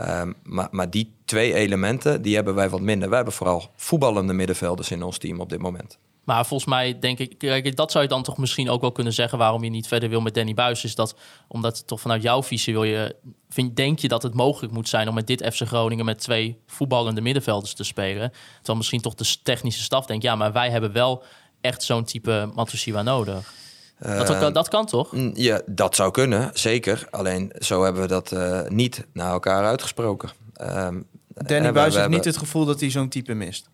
Um, 0.00 0.34
maar, 0.42 0.68
maar 0.70 0.90
die 0.90 1.14
twee 1.24 1.54
elementen, 1.54 2.22
die 2.22 2.34
hebben 2.34 2.54
wij 2.54 2.68
wat 2.68 2.80
minder. 2.80 3.08
Wij 3.08 3.16
hebben 3.16 3.34
vooral 3.34 3.70
voetballende 3.76 4.32
middenvelders 4.32 4.90
in 4.90 5.02
ons 5.02 5.18
team 5.18 5.40
op 5.40 5.48
dit 5.48 5.60
moment. 5.60 5.98
Maar 6.24 6.46
volgens 6.46 6.70
mij 6.70 6.98
denk 6.98 7.18
ik, 7.18 7.38
kijk, 7.38 7.76
dat 7.76 7.90
zou 7.90 8.02
je 8.04 8.10
dan 8.10 8.22
toch 8.22 8.36
misschien 8.38 8.70
ook 8.70 8.80
wel 8.80 8.92
kunnen 8.92 9.12
zeggen 9.12 9.38
waarom 9.38 9.64
je 9.64 9.70
niet 9.70 9.86
verder 9.86 10.08
wil 10.08 10.20
met 10.20 10.34
Danny 10.34 10.54
Buis. 10.54 10.84
Is 10.84 10.94
dat 10.94 11.14
omdat 11.48 11.86
toch 11.86 12.00
vanuit 12.00 12.22
jouw 12.22 12.42
visie 12.42 12.72
wil 12.72 12.84
je, 12.84 13.16
vind, 13.48 13.76
denk 13.76 13.98
je 13.98 14.08
dat 14.08 14.22
het 14.22 14.34
mogelijk 14.34 14.72
moet 14.72 14.88
zijn 14.88 15.08
om 15.08 15.14
met 15.14 15.26
dit 15.26 15.44
FC 15.54 15.60
Groningen 15.66 16.04
met 16.04 16.18
twee 16.18 16.58
voetballende 16.66 17.20
middenvelders 17.20 17.74
te 17.74 17.84
spelen. 17.84 18.32
Terwijl 18.56 18.78
misschien 18.78 19.00
toch 19.00 19.14
de 19.14 19.36
technische 19.42 19.82
staf 19.82 20.06
denkt, 20.06 20.22
ja, 20.24 20.34
maar 20.36 20.52
wij 20.52 20.70
hebben 20.70 20.92
wel 20.92 21.22
echt 21.60 21.82
zo'n 21.82 22.04
type 22.04 22.50
Matusiwa 22.54 23.02
nodig. 23.02 23.52
Dat, 23.98 24.30
Eh, 24.30 24.52
dat 24.52 24.68
kan 24.68 24.86
toch? 24.86 25.12
Mm, 25.12 25.30
Ja, 25.34 25.60
dat 25.66 25.96
zou 25.96 26.10
kunnen, 26.10 26.50
zeker. 26.54 27.06
Alleen 27.10 27.52
zo 27.58 27.84
hebben 27.84 28.02
we 28.02 28.08
dat 28.08 28.32
eh, 28.32 28.60
niet 28.68 29.06
naar 29.12 29.32
elkaar 29.32 29.64
uitgesproken. 29.64 30.30
Ehm, 30.54 31.00
Danny 31.28 31.72
Buis 31.72 31.84
heeft 31.84 31.94
hebben- 31.94 32.10
niet 32.10 32.24
het 32.24 32.36
gevoel 32.36 32.64
dat 32.64 32.80
hij 32.80 32.90
zo'n 32.90 33.08
type 33.08 33.34
mist. 33.34 33.68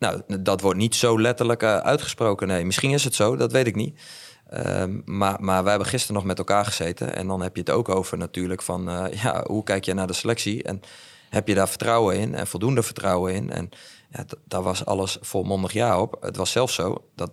Nou, 0.00 0.22
dat 0.40 0.60
wordt 0.60 0.78
niet 0.78 0.94
zo 0.94 1.20
letterlijk 1.20 1.62
eh, 1.62 1.76
uitgesproken. 1.76 2.46
Nee, 2.46 2.64
misschien 2.64 2.90
is 2.90 3.04
het 3.04 3.14
zo, 3.14 3.36
dat 3.36 3.52
weet 3.52 3.66
ik 3.66 3.74
niet. 3.74 4.00
Ehm, 4.50 5.00
maar, 5.04 5.36
maar 5.40 5.62
we 5.62 5.68
hebben 5.68 5.88
gisteren 5.88 6.16
nog 6.16 6.24
met 6.24 6.38
elkaar 6.38 6.64
gezeten. 6.64 7.16
En 7.16 7.26
dan 7.26 7.42
heb 7.42 7.54
je 7.54 7.60
het 7.60 7.70
ook 7.70 7.88
over 7.88 8.18
natuurlijk 8.18 8.62
van... 8.62 8.88
eh, 8.88 9.12
ja, 9.22 9.44
hoe 9.46 9.64
kijk 9.64 9.84
je 9.84 9.94
naar 9.94 10.06
de 10.06 10.12
selectie? 10.12 10.62
En 10.62 10.82
heb 11.28 11.48
je 11.48 11.54
daar 11.54 11.68
vertrouwen 11.68 12.16
in 12.16 12.34
en 12.34 12.46
voldoende 12.46 12.82
vertrouwen 12.82 13.34
in? 13.34 13.50
En 13.50 13.70
ja, 14.10 14.24
daar 14.44 14.62
was 14.62 14.84
alles 14.84 15.18
volmondig 15.20 15.72
ja 15.72 16.00
op. 16.00 16.16
Het 16.20 16.36
was 16.36 16.50
zelfs 16.50 16.74
zo 16.74 17.04
dat, 17.14 17.30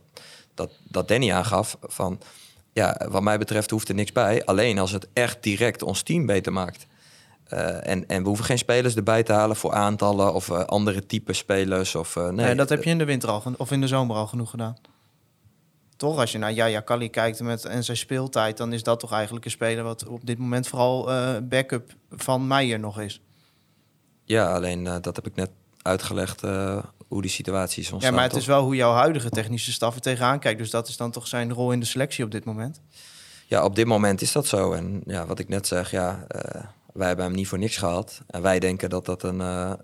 dat, 0.53 0.71
dat 0.83 1.07
Danny 1.07 1.31
aangaf 1.31 1.77
van... 1.81 2.19
Ja, 2.73 3.07
wat 3.09 3.21
mij 3.21 3.37
betreft 3.37 3.69
hoeft 3.69 3.89
er 3.89 3.95
niks 3.95 4.11
bij. 4.11 4.45
Alleen 4.45 4.79
als 4.79 4.91
het 4.91 5.07
echt 5.13 5.43
direct 5.43 5.81
ons 5.81 6.01
team 6.01 6.25
beter 6.25 6.53
maakt. 6.53 6.87
Eh, 7.49 7.87
en, 7.87 8.07
en 8.07 8.21
we 8.21 8.27
hoeven 8.27 8.45
geen 8.45 8.57
spelers 8.57 8.95
erbij 8.95 9.23
te 9.23 9.33
halen 9.33 9.55
voor 9.55 9.73
aantallen 9.73 10.33
of 10.33 10.49
eh, 10.49 10.59
andere 10.59 11.05
type 11.05 11.33
spelers. 11.33 11.95
Of, 11.95 12.15
eh, 12.15 12.23
nee, 12.23 12.45
Nee, 12.45 12.55
dat 12.55 12.69
heb 12.69 12.83
je 12.83 12.89
in 12.89 12.97
de 12.97 13.05
winter 13.05 13.29
al, 13.29 13.43
of 13.57 13.71
in 13.71 13.81
de 13.81 13.87
zomer 13.87 14.15
al 14.15 14.27
genoeg 14.27 14.49
gedaan. 14.49 14.77
Toch, 15.95 16.19
als 16.19 16.31
je 16.31 16.37
naar 16.37 16.53
Jaya 16.53 16.79
Kali 16.79 17.09
kijkt 17.09 17.41
met, 17.41 17.65
en 17.65 17.83
zijn 17.83 17.97
speeltijd, 17.97 18.57
dan 18.57 18.73
is 18.73 18.83
dat 18.83 18.99
toch 18.99 19.11
eigenlijk 19.11 19.45
een 19.45 19.51
speler 19.51 19.83
wat 19.83 20.07
op 20.07 20.25
dit 20.25 20.37
moment 20.37 20.67
vooral 20.67 21.09
backup 21.43 21.93
van 22.11 22.47
Meijer 22.47 22.79
nog 22.79 22.99
is. 22.99 23.21
Ja, 24.23 24.53
alleen 24.53 24.83
dat 24.83 25.15
heb 25.15 25.25
ik 25.25 25.35
net 25.35 25.49
uitgelegd 25.81 26.41
hoe 27.07 27.21
die 27.21 27.31
situatie 27.31 27.81
is 27.81 27.87
Ja, 27.87 27.93
ontstaan. 27.93 28.13
maar 28.15 28.23
het 28.23 28.31
toch? 28.31 28.41
is 28.41 28.47
wel 28.47 28.63
hoe 28.63 28.75
jouw 28.75 28.93
huidige 28.93 29.29
technische 29.29 29.71
staf 29.71 29.95
er 29.95 30.01
tegenaan 30.01 30.39
kijkt. 30.39 30.59
Dus 30.59 30.69
dat 30.69 30.87
is 30.87 30.97
dan 30.97 31.11
toch 31.11 31.27
zijn 31.27 31.53
rol 31.53 31.71
in 31.71 31.79
de 31.79 31.85
selectie 31.85 32.23
op 32.23 32.31
dit 32.31 32.45
moment. 32.45 32.81
Ja, 33.45 33.63
op 33.63 33.75
dit 33.75 33.85
moment 33.85 34.21
is 34.21 34.31
dat 34.31 34.47
zo. 34.47 34.71
En 34.73 35.01
ja, 35.05 35.25
wat 35.25 35.39
ik 35.39 35.49
net 35.49 35.67
zeg, 35.67 35.91
ja, 35.91 36.27
wij 36.97 37.07
hebben 37.07 37.25
hem 37.25 37.35
niet 37.35 37.47
voor 37.47 37.57
niks 37.57 37.77
gehad. 37.77 38.21
En 38.27 38.41
wij 38.41 38.59
denken 38.59 38.89
dat 38.89 39.05
dat 39.05 39.23
een, 39.23 39.41
eh, 39.41 39.71
eh, 39.71 39.77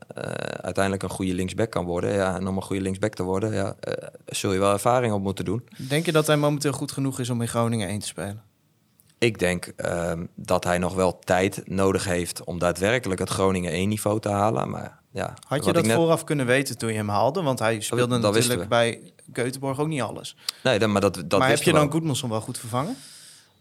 uiteindelijk 0.61 1.03
een 1.03 1.09
goede 1.09 1.33
linksback 1.33 1.69
kan 1.71 1.85
worden. 1.85 2.13
Ja, 2.13 2.35
en 2.35 2.47
om 2.47 2.55
een 2.55 2.63
goede 2.63 2.81
linksback 2.81 3.13
te 3.13 3.23
worden, 3.23 3.53
ja, 3.53 3.75
eh, 3.79 4.07
zul 4.25 4.53
je 4.53 4.59
wel 4.59 4.71
ervaring 4.71 5.13
op 5.13 5.21
moeten 5.21 5.45
doen. 5.45 5.63
Denk 5.77 6.05
je 6.05 6.11
dat 6.11 6.27
hij 6.27 6.37
momenteel 6.37 6.71
goed 6.71 6.91
genoeg 6.91 7.19
is 7.19 7.29
om 7.29 7.41
in 7.41 7.47
Groningen 7.47 7.89
1 7.89 7.99
te 7.99 8.07
spelen? 8.07 8.41
Ik 9.17 9.39
denk 9.39 9.65
ehm, 9.65 10.25
dat 10.35 10.63
hij 10.63 10.77
nog 10.77 10.93
wel 10.93 11.19
tijd 11.19 11.61
nodig 11.65 12.05
heeft 12.05 12.43
om 12.43 12.59
daadwerkelijk 12.59 13.19
het 13.19 13.29
Groningen 13.29 13.71
1 13.71 13.89
niveau 13.89 14.19
te 14.19 14.29
halen. 14.29 14.69
Maar 14.69 14.99
ja, 15.11 15.33
Had 15.47 15.65
je 15.65 15.73
dat 15.73 15.85
net- 15.85 15.95
vooraf 15.95 16.23
kunnen 16.23 16.45
weten 16.45 16.77
toen 16.77 16.89
je 16.89 16.95
hem 16.95 17.09
haalde? 17.09 17.41
Want 17.41 17.59
hij 17.59 17.81
speelde 17.81 18.19
dat 18.19 18.33
natuurlijk 18.33 18.69
bij 18.69 19.13
Göteborg 19.33 19.77
ook 19.77 19.87
niet 19.87 20.01
alles. 20.01 20.35
Nee, 20.63 20.79
dan, 20.79 20.91
maar 20.91 21.01
dat, 21.01 21.23
dat 21.25 21.39
maar 21.39 21.49
heb 21.49 21.61
je 21.61 21.73
dan. 21.73 21.91
Goedmanson 21.91 22.29
wel 22.29 22.41
goed 22.41 22.57
vervangen? 22.57 22.95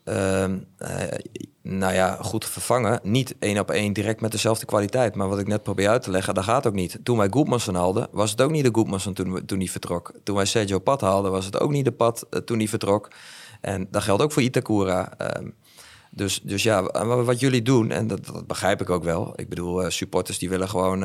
Ehm, 0.05 0.59
eh, 0.79 1.19
nou 1.63 1.95
ja, 1.95 2.19
goed 2.21 2.45
vervangen. 2.45 3.01
Niet 3.03 3.35
één 3.39 3.59
op 3.59 3.71
één 3.71 3.93
direct 3.93 4.21
met 4.21 4.33
dezelfde 4.33 4.67
kwaliteit. 4.67 5.15
Maar 5.15 5.29
wat 5.29 5.39
ik 5.39 5.47
net 5.47 5.63
probeer 5.63 5.89
uit 5.89 6.03
te 6.03 6.11
leggen, 6.11 6.35
dat 6.35 6.45
gaat 6.45 6.67
ook 6.67 6.73
niet. 6.75 6.99
Toen 7.03 7.17
wij 7.19 7.29
Goedmanson 7.31 7.75
haalden, 7.75 8.09
was 8.11 8.31
het 8.31 8.41
ook 8.41 8.51
niet 8.51 8.65
de 8.65 8.71
Goedmanson 8.73 9.13
toen, 9.15 9.45
toen 9.47 9.59
hij 9.59 9.69
vertrok. 9.69 10.13
Toen 10.23 10.37
wij 10.37 10.45
Sergio 10.45 10.79
Pat 10.79 11.01
haalden, 11.01 11.31
was 11.31 11.45
het 11.45 11.61
ook 11.61 11.71
niet 11.71 11.85
de 11.85 11.93
Pat 11.93 12.27
eh, 12.31 12.41
toen 12.41 12.59
hij 12.59 12.69
vertrok. 12.69 13.09
En 13.61 13.89
dat 13.91 14.03
geldt 14.03 14.23
ook 14.23 14.33
voor 14.33 14.43
Itakura. 14.43 15.19
Ehm, 15.19 15.49
dus, 16.11 16.41
dus 16.43 16.63
ja, 16.63 16.83
wa- 16.83 17.23
wat 17.23 17.41
jullie 17.41 17.63
doen, 17.63 17.91
en 17.91 18.07
dat, 18.07 18.27
dat 18.27 18.47
begrijp 18.47 18.81
ik 18.81 18.91
ook 18.91 19.05
wel. 19.05 19.33
Ik 19.37 19.49
bedoel, 19.49 19.83
eh, 19.83 19.91
supporters 19.91 20.39
die 20.39 20.49
willen 20.49 20.69
gewoon 20.69 20.99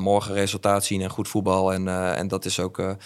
morgen 0.00 0.34
resultaat 0.34 0.84
zien 0.84 1.00
en 1.00 1.10
goed 1.10 1.28
voetbal. 1.28 1.72
En, 1.72 1.88
en 2.16 2.28
dat 2.28 2.44
is 2.44 2.60
ook 2.60 2.96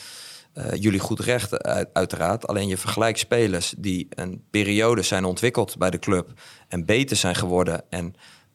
eh, 0.52 0.72
jullie 0.72 1.00
goed 1.00 1.20
recht, 1.20 1.62
uit- 1.62 1.88
uiteraard. 1.92 2.46
Alleen 2.46 2.68
je 2.68 2.76
vergelijkt 2.76 3.18
spelers 3.18 3.74
die 3.78 4.06
een 4.10 4.44
periode 4.50 5.02
zijn 5.02 5.24
ontwikkeld 5.24 5.78
bij 5.78 5.90
de 5.90 5.98
club 5.98 6.32
en 6.68 6.84
beter 6.84 7.16
zijn 7.16 7.34
geworden. 7.34 7.82
En 7.88 8.14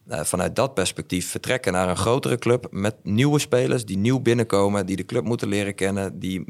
vanuit 0.10 0.56
dat 0.56 0.74
perspectief 0.74 1.30
vertrekken 1.30 1.74
naar 1.74 1.90
een 1.90 1.98
grotere 1.98 2.38
club 2.38 2.68
met 2.72 2.96
nieuwe 3.04 3.40
spelers 3.40 3.86
die 3.86 3.98
nieuw 3.98 4.20
binnenkomen, 4.20 4.86
die 4.86 4.96
de 4.96 5.06
club 5.06 5.24
moeten 5.24 5.48
leren 5.48 5.76
kennen, 5.76 6.20
die 6.20 6.46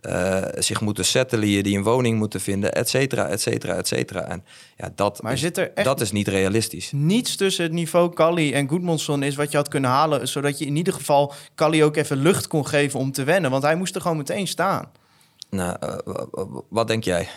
eh, 0.00 0.42
zich 0.58 0.80
moeten 0.80 1.04
settelen 1.04 1.62
die 1.64 1.76
een 1.76 1.82
woning 1.82 2.18
moeten 2.18 2.40
vinden, 2.40 2.72
et 2.74 2.88
cetera, 2.88 3.26
et 3.28 3.40
cetera, 3.40 3.74
et 3.74 3.86
cetera. 3.88 4.20
En 4.28 4.44
ja, 4.76 4.90
dat, 4.94 5.22
Maar 5.22 5.38
zit 5.38 5.58
er 5.58 5.72
echt 5.74 5.86
dat 5.86 6.00
is 6.00 6.12
niet 6.12 6.28
realistisch. 6.28 6.90
niets 6.92 7.36
tussen 7.36 7.64
het 7.64 7.72
niveau 7.72 8.12
Kali 8.14 8.52
en 8.52 8.68
Goedmanson 8.68 9.22
is 9.22 9.34
wat 9.36 9.50
je 9.50 9.56
had 9.56 9.68
kunnen 9.68 9.90
halen, 9.90 10.28
zodat 10.28 10.58
je 10.58 10.64
in 10.66 10.76
ieder 10.76 10.92
geval 10.92 11.34
Kali 11.54 11.84
ook 11.84 11.96
even 11.96 12.16
lucht 12.16 12.46
kon 12.46 12.66
geven 12.66 12.98
om 13.00 13.12
te 13.12 13.24
wennen, 13.24 13.50
want 13.50 13.62
hij 13.62 13.76
moest 13.76 13.94
er 13.94 14.00
gewoon 14.00 14.16
meteen 14.16 14.46
staan. 14.46 14.90
Nou, 15.50 15.76
eh, 15.80 15.96
wa- 16.04 16.26
wa- 16.30 16.62
wat 16.68 16.88
denk 16.88 17.04
jij? 17.04 17.28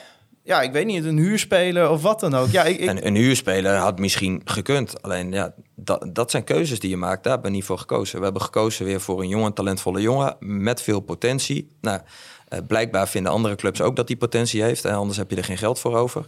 Ja, 0.44 0.62
ik 0.62 0.72
weet 0.72 0.86
niet, 0.86 1.06
een 1.06 1.18
huurspeler 1.18 1.90
of 1.90 2.02
wat 2.02 2.20
dan 2.20 2.34
ook. 2.34 2.50
Ja, 2.50 2.66
een 2.68 3.16
huurspeler 3.16 3.76
had 3.76 4.00
misschien 4.00 4.42
gekund. 4.46 5.02
Alleen 5.02 5.32
ja, 5.32 5.54
dat, 5.76 6.10
dat 6.14 6.32
zijn 6.32 6.44
keuzes 6.44 6.80
die 6.80 6.90
je 6.90 6.98
maakt. 6.98 7.24
Daar 7.24 7.34
hebben 7.34 7.52
we 7.52 7.58
niet 7.58 7.66
voor 7.66 7.78
gekozen. 7.78 8.18
We 8.18 8.24
hebben 8.24 8.42
gekozen 8.42 8.86
weer 8.86 9.02
voor 9.02 9.22
een 9.22 9.28
jonge, 9.28 9.54
talentvolle 9.54 10.02
jongen 10.02 10.36
met 10.40 10.82
veel 10.82 11.00
potentie. 11.00 11.70
Nou, 11.82 12.00
eh, 12.48 12.60
blijkbaar 12.68 13.08
vinden 13.08 13.32
andere 13.32 13.56
clubs 13.56 13.82
ook 13.82 13.96
dat 13.96 14.08
die 14.08 14.18
potentie 14.18 14.62
heeft. 14.62 14.86
En 14.86 14.94
anders 14.94 15.18
heb 15.18 15.30
je 15.30 15.36
er 15.36 15.44
geen 15.44 15.58
geld 15.58 15.80
voor 15.80 15.96
over. 15.96 16.26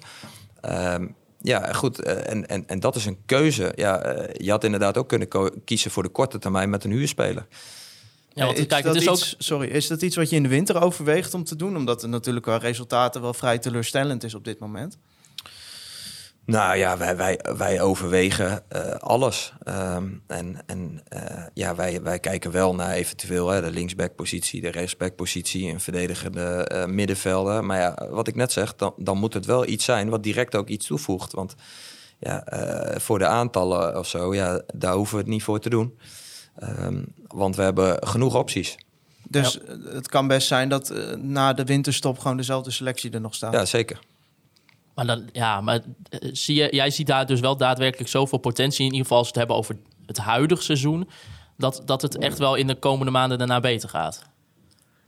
Ehm, 0.62 1.08
ja, 1.42 1.74
goed. 1.74 2.00
eh, 2.02 2.32
en, 2.32 2.48
en, 2.48 2.64
en 2.68 2.80
dat 2.80 2.96
is 2.96 3.06
een 3.06 3.18
keuze. 3.26 3.72
Ja, 3.76 4.02
eh, 4.02 4.46
je 4.46 4.52
had 4.52 4.64
inderdaad 4.64 4.98
ook 4.98 5.08
kunnen 5.08 5.28
kiezen 5.66 5.92
voor 5.92 6.04
de 6.04 6.10
korte 6.10 6.40
termijn 6.40 6.70
met 6.70 6.84
een 6.84 6.92
huurspeler. 6.92 7.48
Ja, 8.34 8.46
want 8.46 8.58
is 8.58 8.66
kijk, 8.66 8.84
dat 8.84 8.94
het 8.94 9.04
is 9.04 9.10
ook... 9.10 9.16
iets, 9.16 9.36
Sorry, 9.38 9.68
is 9.68 9.88
dat 9.88 10.02
iets 10.02 10.16
wat 10.16 10.30
je 10.30 10.36
in 10.36 10.44
de 10.44 10.50
winter 10.50 10.82
overweegt 10.82 11.34
om 11.34 11.44
te 11.44 11.56
doen? 11.56 11.76
Omdat 11.76 12.02
het 12.02 12.12
natuurlijk 12.12 12.46
qua 12.46 12.58
resultaten 12.58 13.22
wel 13.22 13.34
vrij 13.34 13.58
teleurstellend 13.58 14.24
is 14.24 14.34
op 14.34 14.44
dit 14.44 14.60
moment. 14.60 14.98
Nou 16.46 16.78
ja, 16.78 16.98
wij, 16.98 17.18
wij, 17.18 17.40
wij 17.58 17.82
overwegen 17.82 18.64
eh, 18.70 18.92
alles. 18.92 19.54
Ehm, 19.64 20.10
en 20.28 20.58
en 20.66 21.02
eh, 21.08 21.44
ja, 21.54 21.76
wij, 21.76 22.02
wij 22.02 22.20
kijken 22.20 22.52
wel 22.52 22.76
naar 22.76 22.92
eventueel 22.92 23.50
hè, 23.50 23.62
de 23.62 23.72
linksbackpositie, 23.72 24.62
de 24.62 24.70
rechtsbackpositie, 24.70 25.68
een 25.68 25.80
verdedigende 25.80 26.68
eh 26.68 26.86
middenvelder. 26.86 27.66
Maar 27.66 27.80
ja, 27.80 28.08
wat 28.10 28.28
ik 28.28 28.36
net 28.36 28.52
zeg, 28.52 28.76
dan, 28.76 28.94
dan 28.98 29.18
moet 29.18 29.34
het 29.34 29.46
wel 29.46 29.68
iets 29.68 29.86
zijn 29.86 30.10
wat 30.10 30.24
direct 30.24 30.56
ook 30.56 30.68
iets 30.68 30.88
toevoegt. 30.88 31.32
Want 31.32 31.56
ja, 32.20 32.46
eh, 32.46 33.00
voor 33.00 33.20
de 33.20 33.28
aantallen 33.28 33.98
of 33.98 34.08
zo, 34.08 34.34
ja, 34.34 34.62
daar 34.76 34.94
hoeven 34.94 35.16
we 35.16 35.22
het 35.22 35.32
niet 35.32 35.44
voor 35.44 35.60
te 35.60 35.70
doen. 35.70 35.98
Ehm, 36.62 37.04
want 37.28 37.56
we 37.56 37.62
hebben 37.62 38.08
genoeg 38.08 38.36
opties. 38.36 38.78
Dus 39.30 39.62
eh, 39.62 39.76
het 39.94 40.08
kan 40.08 40.28
best 40.28 40.48
zijn 40.48 40.70
dat 40.70 40.90
eh, 40.90 41.16
na 41.16 41.54
de 41.54 41.64
winterstop 41.64 42.20
gewoon 42.20 42.38
dezelfde 42.38 42.72
selectie 42.72 43.12
er 43.12 43.22
nog 43.22 43.36
staat. 43.36 43.54
Ja, 43.54 43.66
zeker. 43.66 44.00
Maar 44.96 45.06
dan, 45.06 45.30
ja, 45.32 45.62
maar 45.62 45.80
eh, 46.10 46.30
zie 46.34 46.56
je, 46.56 46.68
jij 46.72 46.90
ziet 46.90 47.08
daar 47.08 47.26
dus 47.26 47.40
wel 47.40 47.58
daadwerkelijk 47.58 48.10
zoveel 48.10 48.38
potentie 48.38 48.80
in. 48.80 48.86
In 48.86 48.92
ieder 48.92 49.08
geval 49.08 49.18
als 49.18 49.28
we 49.28 49.40
het 49.40 49.48
hebben 49.48 49.56
over 49.58 49.78
het 50.06 50.18
huidige 50.18 50.62
seizoen. 50.64 51.10
Dat, 51.58 51.82
dat 51.86 52.02
het 52.02 52.18
echt 52.18 52.38
wel 52.38 52.56
in 52.56 52.68
de 52.68 52.76
komende 52.76 53.12
maanden 53.12 53.38
daarna 53.38 53.60
beter 53.60 53.90
gaat. 53.90 54.22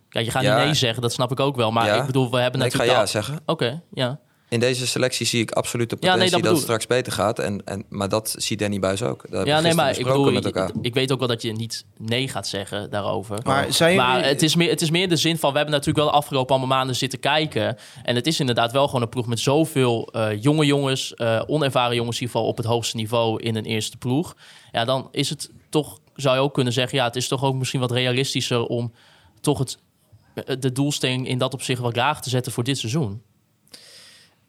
Kijk, 0.09 0.25
je 0.25 0.31
gaat 0.31 0.43
Ja. 0.43 0.55
niet 0.55 0.65
nee 0.65 0.73
zeggen, 0.73 1.01
dat 1.01 1.13
snap 1.13 1.31
ik 1.31 1.39
ook 1.39 1.55
wel. 1.55 1.71
Maar 1.71 1.85
Ja. 1.85 1.99
ik 1.99 2.05
bedoel, 2.05 2.31
we 2.31 2.37
hebben 2.39 2.59
Nee, 2.59 2.67
ik 2.69 2.73
ga 2.75 2.79
natuurlijk... 2.79 3.07
ja 3.07 3.13
zeggen. 3.21 3.39
Oké, 3.45 3.81
ja. 3.93 4.19
In 4.53 4.59
deze 4.59 4.87
selectie 4.87 5.25
zie 5.25 5.41
ik 5.41 5.51
absoluut 5.51 5.89
de 5.89 5.97
Ja, 5.99 6.07
nee, 6.07 6.15
potentie 6.15 6.43
dat 6.43 6.53
het 6.53 6.61
straks 6.61 6.87
beter 6.87 7.11
gaat. 7.11 7.39
En, 7.39 7.61
en, 7.65 7.85
maar 7.89 8.09
dat 8.09 8.35
ziet 8.37 8.59
Danny 8.59 8.79
Buis 8.79 9.01
ook. 9.01 9.25
Ja, 9.29 9.43
we 9.43 9.61
nee, 9.61 9.73
maar 9.73 9.97
ik 9.97 10.05
bedoel, 10.05 10.31
met 10.31 10.45
elkaar. 10.45 10.69
ik, 10.69 10.75
ik 10.81 10.93
weet 10.93 11.11
ook 11.11 11.19
wel 11.19 11.27
dat 11.27 11.41
je 11.41 11.51
niet 11.51 11.85
nee 11.97 12.27
gaat 12.27 12.47
zeggen 12.47 12.89
daarover. 12.89 13.39
Maar 13.43 13.73
zijn 13.73 13.95
Maar 13.95 14.25
het 14.25 14.41
is, 14.41 14.55
meer, 14.55 14.69
het 14.69 14.81
is 14.81 14.89
meer 14.89 15.01
in 15.03 15.09
de 15.09 15.15
zin 15.15 15.37
van, 15.37 15.51
we 15.51 15.55
hebben 15.57 15.75
natuurlijk 15.75 16.03
wel 16.03 16.13
de 16.13 16.17
afgelopen 16.17 16.55
allemaal 16.55 16.77
maanden 16.77 16.95
zitten 16.95 17.19
kijken. 17.19 17.77
En 18.03 18.15
het 18.15 18.27
is 18.27 18.39
inderdaad 18.39 18.71
wel 18.71 18.85
gewoon 18.85 19.01
een 19.01 19.09
ploeg 19.09 19.27
met 19.27 19.39
zoveel 19.39 20.07
eh, 20.11 20.41
jonge 20.41 20.65
jongens, 20.65 21.13
eh, 21.13 21.41
onervaren 21.47 21.95
jongens 21.95 22.15
in 22.15 22.21
ieder 22.21 22.35
geval 22.35 22.51
op 22.51 22.57
het 22.57 22.65
hoogste 22.65 22.95
niveau 22.95 23.41
in 23.41 23.55
een 23.55 23.65
eerste 23.65 23.97
ploeg. 23.97 24.35
Ja, 24.71 24.85
dan 24.85 25.07
is 25.11 25.29
het 25.29 25.49
toch, 25.69 25.99
zou 26.15 26.35
je 26.35 26.41
ook 26.41 26.53
kunnen 26.53 26.73
zeggen, 26.73 26.97
ja, 26.97 27.03
het 27.03 27.15
is 27.15 27.27
toch 27.27 27.43
ook 27.43 27.55
misschien 27.55 27.79
wat 27.79 27.91
realistischer 27.91 28.65
om 28.65 28.93
toch 29.41 29.57
het, 29.57 29.77
de 30.59 30.71
doelstelling 30.71 31.27
in 31.27 31.37
dat 31.37 31.53
opzicht 31.53 31.81
wat 31.81 31.95
laag 31.95 32.21
te 32.21 32.29
zetten 32.29 32.51
voor 32.51 32.63
dit 32.63 32.77
seizoen. 32.77 33.21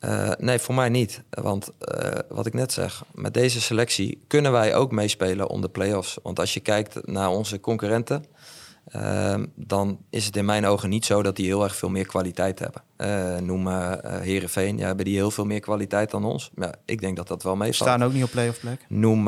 Eh, 0.05 0.31
nee, 0.39 0.59
voor 0.59 0.75
mij 0.75 0.89
niet. 0.89 1.23
Want 1.31 1.71
eh, 1.79 2.19
wat 2.29 2.47
ik 2.47 2.55
net 2.55 2.73
zeg, 2.73 3.05
met 3.15 3.35
deze 3.35 3.61
selectie 3.61 4.25
kunnen 4.27 4.53
wij 4.53 4.75
ook 4.75 4.93
meespelen 4.93 5.49
om 5.49 5.61
de 5.61 5.69
play-offs. 5.69 6.19
Want 6.23 6.39
als 6.39 6.55
je 6.55 6.61
kijkt 6.61 7.07
naar 7.07 7.29
onze 7.29 7.61
concurrenten, 7.61 8.25
ehm, 8.89 9.47
dan 9.55 9.99
is 10.11 10.27
het 10.27 10.37
in 10.37 10.45
mijn 10.45 10.67
ogen 10.67 10.89
niet 10.89 11.05
zo 11.05 11.23
dat 11.23 11.37
die 11.37 11.47
heel 11.47 11.63
erg 11.65 11.77
veel 11.77 11.89
meer 11.89 12.07
kwaliteit 12.07 12.59
hebben. 12.59 12.83
Eh 12.97 13.37
noem 13.37 13.69
Herenveen, 14.21 14.79
ja, 14.79 14.87
hebben 14.87 15.05
die 15.05 15.15
heel 15.17 15.31
veel 15.31 15.45
meer 15.45 15.61
kwaliteit 15.61 16.11
dan 16.11 16.25
ons? 16.25 16.51
Ja, 16.57 16.75
ik 16.85 17.01
denk 17.01 17.17
dat 17.17 17.29
dat 17.29 17.43
wel 17.43 17.53
We 17.53 17.59
meevalt. 17.59 17.89
staan 17.91 18.03
ook 18.05 18.13
niet 18.13 18.25
op 18.25 18.31
play-off 18.31 18.61
plek. 18.61 18.87
Noem 18.89 19.25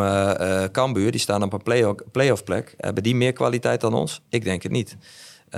Cambuur, 0.72 1.10
die 1.10 1.20
staan 1.20 1.42
op 1.42 1.52
een 1.52 1.62
play- 1.62 1.94
play-off 2.12 2.44
plek. 2.44 2.74
Hebben 2.76 3.02
die 3.02 3.14
meer 3.14 3.32
kwaliteit 3.32 3.80
dan 3.80 3.94
ons? 3.94 4.22
Ik 4.28 4.44
denk 4.44 4.62
het 4.62 4.72
niet. 4.72 4.96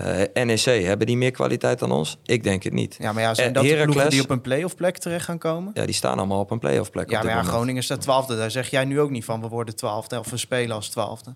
Eh, 0.05 0.44
NEC, 0.44 0.84
hebben 0.84 1.07
die 1.07 1.16
meer 1.16 1.30
kwaliteit 1.30 1.78
dan 1.78 1.90
ons? 1.92 2.18
Ik 2.24 2.42
denk 2.42 2.62
het 2.62 2.72
niet. 2.72 2.96
Ja, 2.99 3.12
maar 3.12 3.22
ja, 3.22 3.34
zijn 3.34 3.49
Eh, 3.49 3.55
dat 3.55 3.62
de 3.64 3.82
ploegen 3.82 4.11
die 4.11 4.22
op 4.22 4.30
een 4.30 4.40
play-off 4.40 4.74
plek 4.76 4.99
terecht 4.99 5.24
gaan 5.24 5.38
komen? 5.38 5.70
Ja, 5.74 5.84
die 5.84 5.94
staan 5.94 6.18
allemaal 6.18 6.40
op 6.40 6.51
een 6.51 6.59
play-off 6.59 6.90
plek. 6.90 7.11
Ja, 7.11 7.22
maar 7.22 7.34
ja. 7.34 7.42
Groningen 7.42 7.82
staat 7.82 8.01
twaalfde. 8.01 8.36
Daar 8.36 8.51
zeg 8.51 8.70
jij 8.70 8.84
nu 8.84 9.01
ook 9.01 9.11
niet 9.11 9.24
van, 9.24 9.40
we 9.40 9.49
worden 9.49 9.76
twaalfde 9.76 10.18
of 10.18 10.30
we 10.30 10.36
spelen 10.36 10.76
als 10.76 10.88
twaalfde. 10.88 11.34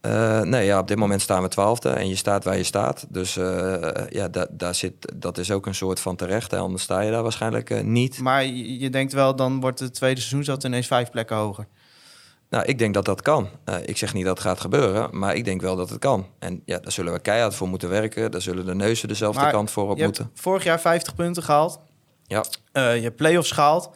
Eh, 0.00 0.40
nee, 0.40 0.64
ja, 0.66 0.78
op 0.78 0.88
dit 0.88 0.96
moment 0.96 1.20
staan 1.22 1.42
we 1.42 1.48
twaalfde 1.48 1.88
en 1.88 2.08
je 2.08 2.16
staat 2.16 2.44
waar 2.44 2.56
je 2.56 2.62
staat. 2.62 3.06
Dus 3.08 3.34
ja, 4.08 4.28
da- 4.30 4.46
daar 4.50 4.74
zit, 4.74 5.12
dat 5.14 5.38
is 5.38 5.50
ook 5.50 5.66
een 5.66 5.74
soort 5.74 6.00
van 6.00 6.16
terecht. 6.16 6.50
Hè? 6.50 6.58
Anders 6.58 6.82
sta 6.82 7.00
je 7.00 7.10
daar 7.10 7.22
waarschijnlijk 7.22 7.82
niet. 7.84 8.18
Maar 8.18 8.44
je, 8.44 8.78
je 8.78 8.90
denkt 8.90 9.12
wel, 9.12 9.36
dan 9.36 9.60
wordt 9.60 9.80
het 9.80 9.94
tweede 9.94 10.20
seizoen 10.20 10.44
zat 10.44 10.64
ineens 10.64 10.86
vijf 10.86 11.10
plekken 11.10 11.36
hoger. 11.36 11.66
Nou, 12.50 12.64
ik 12.64 12.78
denk 12.78 12.94
dat 12.94 13.04
dat 13.04 13.22
kan. 13.22 13.48
Eh, 13.64 13.76
ik 13.84 13.96
zeg 13.96 14.14
niet 14.14 14.24
dat 14.24 14.38
het 14.38 14.46
gaat 14.46 14.60
gebeuren, 14.60 15.18
maar 15.18 15.34
ik 15.34 15.44
denk 15.44 15.60
wel 15.60 15.76
dat 15.76 15.90
het 15.90 15.98
kan. 15.98 16.26
En 16.38 16.62
ja, 16.64 16.78
daar 16.78 16.92
zullen 16.92 17.12
we 17.12 17.18
keihard 17.18 17.54
voor 17.54 17.68
moeten 17.68 17.88
werken. 17.88 18.30
Daar 18.30 18.42
zullen 18.42 18.66
de 18.66 18.74
neuzen 18.74 19.08
dezelfde 19.08 19.40
Maar 19.40 19.52
kant 19.52 19.70
voor 19.70 19.90
op 19.90 19.96
Je 19.96 20.02
hebt 20.02 20.18
moeten. 20.18 20.40
vorig 20.42 20.64
jaar 20.64 20.80
50 20.80 21.14
punten 21.14 21.42
gehaald. 21.42 21.80
Ja. 22.26 22.44
Eh, 22.72 22.96
je 22.96 23.02
hebt 23.02 23.16
play-offs 23.16 23.50
gehaald. 23.50 23.90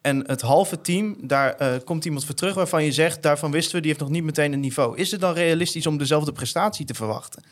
En 0.00 0.26
het 0.26 0.40
halve 0.40 0.80
team, 0.80 1.16
daar 1.20 1.54
eh, 1.54 1.74
komt 1.84 2.04
iemand 2.04 2.24
voor 2.24 2.34
terug 2.34 2.54
waarvan 2.54 2.84
je 2.84 2.92
zegt... 2.92 3.22
daarvan 3.22 3.50
wisten 3.50 3.74
we, 3.74 3.80
die 3.80 3.90
heeft 3.90 4.02
nog 4.02 4.10
niet 4.10 4.24
meteen 4.24 4.52
een 4.52 4.60
niveau. 4.60 4.96
Is 4.96 5.10
het 5.10 5.20
dan 5.20 5.32
realistisch 5.32 5.86
om 5.86 5.98
dezelfde 5.98 6.32
prestatie 6.32 6.86
te 6.86 6.94
verwachten? 6.94 7.42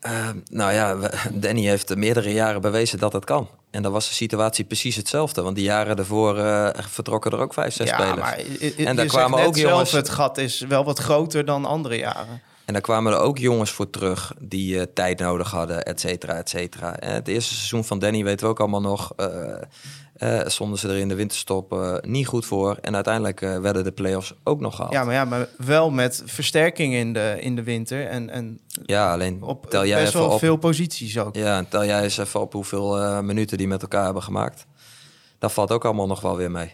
Eh, 0.00 0.28
nou 0.50 0.72
ja, 0.72 0.96
Danny 1.32 1.62
heeft 1.66 1.96
meerdere 1.96 2.32
jaren 2.32 2.60
bewezen 2.60 2.98
dat 2.98 3.12
het 3.12 3.24
kan. 3.24 3.48
En 3.70 3.82
dan 3.82 3.92
was 3.92 4.08
de 4.08 4.14
situatie 4.14 4.64
precies 4.64 4.96
hetzelfde. 4.96 5.42
Want 5.42 5.56
die 5.56 5.64
jaren 5.64 5.96
daarvoor 5.96 6.38
eh, 6.38 6.68
vertrokken 6.88 7.30
er 7.30 7.38
ook 7.38 7.54
vijf, 7.54 7.74
zes 7.74 7.88
ja, 7.88 7.94
spelers. 7.96 8.20
maar 8.20 8.38
En 8.86 8.96
daar 8.96 9.06
kwamen 9.06 9.44
ook 9.44 9.56
jongens- 9.56 9.90
zelf, 9.90 10.04
het 10.04 10.14
gat 10.14 10.38
is 10.38 10.60
wel 10.60 10.84
wat 10.84 10.98
groter 10.98 11.44
dan 11.44 11.64
andere 11.64 11.96
jaren. 11.96 12.42
En 12.66 12.72
daar 12.72 12.82
kwamen 12.82 13.12
er 13.12 13.18
ook 13.18 13.38
jongens 13.38 13.70
voor 13.70 13.90
terug 13.90 14.34
die 14.40 14.78
eh, 14.80 14.86
tijd 14.94 15.18
nodig 15.18 15.50
hadden, 15.50 15.84
et 15.84 16.00
cetera, 16.00 16.34
et 16.34 16.48
cetera. 16.48 16.96
En 16.98 17.14
het 17.14 17.28
eerste 17.28 17.54
seizoen 17.54 17.84
van 17.84 17.98
Danny 17.98 18.24
weten 18.24 18.44
we 18.46 18.50
ook 18.52 18.60
allemaal 18.60 18.80
nog. 18.80 19.12
eh 19.16 19.54
eh, 20.16 20.40
stonden 20.46 20.78
ze 20.78 20.88
er 20.88 20.96
in 20.96 21.08
de 21.08 21.14
winterstop 21.14 21.72
eh, 21.72 21.94
niet 22.00 22.26
goed 22.26 22.46
voor. 22.46 22.76
En 22.80 22.94
uiteindelijk 22.94 23.40
eh, 23.40 23.58
werden 23.58 23.84
de 23.84 23.92
play-offs 23.92 24.34
ook 24.44 24.60
nog 24.60 24.74
gehaald. 24.76 24.92
Ja, 24.92 25.04
maar, 25.04 25.14
ja, 25.14 25.24
maar 25.24 25.48
wel 25.56 25.90
met 25.90 26.22
versterking 26.24 26.94
in 26.94 27.12
de, 27.12 27.36
in 27.40 27.56
de 27.56 27.62
winter. 27.62 28.06
En, 28.06 28.30
en 28.30 28.60
Ja, 28.84 29.12
alleen 29.12 29.42
op 29.42 29.70
tel 29.70 29.86
jij 29.86 29.96
best 30.00 30.08
even 30.08 30.20
wel 30.26 30.30
op. 30.34 30.38
veel 30.38 30.56
posities 30.56 31.18
ook. 31.18 31.34
Ja, 31.34 31.56
en 31.56 31.68
tel 31.68 31.84
jij 31.84 32.02
eens 32.02 32.18
even 32.18 32.40
op 32.40 32.52
hoeveel 32.52 32.98
eh, 33.00 33.20
minuten 33.20 33.58
die 33.58 33.68
met 33.68 33.82
elkaar 33.82 34.04
hebben 34.04 34.22
gemaakt. 34.22 34.66
Dat 35.38 35.52
valt 35.52 35.70
ook 35.72 35.84
allemaal 35.84 36.06
nog 36.06 36.20
wel 36.20 36.36
weer 36.36 36.50
mee. 36.50 36.72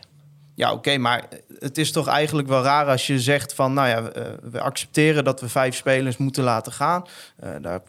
Ja, 0.63 0.73
oké, 0.73 0.99
maar 0.99 1.29
het 1.59 1.79
is 1.79 1.93
toch 1.93 2.07
eigenlijk 2.07 2.49
wel 2.49 2.63
raar 2.63 2.87
als 2.87 3.07
je 3.07 3.21
zegt 3.21 3.55
van, 3.55 3.73
nou 3.73 3.89
ja, 3.89 4.11
eh, 4.11 4.23
we 4.43 4.61
accepteren 4.61 5.25
dat 5.25 5.41
we 5.41 5.49
vijf 5.49 5.75
spelers 5.75 6.17
moeten 6.17 6.45
laten 6.45 6.73
gaan. 6.73 7.05
Eh, 7.37 7.51
daar 7.61 7.81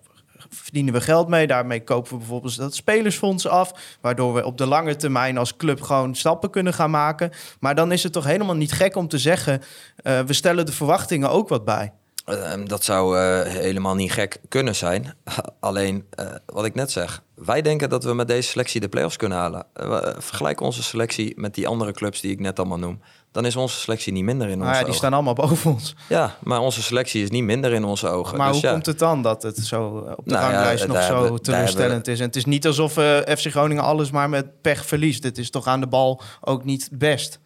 verdienen 0.49 0.93
we 0.93 1.01
geld 1.01 1.28
mee. 1.28 1.47
Daarmee 1.47 1.84
kopen 1.84 2.11
we 2.11 2.17
bijvoorbeeld 2.17 2.57
dat 2.57 2.76
spelersfonds 2.76 3.47
af, 3.47 3.97
waardoor 4.01 4.34
we 4.34 4.45
op 4.45 4.57
de 4.57 4.65
lange 4.65 4.95
termijn 4.95 5.38
als 5.38 5.55
club 5.55 5.82
gewoon 5.82 6.15
stappen 6.15 6.49
kunnen 6.49 6.74
gaan 6.74 6.91
maken. 6.91 7.32
Maar 7.59 7.76
dan 7.76 7.91
is 7.91 8.03
het 8.03 8.13
toch 8.13 8.26
helemaal 8.26 8.55
niet 8.55 8.71
gek 8.71 8.95
om 8.95 9.07
te 9.07 9.17
zeggen, 9.17 9.61
eh, 9.95 10.19
we 10.19 10.34
stellen 10.34 10.65
de 10.65 10.71
verwachtingen 10.71 11.30
ook 11.30 11.49
wat 11.49 11.65
bij. 11.65 11.93
Ehm, 12.26 12.65
dat 12.65 12.84
zou 12.84 13.17
eh, 13.17 13.51
helemaal 13.51 13.95
niet 13.95 14.11
gek 14.11 14.38
kunnen 14.49 14.76
zijn. 14.76 15.13
Alleen, 15.59 16.05
eh, 16.09 16.26
wat 16.45 16.65
ik 16.65 16.76
net 16.76 16.91
zeg, 16.91 17.24
wij 17.36 17.61
denken 17.61 17.89
dat 17.89 18.03
we 18.03 18.13
met 18.13 18.28
deze 18.28 18.49
selectie 18.49 18.82
de 18.82 18.89
play-offs 18.89 19.17
kunnen 19.17 19.38
halen. 19.38 19.65
Eh, 19.74 19.97
vergelijk 20.17 20.61
onze 20.61 20.84
selectie 20.84 21.34
met 21.36 21.53
die 21.53 21.67
andere 21.67 21.91
clubs 21.91 22.21
die 22.21 22.32
ik 22.32 22.39
net 22.39 22.59
allemaal 22.59 22.78
noem. 22.78 23.01
Dan 23.32 23.45
is 23.45 23.55
onze 23.55 23.80
selectie 23.80 24.13
niet 24.13 24.24
minder 24.24 24.47
in 24.47 24.53
onze 24.53 24.63
Nou 24.63 24.74
ja, 24.74 24.80
die 24.80 24.88
ogen. 24.88 24.97
staan 24.97 25.13
allemaal 25.13 25.34
boven 25.34 25.71
ons. 25.71 25.95
Ja, 26.09 26.38
maar 26.41 26.59
onze 26.59 26.82
selectie 26.82 27.24
is 27.24 27.30
niet 27.30 27.43
minder 27.43 27.74
in 27.74 27.84
onze 27.84 28.07
ogen. 28.07 28.38
Maar 28.38 28.47
dus 28.47 28.55
hoe 28.55 28.65
ja, 28.65 28.74
komt 28.74 28.86
het 28.86 28.99
dan 28.99 29.21
dat 29.21 29.43
het 29.43 29.57
zo 29.57 29.86
op 30.15 30.26
de 30.26 30.34
Nou 30.34 30.43
ja, 30.45 30.51
ranglijst 30.51 30.88
nog 30.88 31.03
zo 31.03 31.38
teleurstellend 31.38 32.07
is? 32.07 32.19
En 32.19 32.26
het 32.26 32.36
is 32.36 32.45
niet 32.45 32.67
alsof 32.67 32.91
FC 33.26 33.47
Groningen 33.49 33.84
alles 33.84 34.11
maar 34.11 34.30
met 34.30 34.61
pech 34.61 34.86
verliest. 34.86 35.21
Dit 35.21 35.38
is 35.38 35.49
toch 35.49 35.67
aan 35.67 35.80
de 35.80 35.88
bal 35.88 36.21
ook 36.41 36.63
niet 36.63 36.89
best. 36.91 37.39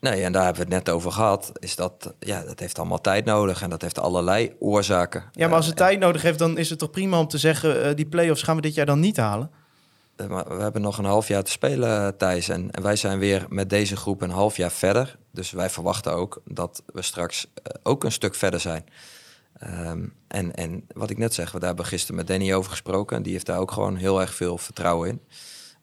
Nee, 0.00 0.22
en 0.24 0.32
daar 0.32 0.44
hebben 0.44 0.62
we 0.68 0.74
het 0.74 0.84
net 0.84 0.94
over 0.94 1.12
gehad. 1.12 1.52
Is 1.58 1.76
dat, 1.76 2.14
ja, 2.18 2.42
dat 2.42 2.58
heeft 2.60 2.78
allemaal 2.78 3.00
tijd 3.00 3.24
nodig 3.24 3.62
en 3.62 3.70
dat 3.70 3.82
heeft 3.82 3.98
allerlei 3.98 4.54
oorzaken. 4.58 5.24
Ja, 5.32 5.46
maar 5.46 5.56
als 5.56 5.66
het 5.66 5.80
Eh, 5.80 5.86
tijd 5.86 5.98
nodig 5.98 6.22
heeft, 6.22 6.38
dan 6.38 6.58
is 6.58 6.70
het 6.70 6.78
toch 6.78 6.90
prima 6.90 7.18
om 7.18 7.28
te 7.28 7.38
zeggen... 7.38 7.82
eh, 7.84 7.94
die 7.96 8.06
play-offs 8.06 8.42
gaan 8.42 8.56
we 8.56 8.62
dit 8.62 8.74
jaar 8.74 8.86
dan 8.86 9.00
niet 9.00 9.16
halen? 9.16 9.50
Eh, 10.16 10.26
Maar 10.26 10.56
we 10.56 10.62
hebben 10.62 10.82
nog 10.82 10.98
een 10.98 11.04
half 11.04 11.28
jaar 11.28 11.42
te 11.42 11.50
spelen, 11.50 12.16
Thijs. 12.16 12.48
En, 12.48 12.70
en 12.70 12.82
wij 12.82 12.96
zijn 12.96 13.18
weer 13.18 13.46
met 13.48 13.70
deze 13.70 13.96
groep 13.96 14.22
een 14.22 14.30
half 14.30 14.56
jaar 14.56 14.70
verder. 14.72 15.18
Dus 15.32 15.50
wij 15.50 15.70
verwachten 15.70 16.12
ook 16.12 16.42
dat 16.44 16.82
we 16.92 17.02
straks 17.02 17.46
ook 17.82 18.04
een 18.04 18.12
stuk 18.12 18.34
verder 18.34 18.60
zijn. 18.60 18.84
Ehm, 19.58 20.04
en, 20.28 20.54
en 20.54 20.84
wat 20.94 21.10
ik 21.10 21.18
net 21.18 21.34
zeg, 21.34 21.52
we 21.52 21.58
daar 21.58 21.68
hebben 21.68 21.86
gisteren 21.86 22.16
met 22.16 22.26
Danny 22.26 22.52
over 22.54 22.70
gesproken. 22.70 23.16
En 23.16 23.22
die 23.22 23.32
heeft 23.32 23.46
daar 23.46 23.58
ook 23.58 23.70
gewoon 23.72 23.96
heel 23.96 24.20
erg 24.20 24.34
veel 24.34 24.58
vertrouwen 24.58 25.08
in. 25.08 25.20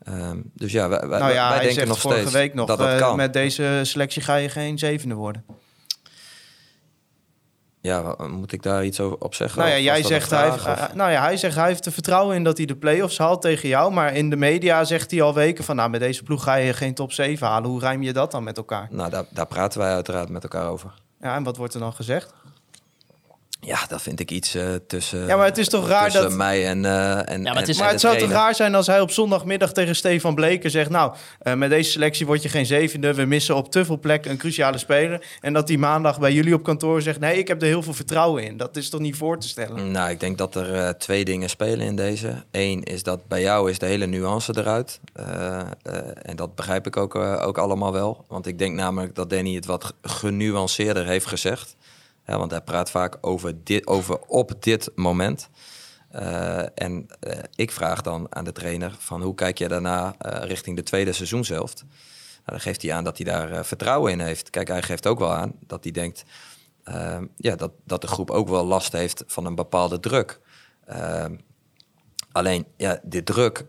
Ehm, 0.05 0.37
dus 0.53 0.71
ja, 0.71 0.89
wij, 0.89 1.07
wij, 1.07 1.19
nou 1.19 1.33
ja, 1.33 1.49
wij 1.49 1.65
denken 1.65 1.87
nog 1.87 1.99
vorige 1.99 2.19
steeds 2.19 2.35
week 2.35 2.53
nog... 2.53 2.67
dat 2.67 2.77
dat 2.77 2.87
eh, 2.87 2.97
kan. 2.97 3.15
met 3.15 3.33
deze 3.33 3.79
selectie 3.83 4.21
ga 4.21 4.35
je 4.35 4.49
geen 4.49 4.77
zevende 4.77 5.15
worden. 5.15 5.45
Ja, 7.81 8.15
moet 8.27 8.51
ik 8.51 8.63
daar 8.63 8.85
iets 8.85 8.99
over 8.99 9.17
op 9.17 9.35
zeggen? 9.35 9.59
Nou 9.59 9.71
ja, 9.71 9.79
jij 9.79 10.03
zegt, 10.03 10.29
hij 10.29 10.49
heeft, 10.49 10.65
eh, 10.65 10.83
nou 10.93 11.11
ja, 11.11 11.21
hij 11.21 11.37
zegt 11.37 11.55
hij 11.55 11.67
heeft 11.67 11.85
er 11.85 11.91
vertrouwen 11.91 12.35
in 12.35 12.43
dat 12.43 12.57
hij 12.57 12.65
de 12.65 12.75
play-offs 12.75 13.17
haalt 13.17 13.41
tegen 13.41 13.69
jou. 13.69 13.93
Maar 13.93 14.13
in 14.13 14.29
de 14.29 14.35
media 14.35 14.83
zegt 14.83 15.11
hij 15.11 15.21
al 15.21 15.33
weken 15.33 15.63
van... 15.63 15.75
nou, 15.75 15.89
met 15.89 15.99
deze 15.99 16.23
ploeg 16.23 16.43
ga 16.43 16.55
je 16.55 16.73
geen 16.73 16.93
top 16.93 17.11
7 17.11 17.47
halen. 17.47 17.69
Hoe 17.69 17.79
rijm 17.79 18.03
je 18.03 18.13
dat 18.13 18.31
dan 18.31 18.43
met 18.43 18.57
elkaar? 18.57 18.87
Nou, 18.91 19.09
daar, 19.09 19.25
daar 19.29 19.47
praten 19.47 19.79
wij 19.79 19.93
uiteraard 19.93 20.29
met 20.29 20.43
elkaar 20.43 20.69
over. 20.69 20.93
Ja, 21.21 21.35
en 21.35 21.43
wat 21.43 21.57
wordt 21.57 21.73
er 21.73 21.79
dan 21.79 21.93
gezegd? 21.93 22.33
Ja, 23.65 23.79
dat 23.87 24.01
vind 24.01 24.19
ik 24.19 24.31
iets 24.31 24.55
eh, 24.55 24.67
tussen, 24.87 25.27
Ja, 25.27 25.35
maar 25.35 25.45
het 25.45 25.57
is 25.57 25.69
toch 25.69 25.87
raar 25.87 26.11
dat- 26.11 26.31
mij 26.33 26.67
en, 26.67 26.85
eh 26.85 27.29
en, 27.31 27.41
maar 27.41 27.53
het 27.55 27.63
en- 27.63 27.69
is- 27.69 27.77
en 27.77 27.83
Maar 27.83 27.91
het 27.91 28.01
zou 28.01 28.17
toch 28.17 28.29
raar 28.29 28.55
zijn 28.55 28.75
als 28.75 28.87
hij 28.87 29.01
op 29.01 29.11
zondagmiddag 29.11 29.71
tegen 29.73 29.95
Stefan 29.95 30.35
Bleker 30.35 30.69
zegt... 30.69 30.89
nou, 30.89 31.13
eh, 31.39 31.53
met 31.53 31.69
deze 31.69 31.91
selectie 31.91 32.25
word 32.25 32.41
je 32.43 32.49
geen 32.49 32.65
zevende. 32.65 33.13
We 33.13 33.25
missen 33.25 33.55
op 33.55 33.71
te 33.71 33.85
veel 33.85 33.99
plekken 33.99 34.31
een 34.31 34.37
cruciale 34.37 34.77
speler. 34.77 35.25
En 35.41 35.53
dat 35.53 35.67
hij 35.67 35.77
maandag 35.77 36.19
bij 36.19 36.33
jullie 36.33 36.53
op 36.53 36.63
kantoor 36.63 37.01
zegt... 37.01 37.19
nee, 37.19 37.37
ik 37.37 37.47
heb 37.47 37.61
er 37.61 37.67
heel 37.67 37.83
veel 37.83 37.93
vertrouwen 37.93 38.43
in. 38.43 38.57
Dat 38.57 38.75
is 38.77 38.89
toch 38.89 38.99
niet 39.01 39.15
voor 39.15 39.39
te 39.39 39.47
stellen? 39.47 39.91
Nou, 39.91 40.09
ik 40.09 40.19
denk 40.19 40.37
dat 40.37 40.55
er 40.55 40.73
eh, 40.75 40.89
twee 40.89 41.25
dingen 41.25 41.49
spelen 41.49 41.85
in 41.85 41.95
deze. 41.95 42.43
Eén 42.51 42.83
is 42.83 43.03
dat 43.03 43.27
bij 43.27 43.41
jou 43.41 43.69
is 43.69 43.79
de 43.79 43.85
hele 43.85 44.05
nuance 44.05 44.53
eruit. 44.57 44.99
Eh, 45.13 45.59
eh, 45.59 45.65
en 46.21 46.35
dat 46.35 46.55
begrijp 46.55 46.87
ik 46.87 46.97
ook, 46.97 47.15
ook 47.15 47.57
allemaal 47.57 47.91
wel. 47.91 48.25
Want 48.27 48.47
ik 48.47 48.59
denk 48.59 48.75
namelijk 48.75 49.15
dat 49.15 49.29
Danny 49.29 49.55
het 49.55 49.65
wat 49.65 49.83
ge- 49.83 49.93
genuanceerder 50.01 51.05
heeft 51.05 51.25
gezegd. 51.25 51.75
Ja, 52.25 52.37
want 52.37 52.51
hij 52.51 52.61
praat 52.61 52.91
vaak 52.91 53.17
over, 53.21 53.63
dit, 53.63 53.87
over 53.87 54.19
op 54.19 54.51
dit 54.59 54.91
moment. 54.95 55.49
Eh, 56.15 56.63
en 56.75 57.07
eh, 57.19 57.39
ik 57.55 57.71
vraag 57.71 58.01
dan 58.01 58.27
aan 58.29 58.43
de 58.43 58.51
trainer 58.51 58.95
van 58.99 59.21
hoe 59.21 59.35
kijk 59.35 59.57
je 59.57 59.67
daarna 59.67 60.15
eh, 60.17 60.47
richting 60.47 60.75
de 60.75 60.83
tweede 60.83 61.13
seizoenshelft? 61.13 61.83
Nou, 61.83 62.43
dan 62.45 62.59
geeft 62.59 62.81
hij 62.81 62.93
aan 62.93 63.03
dat 63.03 63.17
hij 63.17 63.25
daar 63.25 63.65
vertrouwen 63.65 64.11
in 64.11 64.19
heeft. 64.19 64.49
Kijk, 64.49 64.67
hij 64.67 64.81
geeft 64.81 65.07
ook 65.07 65.19
wel 65.19 65.33
aan 65.33 65.53
dat 65.67 65.83
hij 65.83 65.91
denkt 65.91 66.23
ja, 67.37 67.55
dat, 67.55 67.71
dat 67.83 68.01
de 68.01 68.07
groep 68.07 68.31
ook 68.31 68.49
wel 68.49 68.65
last 68.65 68.91
heeft 68.91 69.23
van 69.27 69.45
een 69.45 69.55
bepaalde 69.55 69.99
druk. 69.99 70.39
Alleen, 72.31 72.65
ja, 72.77 72.99
die 73.03 73.23
druk, 73.23 73.65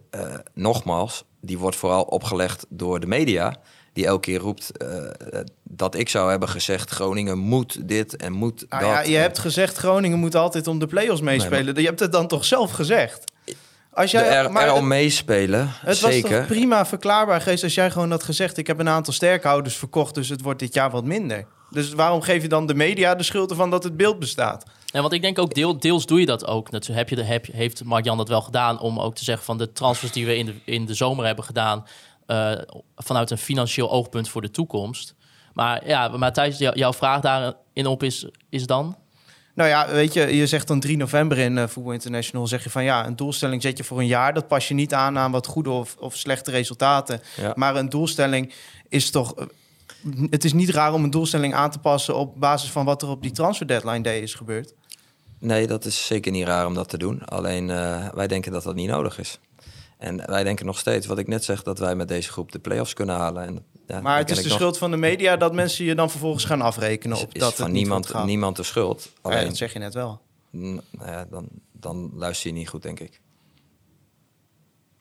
nogmaals, 0.55 1.25
die 1.41 1.59
wordt 1.59 1.77
vooral 1.77 2.03
opgelegd 2.03 2.67
door 2.69 3.01
de 3.01 3.07
media. 3.07 3.57
Die 3.97 4.07
elke 4.07 4.21
keer 4.21 4.39
roept 4.39 4.77
eh, 4.77 5.41
dat 5.63 5.95
ik 5.95 6.09
zou 6.09 6.31
hebben 6.31 6.49
gezegd... 6.49 6.91
Groningen 6.91 7.39
moet 7.39 7.89
dit 7.89 8.17
en 8.17 8.33
moet 8.33 8.65
Nou 8.69 8.83
dat. 8.83 8.93
ja, 8.93 9.01
je 9.01 9.17
hebt 9.17 9.39
gezegd 9.39 9.77
Groningen 9.77 10.19
moet 10.19 10.35
altijd 10.35 10.67
om 10.67 10.79
de 10.79 10.87
play-offs 10.87 11.21
meespelen. 11.21 11.75
Je 11.81 11.87
hebt 11.87 12.01
het 12.01 12.13
dan 12.13 12.27
toch 12.27 12.45
zelf 12.45 12.71
gezegd? 12.71 13.25
Als 13.93 14.11
De 14.11 14.17
jij, 14.19 14.31
er, 14.31 14.53
maar 14.53 14.63
er 14.65 14.71
al 14.71 14.83
meespelen, 14.83 15.69
Het 15.71 16.01
was 16.01 16.13
zeker. 16.13 16.39
toch 16.39 16.47
prima 16.47 16.87
verklaarbaar 16.87 17.41
geweest 17.41 17.63
als 17.63 17.75
jij 17.75 17.91
gewoon 17.91 18.11
had 18.11 18.23
gezegd... 18.23 18.57
ik 18.57 18.67
heb 18.67 18.79
een 18.79 18.89
aantal 18.89 19.13
sterkhouders 19.13 19.77
verkocht, 19.77 20.15
dus 20.15 20.29
het 20.29 20.41
wordt 20.43 20.59
dit 20.59 20.75
jaar 20.75 20.91
wat 20.91 21.05
minder. 21.05 21.47
Dus 21.71 21.93
waarom 21.93 22.21
geef 22.21 22.43
je 22.43 22.49
dan 22.49 22.67
de 22.67 22.75
media 22.75 23.15
de 23.15 23.23
schuld 23.23 23.51
ervan 23.51 23.71
dat 23.71 23.85
het 23.85 23.97
beeld 23.97 24.19
bestaat? 24.19 24.65
Ja, 24.87 25.01
want 25.01 25.13
ik 25.13 25.23
denk 25.23 25.39
ook 25.39 25.55
deel, 25.55 25.79
deels 25.79 26.07
doe 26.07 26.21
je 26.21 26.27
dat 26.27 26.47
ook. 26.47 26.71
Dat 26.71 26.87
heb 26.87 27.09
je, 27.09 27.17
de- 27.17 27.25
heb, 27.25 27.45
je- 27.47 27.53
heeft 27.57 27.85
Mark-Jan 27.85 28.17
dat 28.17 28.29
wel 28.29 28.43
gedaan 28.43 28.81
om 28.81 29.01
ook 29.01 29.15
te 29.15 29.25
zeggen 29.25 29.45
van 29.45 29.59
de 29.59 29.73
transfers 29.73 30.13
die 30.13 30.27
we 30.27 30.37
in 30.37 30.47
de, 30.47 30.55
in 30.65 30.87
de 30.87 30.95
zomer 30.95 31.27
hebben 31.27 31.45
gedaan... 31.45 31.87
eh, 32.27 32.53
vanuit 32.97 33.31
een 33.31 33.39
financieel 33.39 33.91
oogpunt 33.91 34.29
voor 34.29 34.43
de 34.43 34.51
toekomst. 34.51 35.15
Maar 35.55 35.87
ja, 35.89 36.09
maar 36.09 36.33
Thijs, 36.33 36.59
jou- 36.59 36.79
jouw 36.79 36.93
vraag 36.93 37.21
daarin 37.21 37.87
op 37.87 38.03
is, 38.03 38.27
is 38.51 38.67
dan? 38.67 38.97
Nou 39.55 39.69
ja, 39.69 39.89
weet 39.89 40.13
je, 40.13 40.37
je 40.37 40.47
zegt 40.47 40.69
dan 40.69 40.81
3 40.81 40.97
november 40.97 41.39
in 41.39 41.59
eh 41.59 41.67
Voetbal 41.69 41.93
International... 41.93 42.47
zeg 42.47 42.65
je 42.65 42.71
van 42.71 42.85
ja, 42.85 43.07
een 43.07 43.17
doelstelling 43.17 43.63
zet 43.63 43.77
je 43.79 43.85
voor 43.85 43.99
een 43.99 44.07
jaar. 44.07 44.35
Dat 44.35 44.49
pas 44.49 44.69
je 44.69 44.75
niet 44.75 44.95
aan 44.95 45.19
aan 45.19 45.31
wat 45.31 45.47
goede 45.47 45.71
of, 45.71 45.97
of 45.99 46.17
slechte 46.17 46.51
resultaten. 46.51 47.21
Ja. 47.37 47.53
Maar 47.57 47.77
een 47.77 47.89
doelstelling 47.89 48.53
is 48.89 49.11
toch... 49.11 49.35
eh, 49.35 49.47
Het 50.31 50.45
is 50.45 50.53
niet 50.53 50.71
raar 50.71 50.93
om 50.93 51.05
een 51.05 51.11
doelstelling 51.11 51.55
aan 51.55 51.71
te 51.71 51.79
passen... 51.79 52.17
op 52.17 52.41
basis 52.41 52.71
van 52.71 52.85
wat 52.85 53.03
er 53.03 53.09
op 53.09 53.23
die 53.23 53.33
transfer 53.33 53.67
deadline 53.67 54.01
day 54.03 54.19
is 54.21 54.35
gebeurd. 54.35 54.73
Nee, 55.39 55.67
dat 55.67 55.85
is 55.85 56.07
zeker 56.07 56.33
niet 56.33 56.47
raar 56.47 56.67
om 56.67 56.75
dat 56.75 56.89
te 56.89 56.99
doen. 56.99 57.25
Alleen 57.25 57.71
eh, 57.71 58.09
wij 58.15 58.27
denken 58.27 58.53
dat 58.53 58.63
dat 58.63 58.75
niet 58.75 58.89
nodig 58.89 59.19
is. 59.19 59.39
En 59.99 60.27
wij 60.27 60.45
denken 60.45 60.67
nog 60.67 60.79
steeds, 60.79 61.07
wat 61.07 61.19
ik 61.19 61.27
net 61.29 61.45
zeg, 61.45 61.63
dat 61.63 61.79
wij 61.79 61.95
met 61.95 62.09
deze 62.09 62.31
groep 62.33 62.53
de 62.53 62.59
play-offs 62.59 62.93
kunnen 62.93 63.15
halen. 63.17 63.45
En, 63.47 63.65
ja, 63.87 64.01
Maar 64.01 64.19
het 64.19 64.31
is 64.31 64.37
de 64.43 64.45
nog- 64.49 64.53
schuld 64.53 64.79
van 64.79 64.91
de 64.91 64.97
media... 64.97 65.37
dat 65.37 65.53
mensen 65.55 65.85
je 65.85 65.95
dan 65.95 66.11
vervolgens 66.11 66.45
gaan 66.45 66.61
afrekenen 66.61 67.17
op 67.17 67.35
is 67.35 67.41
dat 67.41 67.55
van 67.55 67.65
het 67.65 67.75
niemand, 67.75 68.25
niemand 68.25 68.57
de 68.57 68.63
schuld. 68.63 69.03
Ja, 69.05 69.11
Alleen, 69.23 69.47
dat 69.47 69.57
zeg 69.57 69.73
je 69.73 69.79
net 69.79 69.95
wel. 69.95 70.21
nou 70.51 70.81
ja, 71.01 71.25
dan, 71.31 71.49
dan 71.73 72.11
luister 72.15 72.49
je 72.51 72.57
niet 72.57 72.69
goed, 72.69 72.83
denk 72.83 73.01
ik. 73.01 73.21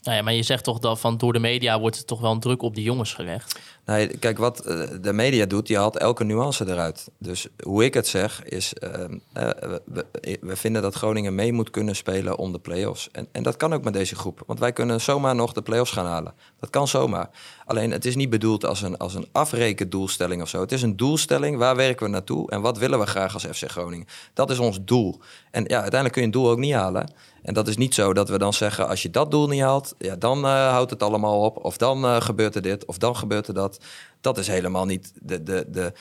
Nou 0.06 0.18
ja, 0.18 0.24
maar 0.24 0.34
je 0.34 0.44
zegt 0.44 0.64
toch 0.64 0.80
dat 0.80 1.00
van 1.00 1.18
door 1.18 1.34
de 1.34 1.40
media 1.40 1.80
wordt 1.80 1.98
er 1.98 2.06
toch 2.06 2.22
wel 2.22 2.32
een 2.32 2.40
druk 2.40 2.62
op 2.62 2.76
die 2.76 2.84
jongens 2.84 3.14
gelegd. 3.14 3.60
Nee, 3.86 4.08
kijk, 4.08 4.38
wat 4.38 4.60
eh, 4.60 4.82
de 5.02 5.14
media 5.14 5.46
doet, 5.46 5.68
die 5.68 5.78
haalt 5.78 5.98
elke 5.98 6.24
nuance 6.24 6.70
eruit. 6.70 7.08
Dus 7.18 7.48
hoe 7.64 7.84
ik 7.84 7.94
het 7.94 8.08
zeg, 8.08 8.44
is... 8.44 8.74
eh, 8.74 8.92
we, 9.34 9.82
we- 9.86 10.38
we 10.42 10.56
vinden 10.56 10.82
dat 10.82 10.96
Groningen 10.96 11.36
mee 11.36 11.54
moet 11.54 11.70
kunnen 11.70 11.96
spelen 11.96 12.38
om 12.38 12.52
de 12.52 12.60
play-offs. 12.60 13.10
En, 13.12 13.28
en 13.32 13.44
dat 13.44 13.58
kan 13.58 13.74
ook 13.74 13.84
met 13.84 13.94
deze 13.94 14.16
groep. 14.16 14.44
Want 14.48 14.60
wij 14.60 14.74
kunnen 14.74 15.02
zomaar 15.02 15.36
nog 15.36 15.54
de 15.54 15.62
play-offs 15.62 15.92
gaan 15.92 16.06
halen. 16.06 16.34
Dat 16.60 16.70
kan 16.70 16.88
zomaar. 16.88 17.30
Alleen, 17.66 17.92
het 17.92 18.06
is 18.06 18.16
niet 18.16 18.30
bedoeld 18.30 18.66
als 18.66 18.82
een, 18.82 18.98
als 18.98 19.14
een 19.16 19.28
afrekendoelstelling 19.32 20.42
of 20.42 20.50
zo. 20.50 20.60
Het 20.62 20.72
is 20.72 20.82
een 20.82 20.98
doelstelling, 20.98 21.58
waar 21.58 21.76
werken 21.76 22.06
we 22.06 22.12
naartoe... 22.12 22.50
en 22.52 22.62
wat 22.62 22.78
willen 22.78 23.00
we 23.00 23.06
graag 23.06 23.34
als 23.34 23.46
FC 23.46 23.70
Groningen? 23.72 24.08
Dat 24.34 24.50
is 24.50 24.60
ons 24.60 24.78
doel. 24.82 25.20
En 25.52 25.64
ja, 25.64 25.82
uiteindelijk 25.82 26.12
kun 26.12 26.22
je 26.22 26.28
een 26.28 26.34
doel 26.34 26.50
ook 26.50 26.58
niet 26.60 26.74
halen... 26.74 27.10
En 27.46 27.54
dat 27.54 27.68
is 27.68 27.78
niet 27.78 27.94
zo 27.94 28.14
dat 28.14 28.30
we 28.30 28.38
dan 28.38 28.54
zeggen, 28.54 28.88
als 28.88 29.02
je 29.02 29.10
dat 29.10 29.32
doel 29.32 29.48
niet 29.48 29.62
haalt, 29.62 29.96
ja, 29.98 30.16
dan 30.16 30.46
eh, 30.46 30.70
houdt 30.70 30.92
het 30.92 31.04
allemaal 31.04 31.42
op. 31.42 31.66
Of 31.66 31.78
dan 31.78 32.06
eh, 32.06 32.22
gebeurt 32.22 32.56
er 32.56 32.62
dit, 32.62 32.86
of 32.86 32.98
dan 32.98 33.16
gebeurt 33.16 33.48
er 33.48 33.54
dat. 33.54 33.80
Dat 34.22 34.38
is 34.38 34.48
helemaal 34.48 34.86
niet 34.86 35.14
de, 35.22 35.44
de, 35.44 35.66
de, 35.68 35.94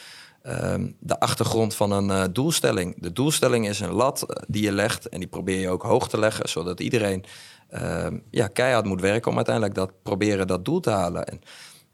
ehm, 0.43 0.91
de 0.99 1.21
achtergrond 1.21 1.75
van 1.75 1.91
een 1.91 2.11
eh, 2.11 2.25
doelstelling. 2.33 3.03
De 3.03 3.13
doelstelling 3.13 3.69
is 3.69 3.81
een 3.81 3.93
lat 3.93 4.27
die 4.49 4.63
je 4.63 4.73
legt 4.73 5.09
en 5.09 5.19
die 5.19 5.29
probeer 5.29 5.61
je 5.61 5.69
ook 5.69 5.83
hoog 5.83 6.09
te 6.09 6.19
leggen, 6.19 6.49
zodat 6.49 6.81
iedereen 6.81 7.25
ehm, 7.69 8.19
ja, 8.31 8.47
keihard 8.47 8.85
moet 8.85 9.01
werken 9.01 9.31
om 9.31 9.37
uiteindelijk 9.37 9.75
dat, 9.75 9.91
proberen 10.03 10.47
dat 10.47 10.65
doel 10.65 10.81
te 10.81 10.91
halen. 10.91 11.27
En, 11.27 11.41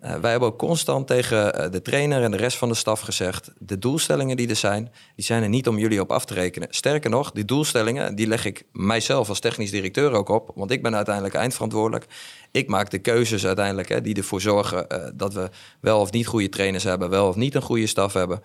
eh, 0.01 0.14
wij 0.14 0.30
hebben 0.30 0.48
ook 0.48 0.59
constant 0.59 1.07
tegen 1.07 1.55
eh, 1.55 1.70
de 1.70 1.82
trainer 1.82 2.22
en 2.22 2.30
de 2.30 2.36
rest 2.36 2.57
van 2.57 2.68
de 2.68 2.74
staf 2.74 3.01
gezegd: 3.01 3.51
de 3.59 3.78
doelstellingen 3.78 4.36
die 4.36 4.48
er 4.48 4.57
zijn, 4.57 4.92
die 5.16 5.24
zijn 5.24 5.42
er 5.42 5.48
niet 5.48 5.68
om 5.68 5.78
jullie 5.78 6.01
op 6.01 6.12
af 6.12 6.24
te 6.24 6.34
rekenen. 6.34 6.68
Sterker 6.70 7.11
nog, 7.11 7.30
die 7.30 7.44
doelstellingen 7.44 8.14
die 8.14 8.26
leg 8.26 8.44
ik 8.44 8.64
mijzelf 8.72 9.28
als 9.28 9.40
technisch 9.40 9.70
directeur 9.70 10.12
ook 10.12 10.28
op, 10.28 10.51
want 10.55 10.70
ik 10.70 10.82
ben 10.82 10.96
uiteindelijk 10.96 11.34
eindverantwoordelijk. 11.34 12.07
Ik 12.51 12.68
maak 12.68 12.90
de 12.90 12.98
keuzes 12.98 13.46
uiteindelijk 13.46 13.88
hè, 13.88 14.01
die 14.01 14.14
ervoor 14.14 14.40
zorgen 14.40 14.88
eh, 14.88 15.11
dat 15.14 15.34
we 15.34 15.51
wel 15.80 16.01
of 16.01 16.11
niet 16.11 16.26
goede 16.26 16.48
trainers 16.48 16.84
hebben, 16.84 17.11
wel 17.11 17.28
of 17.28 17.36
niet 17.36 17.55
een 17.55 17.62
goede 17.62 17.86
staf 17.86 18.12
hebben. 18.12 18.42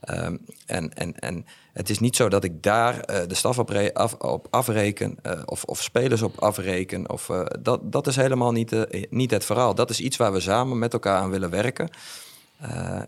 Ehm, 0.00 0.36
en, 0.66 0.94
en, 0.94 1.18
en 1.18 1.46
het 1.72 1.90
is 1.90 1.98
niet 1.98 2.16
zo 2.16 2.28
dat 2.28 2.44
ik 2.44 2.62
daar 2.62 3.00
eh, 3.00 3.26
de 3.26 3.34
staf 3.34 3.58
op, 3.58 3.74
af, 3.92 4.14
op 4.14 4.46
afreken 4.50 5.16
eh, 5.22 5.40
of, 5.44 5.64
of 5.64 5.82
spelers 5.82 6.22
op 6.22 6.38
afreken. 6.38 7.10
Of, 7.10 7.30
eh, 7.30 7.44
dat, 7.60 7.92
dat 7.92 8.06
is 8.06 8.16
helemaal 8.16 8.52
niet, 8.52 8.76
niet 9.10 9.30
het 9.30 9.44
verhaal. 9.44 9.74
Dat 9.74 9.90
is 9.90 10.00
iets 10.00 10.16
waar 10.16 10.32
we 10.32 10.40
samen 10.40 10.78
met 10.78 10.92
elkaar 10.92 11.20
aan 11.20 11.30
willen 11.30 11.50
werken. 11.50 11.90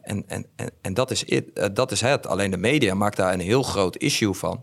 En, 0.03 0.25
en, 0.27 0.47
en, 0.57 0.71
en 0.81 0.95
dat, 0.95 1.11
is 1.11 1.25
dat 1.73 1.93
is 1.93 2.01
het. 2.01 2.27
Alleen 2.27 2.51
de 2.51 2.57
media 2.57 2.95
maakt 2.95 3.17
daar 3.17 3.33
een 3.33 3.41
heel 3.41 3.63
groot 3.63 3.97
issue 3.97 4.33
van. 4.33 4.63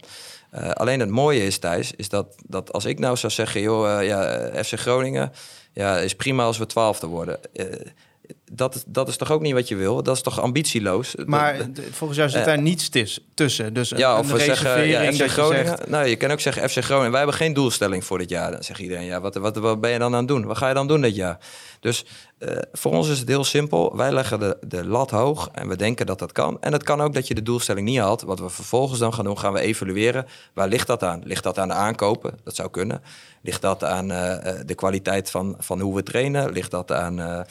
Alleen 0.73 0.99
het 0.99 1.09
mooie 1.09 1.45
is, 1.45 1.57
Thijs, 1.57 1.91
is 1.95 2.09
dat, 2.09 2.35
dat 2.45 2.73
als 2.73 2.85
ik 2.85 2.99
nou 2.99 3.17
zou 3.17 3.33
zeggen... 3.33 3.61
joh, 3.61 4.03
ja, 4.03 4.49
FC 4.63 4.79
Groningen, 4.79 5.31
ja, 5.73 5.97
is 5.97 6.15
prima 6.15 6.43
als 6.43 6.57
we 6.57 6.65
twaalfde 6.65 7.07
worden... 7.07 7.39
Dat, 8.51 8.83
dat 8.87 9.07
is 9.07 9.17
toch 9.17 9.31
ook 9.31 9.41
niet 9.41 9.53
wat 9.53 9.67
je 9.67 9.75
wil? 9.75 10.03
Dat 10.03 10.15
is 10.15 10.21
toch 10.21 10.41
ambitieloos? 10.41 11.15
Maar 11.25 11.57
Dat- 11.57 11.83
volgens 11.91 12.17
jou 12.19 12.29
zit 12.29 12.39
Eh, 12.39 12.45
daar 12.45 12.61
niets 12.61 12.89
tis- 12.89 13.19
tussen. 13.33 13.73
Dus 13.73 13.91
een, 13.91 13.97
ja, 13.97 14.19
of 14.19 14.29
een 14.31 14.37
we 14.37 14.43
zeggen 14.43 14.87
ja, 14.87 15.11
FC 15.11 15.21
Groningen. 15.21 15.65
zegt... 15.65 15.89
Nou, 15.89 16.05
je 16.07 16.15
kan 16.15 16.31
ook 16.31 16.39
zeggen 16.39 16.69
FC 16.69 16.77
Groningen. 16.83 17.09
Wij 17.11 17.19
hebben 17.19 17.37
geen 17.37 17.53
doelstelling 17.53 18.05
voor 18.05 18.17
dit 18.17 18.29
jaar. 18.29 18.51
Dan 18.51 18.63
zegt 18.63 18.79
iedereen, 18.79 19.05
ja, 19.05 19.21
wat, 19.21 19.35
wat, 19.35 19.55
wat 19.57 19.81
ben 19.81 19.91
je 19.91 19.99
dan 19.99 20.11
aan 20.13 20.19
het 20.19 20.27
doen? 20.27 20.45
Wat 20.45 20.57
ga 20.57 20.67
je 20.67 20.73
dan 20.73 20.87
doen 20.87 21.01
dit 21.01 21.15
jaar? 21.15 21.37
Dus 21.79 22.05
eh, 22.37 22.57
voor 22.71 22.91
ons 22.91 23.09
is 23.09 23.19
het 23.19 23.27
heel 23.27 23.43
simpel. 23.43 23.95
Wij 23.97 24.11
leggen 24.11 24.39
de, 24.39 24.57
de 24.67 24.85
lat 24.85 25.11
hoog 25.11 25.49
en 25.53 25.67
we 25.67 25.75
denken 25.75 26.05
dat 26.05 26.19
dat 26.19 26.31
kan. 26.31 26.57
En 26.61 26.73
het 26.73 26.83
kan 26.83 27.01
ook 27.01 27.13
dat 27.13 27.27
je 27.27 27.33
de 27.35 27.43
doelstelling 27.43 27.87
niet 27.87 27.99
haalt. 27.99 28.21
Wat 28.21 28.39
we 28.39 28.49
vervolgens 28.49 28.99
dan 28.99 29.13
gaan 29.13 29.25
doen, 29.25 29.39
gaan 29.39 29.53
we 29.53 29.59
evalueren. 29.59 30.25
Waar 30.53 30.67
ligt 30.67 30.87
dat 30.87 31.03
aan? 31.03 31.21
Ligt 31.23 31.43
dat 31.43 31.57
aan 31.59 31.67
de 31.67 31.73
aankopen? 31.73 32.39
Dat 32.43 32.55
zou 32.55 32.69
kunnen. 32.69 33.01
Ligt 33.41 33.61
dat 33.61 33.83
aan 33.83 34.11
eh, 34.11 34.53
de 34.65 34.75
kwaliteit 34.75 35.29
van, 35.31 35.55
van 35.59 35.79
hoe 35.79 35.95
we 35.95 36.03
trainen? 36.03 36.51
Ligt 36.51 36.71
dat 36.71 36.91
aan... 36.91 37.45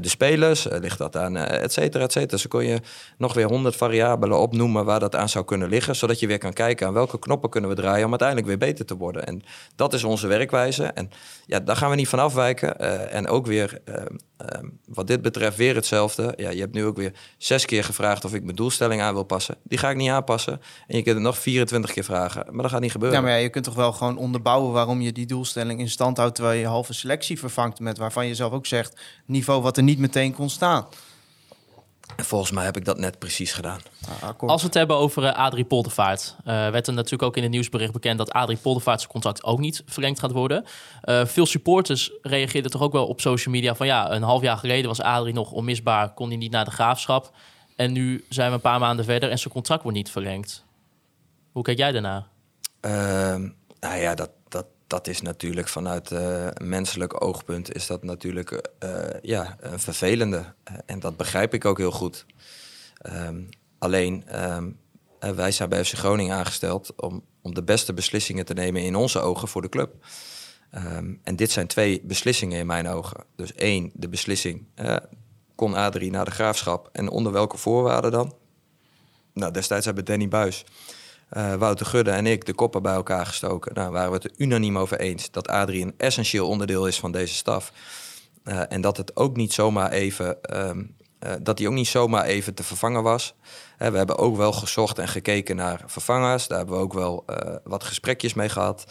de 0.00 0.08
spelers, 0.08 0.68
eh, 0.68 0.80
ligt 0.80 0.98
dat 0.98 1.16
aan, 1.16 1.36
eh, 1.36 1.62
et 1.62 1.72
cetera, 1.72 2.04
et 2.04 2.12
cetera. 2.12 2.30
Dus 2.30 2.42
dan 2.42 2.60
kun 2.60 2.68
je 2.68 2.80
nog 3.18 3.34
weer 3.34 3.46
honderd 3.46 3.76
variabelen 3.76 4.38
opnoemen 4.38 4.84
waar 4.84 5.00
dat 5.00 5.16
aan 5.16 5.28
zou 5.28 5.44
kunnen 5.44 5.68
liggen, 5.68 5.96
zodat 5.96 6.20
je 6.20 6.26
weer 6.26 6.38
kan 6.38 6.52
kijken 6.52 6.86
aan 6.86 6.92
welke 6.92 7.18
knoppen 7.18 7.50
kunnen 7.50 7.70
we 7.70 7.76
draaien 7.76 8.04
om 8.04 8.10
uiteindelijk 8.10 8.48
weer 8.48 8.58
beter 8.58 8.84
te 8.84 8.96
worden. 8.96 9.26
En 9.26 9.42
dat 9.76 9.92
is 9.92 10.04
onze 10.04 10.26
werkwijze. 10.26 10.84
En 10.84 11.10
ja, 11.46 11.60
daar 11.60 11.76
gaan 11.76 11.90
we 11.90 11.96
niet 11.96 12.08
van 12.08 12.18
afwijken. 12.18 12.78
Eh, 12.78 13.14
en 13.14 13.28
ook 13.28 13.46
weer, 13.46 13.80
eh, 13.84 13.94
eh, 14.36 14.60
wat 14.86 15.06
dit 15.06 15.22
betreft, 15.22 15.56
weer 15.56 15.74
hetzelfde. 15.74 16.32
Ja, 16.36 16.50
je 16.50 16.60
hebt 16.60 16.74
nu 16.74 16.84
ook 16.84 16.96
weer 16.96 17.12
zes 17.38 17.64
keer 17.64 17.84
gevraagd 17.84 18.24
of 18.24 18.34
ik 18.34 18.44
mijn 18.44 18.56
doelstelling 18.56 19.00
aan 19.00 19.14
wil 19.14 19.22
passen. 19.22 19.56
Die 19.62 19.78
ga 19.78 19.90
ik 19.90 19.96
niet 19.96 20.10
aanpassen. 20.10 20.60
En 20.86 20.96
je 20.96 21.02
kunt 21.02 21.14
het 21.14 21.24
nog 21.24 21.38
24 21.38 21.92
keer 21.92 22.04
vragen, 22.04 22.44
maar 22.50 22.62
dat 22.62 22.70
gaat 22.70 22.80
niet 22.80 22.92
gebeuren. 22.92 23.18
Ja, 23.18 23.24
maar 23.24 23.40
je 23.40 23.48
kunt 23.48 23.64
toch 23.64 23.74
wel 23.74 23.92
gewoon 23.92 24.16
onderbouwen 24.16 24.72
waarom 24.72 25.00
je 25.00 25.12
die 25.12 25.26
doelstelling 25.26 25.80
in 25.80 25.90
stand 25.90 26.16
houdt... 26.16 26.34
terwijl 26.34 26.60
je 26.60 26.66
halve 26.66 26.92
selectie 26.92 27.38
vervangt 27.38 27.80
met 27.80 27.98
waarvan 27.98 28.26
je 28.26 28.34
zelf 28.34 28.52
ook 28.52 28.66
zegt... 28.66 29.00
niveau 29.26 29.62
wat 29.62 29.76
er 29.76 29.82
niet 29.82 29.98
meteen 29.98 30.34
kon 30.34 30.50
staan. 30.50 30.86
En 32.16 32.24
volgens 32.24 32.50
mij 32.50 32.64
heb 32.64 32.76
ik 32.76 32.84
dat 32.84 32.98
net 32.98 33.18
precies 33.18 33.52
gedaan. 33.52 33.80
Ah, 34.08 34.28
akkoord. 34.28 34.52
Als 34.52 34.60
we 34.60 34.66
het 34.66 34.76
hebben 34.76 34.96
over 34.96 35.24
eh, 35.24 35.38
Adrie 35.38 35.64
Poldervaart, 35.64 36.36
eh, 36.38 36.44
werd 36.44 36.86
er 36.86 36.92
natuurlijk 36.92 37.22
ook 37.22 37.36
in 37.36 37.42
het 37.42 37.52
nieuwsbericht 37.52 37.92
bekend 37.92 38.18
dat 38.18 38.32
Adrie 38.32 38.58
Poldervaart 38.58 39.00
zijn 39.00 39.12
contract 39.12 39.44
ook 39.44 39.58
niet 39.58 39.82
verlengd 39.86 40.18
gaat 40.18 40.32
worden. 40.32 40.64
Eh, 41.00 41.24
veel 41.24 41.46
supporters 41.46 42.12
reageerden 42.22 42.70
toch 42.70 42.82
ook 42.82 42.92
wel 42.92 43.06
op 43.06 43.20
social 43.20 43.54
media 43.54 43.74
van 43.74 43.86
ja, 43.86 44.10
een 44.10 44.22
half 44.22 44.42
jaar 44.42 44.56
geleden 44.56 44.88
was 44.88 45.00
Adrie 45.00 45.34
nog 45.34 45.50
onmisbaar, 45.50 46.14
kon 46.14 46.28
hij 46.28 46.36
niet 46.36 46.50
naar 46.50 46.64
de 46.64 46.70
graafschap. 46.70 47.32
En 47.76 47.92
nu 47.92 48.24
zijn 48.28 48.48
we 48.48 48.54
een 48.54 48.60
paar 48.60 48.80
maanden 48.80 49.04
verder 49.04 49.30
en 49.30 49.38
zijn 49.38 49.52
contract 49.52 49.82
wordt 49.82 49.96
niet 49.96 50.10
verlengd. 50.10 50.64
Hoe 51.52 51.62
kijk 51.62 51.78
jij 51.78 51.92
daarna? 51.92 52.26
Ehm, 52.80 53.48
nou 53.80 53.96
ja, 54.00 54.14
dat, 54.14 54.30
dat, 54.94 55.06
is 55.06 55.20
natuurlijk 55.20 55.68
vanuit 55.68 56.10
een 56.10 56.52
menselijk 56.68 57.24
oogpunt 57.24 57.74
is 57.74 57.86
dat 57.86 58.02
natuurlijk 58.02 58.70
eh, 58.78 58.90
ja, 59.22 59.56
een 59.60 59.80
vervelende. 59.80 60.44
Eh, 60.64 60.74
en 60.86 61.00
dat 61.00 61.16
begrijp 61.16 61.54
ik 61.54 61.64
ook 61.64 61.78
heel 61.78 61.90
goed. 61.90 62.26
Ehm, 62.98 63.42
alleen, 63.78 64.24
ehm, 64.26 64.70
eh, 65.18 65.30
wij 65.30 65.50
zijn 65.50 65.68
bij 65.68 65.84
FC 65.84 65.92
Groningen 65.92 66.36
aangesteld 66.36 66.92
om, 66.96 67.24
om 67.42 67.54
de 67.54 67.62
beste 67.62 67.94
beslissingen 67.94 68.44
te 68.44 68.54
nemen 68.54 68.82
in 68.82 68.96
onze 68.96 69.20
ogen 69.20 69.48
voor 69.48 69.62
de 69.62 69.68
club. 69.68 69.94
Ehm, 70.70 71.14
en 71.22 71.36
dit 71.36 71.50
zijn 71.50 71.66
twee 71.66 72.00
beslissingen 72.04 72.58
in 72.58 72.66
mijn 72.66 72.88
ogen. 72.88 73.24
Dus 73.36 73.54
één, 73.54 73.90
de 73.94 74.08
beslissing, 74.08 74.66
eh, 74.74 74.96
kon 75.54 75.74
Adrie 75.74 76.10
naar 76.10 76.24
de 76.24 76.30
graafschap 76.30 76.88
en 76.92 77.08
onder 77.08 77.32
welke 77.32 77.56
voorwaarden 77.56 78.10
dan? 78.10 78.34
Nou, 79.32 79.52
destijds 79.52 79.86
hebben 79.86 80.04
Danny 80.04 80.28
Buis 80.28 80.64
eh, 81.34 81.54
Wouter 81.54 81.86
Gudde 81.86 82.10
en 82.10 82.26
ik 82.26 82.44
de 82.46 82.54
koppen 82.54 82.82
bij 82.82 82.94
elkaar 82.94 83.26
gestoken. 83.26 83.74
Nou, 83.74 83.92
waren 83.92 84.10
we 84.10 84.16
het 84.16 84.24
er 84.24 84.32
unaniem 84.36 84.78
over 84.78 85.00
eens 85.00 85.30
dat 85.30 85.48
Adrie 85.48 85.82
een 85.82 85.94
essentieel 85.96 86.48
onderdeel 86.48 86.86
is 86.86 86.98
van 86.98 87.12
deze 87.12 87.34
staf. 87.34 87.72
Eh, 88.44 88.60
en 88.68 88.80
dat 88.80 88.96
het 88.96 89.16
ook 89.16 89.36
niet 89.36 89.52
zomaar 89.52 89.90
even. 89.90 90.42
ehm, 90.42 90.82
eh, 91.18 91.32
dat 91.42 91.58
hij 91.58 91.66
ook 91.66 91.74
niet 91.74 91.88
zomaar 91.88 92.24
even 92.24 92.54
te 92.54 92.62
vervangen 92.62 93.02
was. 93.02 93.34
We 93.78 93.96
hebben 93.96 94.18
ook 94.18 94.36
wel 94.36 94.52
gezocht 94.52 94.98
en 94.98 95.08
gekeken 95.08 95.56
naar 95.56 95.82
vervangers. 95.86 96.48
Daar 96.48 96.58
hebben 96.58 96.76
we 96.76 96.82
ook 96.82 96.92
wel 96.92 97.24
wat 97.64 97.84
gesprekjes 97.84 98.34
mee 98.34 98.48
gehad. 98.48 98.84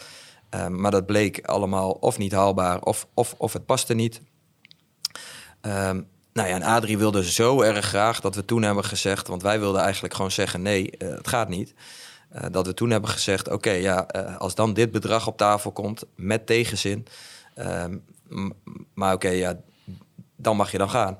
Eh, 0.54 0.66
maar 0.66 0.90
dat 0.90 1.06
bleek 1.06 1.46
allemaal 1.46 1.90
of 1.90 2.18
niet 2.18 2.32
haalbaar 2.32 2.80
of, 2.80 3.06
of, 3.14 3.34
of 3.38 3.52
het 3.52 3.66
paste 3.66 3.94
niet. 3.94 4.20
Ehm, 5.60 6.02
nou 6.32 6.48
ja, 6.48 6.54
en 6.54 6.62
Adrie 6.62 6.98
wilde 6.98 7.30
zo 7.30 7.60
erg 7.60 7.84
graag 7.84 8.20
dat 8.20 8.34
we 8.34 8.44
toen 8.44 8.62
hebben 8.62 8.84
gezegd... 8.84 9.28
want 9.28 9.42
wij 9.42 9.60
wilden 9.60 9.80
eigenlijk 9.80 10.14
gewoon 10.14 10.30
zeggen 10.30 10.62
nee, 10.62 10.90
het 10.98 11.28
gaat 11.28 11.48
niet. 11.48 11.74
Eh, 12.34 12.44
dat 12.50 12.66
we 12.66 12.74
toen 12.74 12.90
hebben 12.90 13.10
gezegd, 13.10 13.50
oké, 13.50 13.70
ja, 13.70 14.06
eh, 14.06 14.36
als 14.36 14.54
dan 14.54 14.74
dit 14.74 14.90
bedrag 14.90 15.26
op 15.26 15.36
tafel 15.36 15.72
komt 15.72 16.04
met 16.16 16.46
tegenzin... 16.46 17.06
ehm, 17.54 17.98
maar 18.94 19.14
oké, 19.14 19.28
ja, 19.28 19.56
dan 20.36 20.56
mag 20.56 20.70
je 20.70 20.78
dan 20.78 20.90
gaan. 20.90 21.18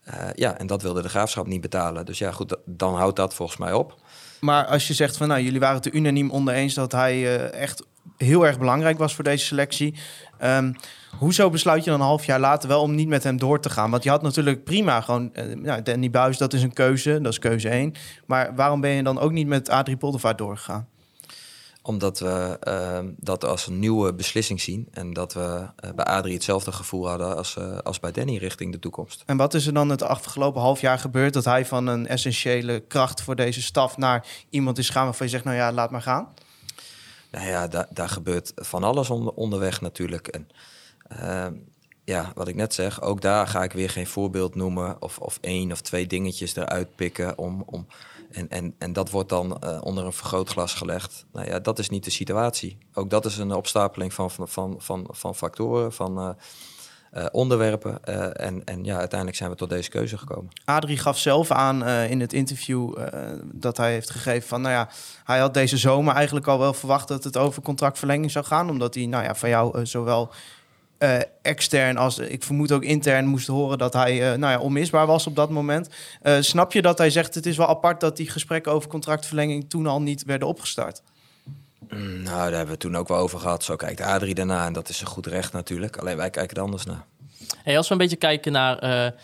Eh, 0.00 0.28
ja, 0.34 0.58
en 0.58 0.66
dat 0.66 0.82
wilde 0.82 1.02
de 1.02 1.08
graafschap 1.08 1.46
niet 1.46 1.60
betalen. 1.60 2.06
Dus 2.06 2.18
ja, 2.18 2.32
goed, 2.32 2.56
dan 2.64 2.94
houdt 2.94 3.16
dat 3.16 3.34
volgens 3.34 3.58
mij 3.58 3.72
op. 3.72 3.98
Maar 4.40 4.66
als 4.66 4.88
je 4.88 4.94
zegt 4.94 5.16
van 5.16 5.28
nou, 5.28 5.40
jullie 5.40 5.60
waren 5.60 5.76
het 5.76 5.86
er 5.86 5.94
unaniem 5.94 6.30
onder 6.30 6.54
eens 6.54 6.74
dat 6.74 6.92
hij 6.92 7.48
echt 7.50 7.86
heel 8.16 8.46
erg 8.46 8.58
belangrijk 8.58 8.98
was 8.98 9.14
voor 9.14 9.24
deze 9.24 9.44
selectie. 9.44 9.94
Ehm, 10.38 10.72
hoezo 11.18 11.50
besluit 11.50 11.84
je 11.84 11.90
dan 11.90 12.00
een 12.00 12.06
half 12.06 12.24
jaar 12.24 12.40
later 12.40 12.68
wel 12.68 12.82
om 12.82 12.94
niet 12.94 13.08
met 13.08 13.22
hem 13.22 13.38
door 13.38 13.60
te 13.60 13.70
gaan? 13.70 13.90
Want 13.90 14.02
je 14.02 14.10
had 14.10 14.22
natuurlijk 14.22 14.64
prima 14.64 15.00
gewoon, 15.00 15.34
eh, 15.34 15.56
nou, 15.56 15.82
Danny 15.82 16.10
Buis, 16.10 16.38
dat 16.38 16.52
is 16.52 16.62
een 16.62 16.72
keuze, 16.72 17.20
dat 17.20 17.32
is 17.32 17.38
keuze 17.38 17.68
één. 17.68 17.94
Maar 18.26 18.54
waarom 18.54 18.80
ben 18.80 18.90
je 18.90 19.02
dan 19.02 19.18
ook 19.18 19.32
niet 19.32 19.46
met 19.46 19.68
Adrie 19.68 19.96
Poldervaart 19.96 20.38
doorgegaan? 20.38 20.88
Omdat 21.82 22.18
we 22.18 22.56
ehm, 22.60 23.06
dat 23.16 23.44
als 23.44 23.66
een 23.66 23.78
nieuwe 23.78 24.14
beslissing 24.14 24.60
zien. 24.60 24.88
En 24.92 25.12
dat 25.12 25.32
we 25.32 25.66
eh, 25.76 25.90
bij 25.94 26.04
Adrie 26.04 26.34
hetzelfde 26.34 26.72
gevoel 26.72 27.08
hadden 27.08 27.36
als, 27.36 27.56
eh, 27.56 27.78
als 27.78 28.00
bij 28.00 28.12
Danny 28.12 28.36
richting 28.36 28.72
de 28.72 28.78
toekomst. 28.78 29.22
En 29.26 29.36
wat 29.36 29.54
is 29.54 29.66
er 29.66 29.72
dan 29.72 29.88
het 29.88 30.02
afgelopen 30.02 30.60
half 30.60 30.80
jaar 30.80 30.98
gebeurd 30.98 31.32
dat 31.32 31.44
hij 31.44 31.66
van 31.66 31.86
een 31.86 32.06
essentiële 32.06 32.80
kracht 32.80 33.22
voor 33.22 33.36
deze 33.36 33.62
staf 33.62 33.96
naar 33.96 34.26
iemand 34.50 34.78
is 34.78 34.88
gaan 34.88 35.04
waarvan 35.04 35.26
je 35.26 35.32
zegt, 35.32 35.44
nou 35.44 35.56
ja, 35.56 35.72
laat 35.72 35.90
maar 35.90 36.02
gaan? 36.02 36.28
Nou 37.30 37.46
ja, 37.46 37.68
daar, 37.68 37.86
daar 37.90 38.08
gebeurt 38.08 38.52
van 38.54 38.84
alles 38.84 39.10
onder, 39.10 39.32
onderweg 39.32 39.80
natuurlijk. 39.80 40.28
En, 40.28 40.48
ehm, 41.18 41.54
ja, 42.04 42.32
wat 42.34 42.48
ik 42.48 42.54
net 42.54 42.74
zeg, 42.74 43.02
ook 43.02 43.20
daar 43.20 43.46
ga 43.46 43.62
ik 43.62 43.72
weer 43.72 43.90
geen 43.90 44.06
voorbeeld 44.06 44.54
noemen 44.54 45.02
of, 45.02 45.18
of 45.18 45.38
één 45.40 45.72
of 45.72 45.80
twee 45.80 46.06
dingetjes 46.06 46.56
eruit 46.56 46.94
pikken 46.94 47.38
om, 47.38 47.62
om 47.66 47.86
en, 48.30 48.48
en, 48.48 48.74
en 48.78 48.92
dat 48.92 49.10
wordt 49.10 49.28
dan 49.28 49.62
eh, 49.62 49.78
onder 49.82 50.04
een 50.04 50.12
vergrootglas 50.12 50.74
gelegd. 50.74 51.24
Nou 51.32 51.46
ja, 51.46 51.58
dat 51.58 51.78
is 51.78 51.88
niet 51.88 52.04
de 52.04 52.10
situatie. 52.10 52.78
Ook 52.94 53.10
dat 53.10 53.24
is 53.24 53.38
een 53.38 53.52
opstapeling 53.52 54.14
van, 54.14 54.30
van, 54.30 54.48
van, 54.48 54.74
van, 54.78 55.06
van 55.10 55.34
factoren, 55.34 55.92
van 55.92 56.18
eh, 56.18 56.30
eh, 57.10 57.26
onderwerpen. 57.32 58.04
en, 58.34 58.64
en 58.64 58.84
ja, 58.84 58.98
uiteindelijk 58.98 59.38
zijn 59.38 59.50
we 59.50 59.56
tot 59.56 59.68
deze 59.68 59.90
keuze 59.90 60.18
gekomen. 60.18 60.50
Adrie 60.64 60.98
gaf 60.98 61.18
zelf 61.18 61.50
aan 61.50 61.86
in 61.86 62.20
het 62.20 62.32
interview 62.32 62.98
dat 63.44 63.76
hij 63.76 63.92
heeft 63.92 64.10
gegeven 64.10 64.48
van, 64.48 64.60
nou 64.60 64.74
ja, 64.74 64.88
hij 65.24 65.38
had 65.38 65.54
deze 65.54 65.76
zomer 65.76 66.14
eigenlijk 66.14 66.46
al 66.46 66.58
wel 66.58 66.74
verwacht 66.74 67.08
dat 67.08 67.24
het 67.24 67.36
over 67.36 67.62
contractverlenging 67.62 68.30
zou 68.30 68.44
gaan, 68.44 68.70
omdat 68.70 68.94
hij, 68.94 69.06
nou 69.06 69.24
ja, 69.24 69.34
van 69.34 69.48
jou 69.48 69.86
zowel 69.86 70.30
uh, 71.02 71.18
extern 71.42 71.96
als 71.96 72.18
ik 72.18 72.42
vermoed 72.42 72.72
ook 72.72 72.82
intern 72.82 73.26
moest 73.26 73.46
horen 73.46 73.78
dat 73.78 73.92
hij 73.92 74.32
uh, 74.32 74.38
nou 74.38 74.52
ja, 74.52 74.58
onmisbaar 74.58 75.06
was 75.06 75.26
op 75.26 75.36
dat 75.36 75.50
moment. 75.50 75.88
Uh, 76.22 76.36
snap 76.40 76.72
je 76.72 76.82
dat 76.82 76.98
hij 76.98 77.10
zegt 77.10 77.34
het 77.34 77.46
is 77.46 77.56
wel 77.56 77.68
apart 77.68 78.00
dat 78.00 78.16
die 78.16 78.30
gesprekken 78.30 78.72
over 78.72 78.88
contractverlenging 78.88 79.70
toen 79.70 79.86
al 79.86 80.02
niet 80.02 80.24
werden 80.24 80.48
opgestart? 80.48 81.02
Mm, 81.88 82.22
nou, 82.22 82.24
daar 82.24 82.42
hebben 82.42 82.64
we 82.64 82.70
het 82.70 82.80
toen 82.80 82.96
ook 82.96 83.08
wel 83.08 83.18
over 83.18 83.38
gehad. 83.38 83.64
Zo 83.64 83.76
kijkt 83.76 84.00
Adrie 84.00 84.34
daarna 84.34 84.66
en 84.66 84.72
dat 84.72 84.88
is 84.88 85.00
een 85.00 85.06
goed 85.06 85.26
recht 85.26 85.52
natuurlijk. 85.52 85.96
Alleen 85.96 86.16
wij 86.16 86.30
kijken 86.30 86.56
er 86.56 86.62
anders 86.62 86.84
naar. 86.84 87.04
Hey, 87.62 87.76
als 87.76 87.86
we 87.86 87.92
een 87.92 88.00
beetje 88.00 88.16
kijken 88.16 88.52
naar 88.52 89.14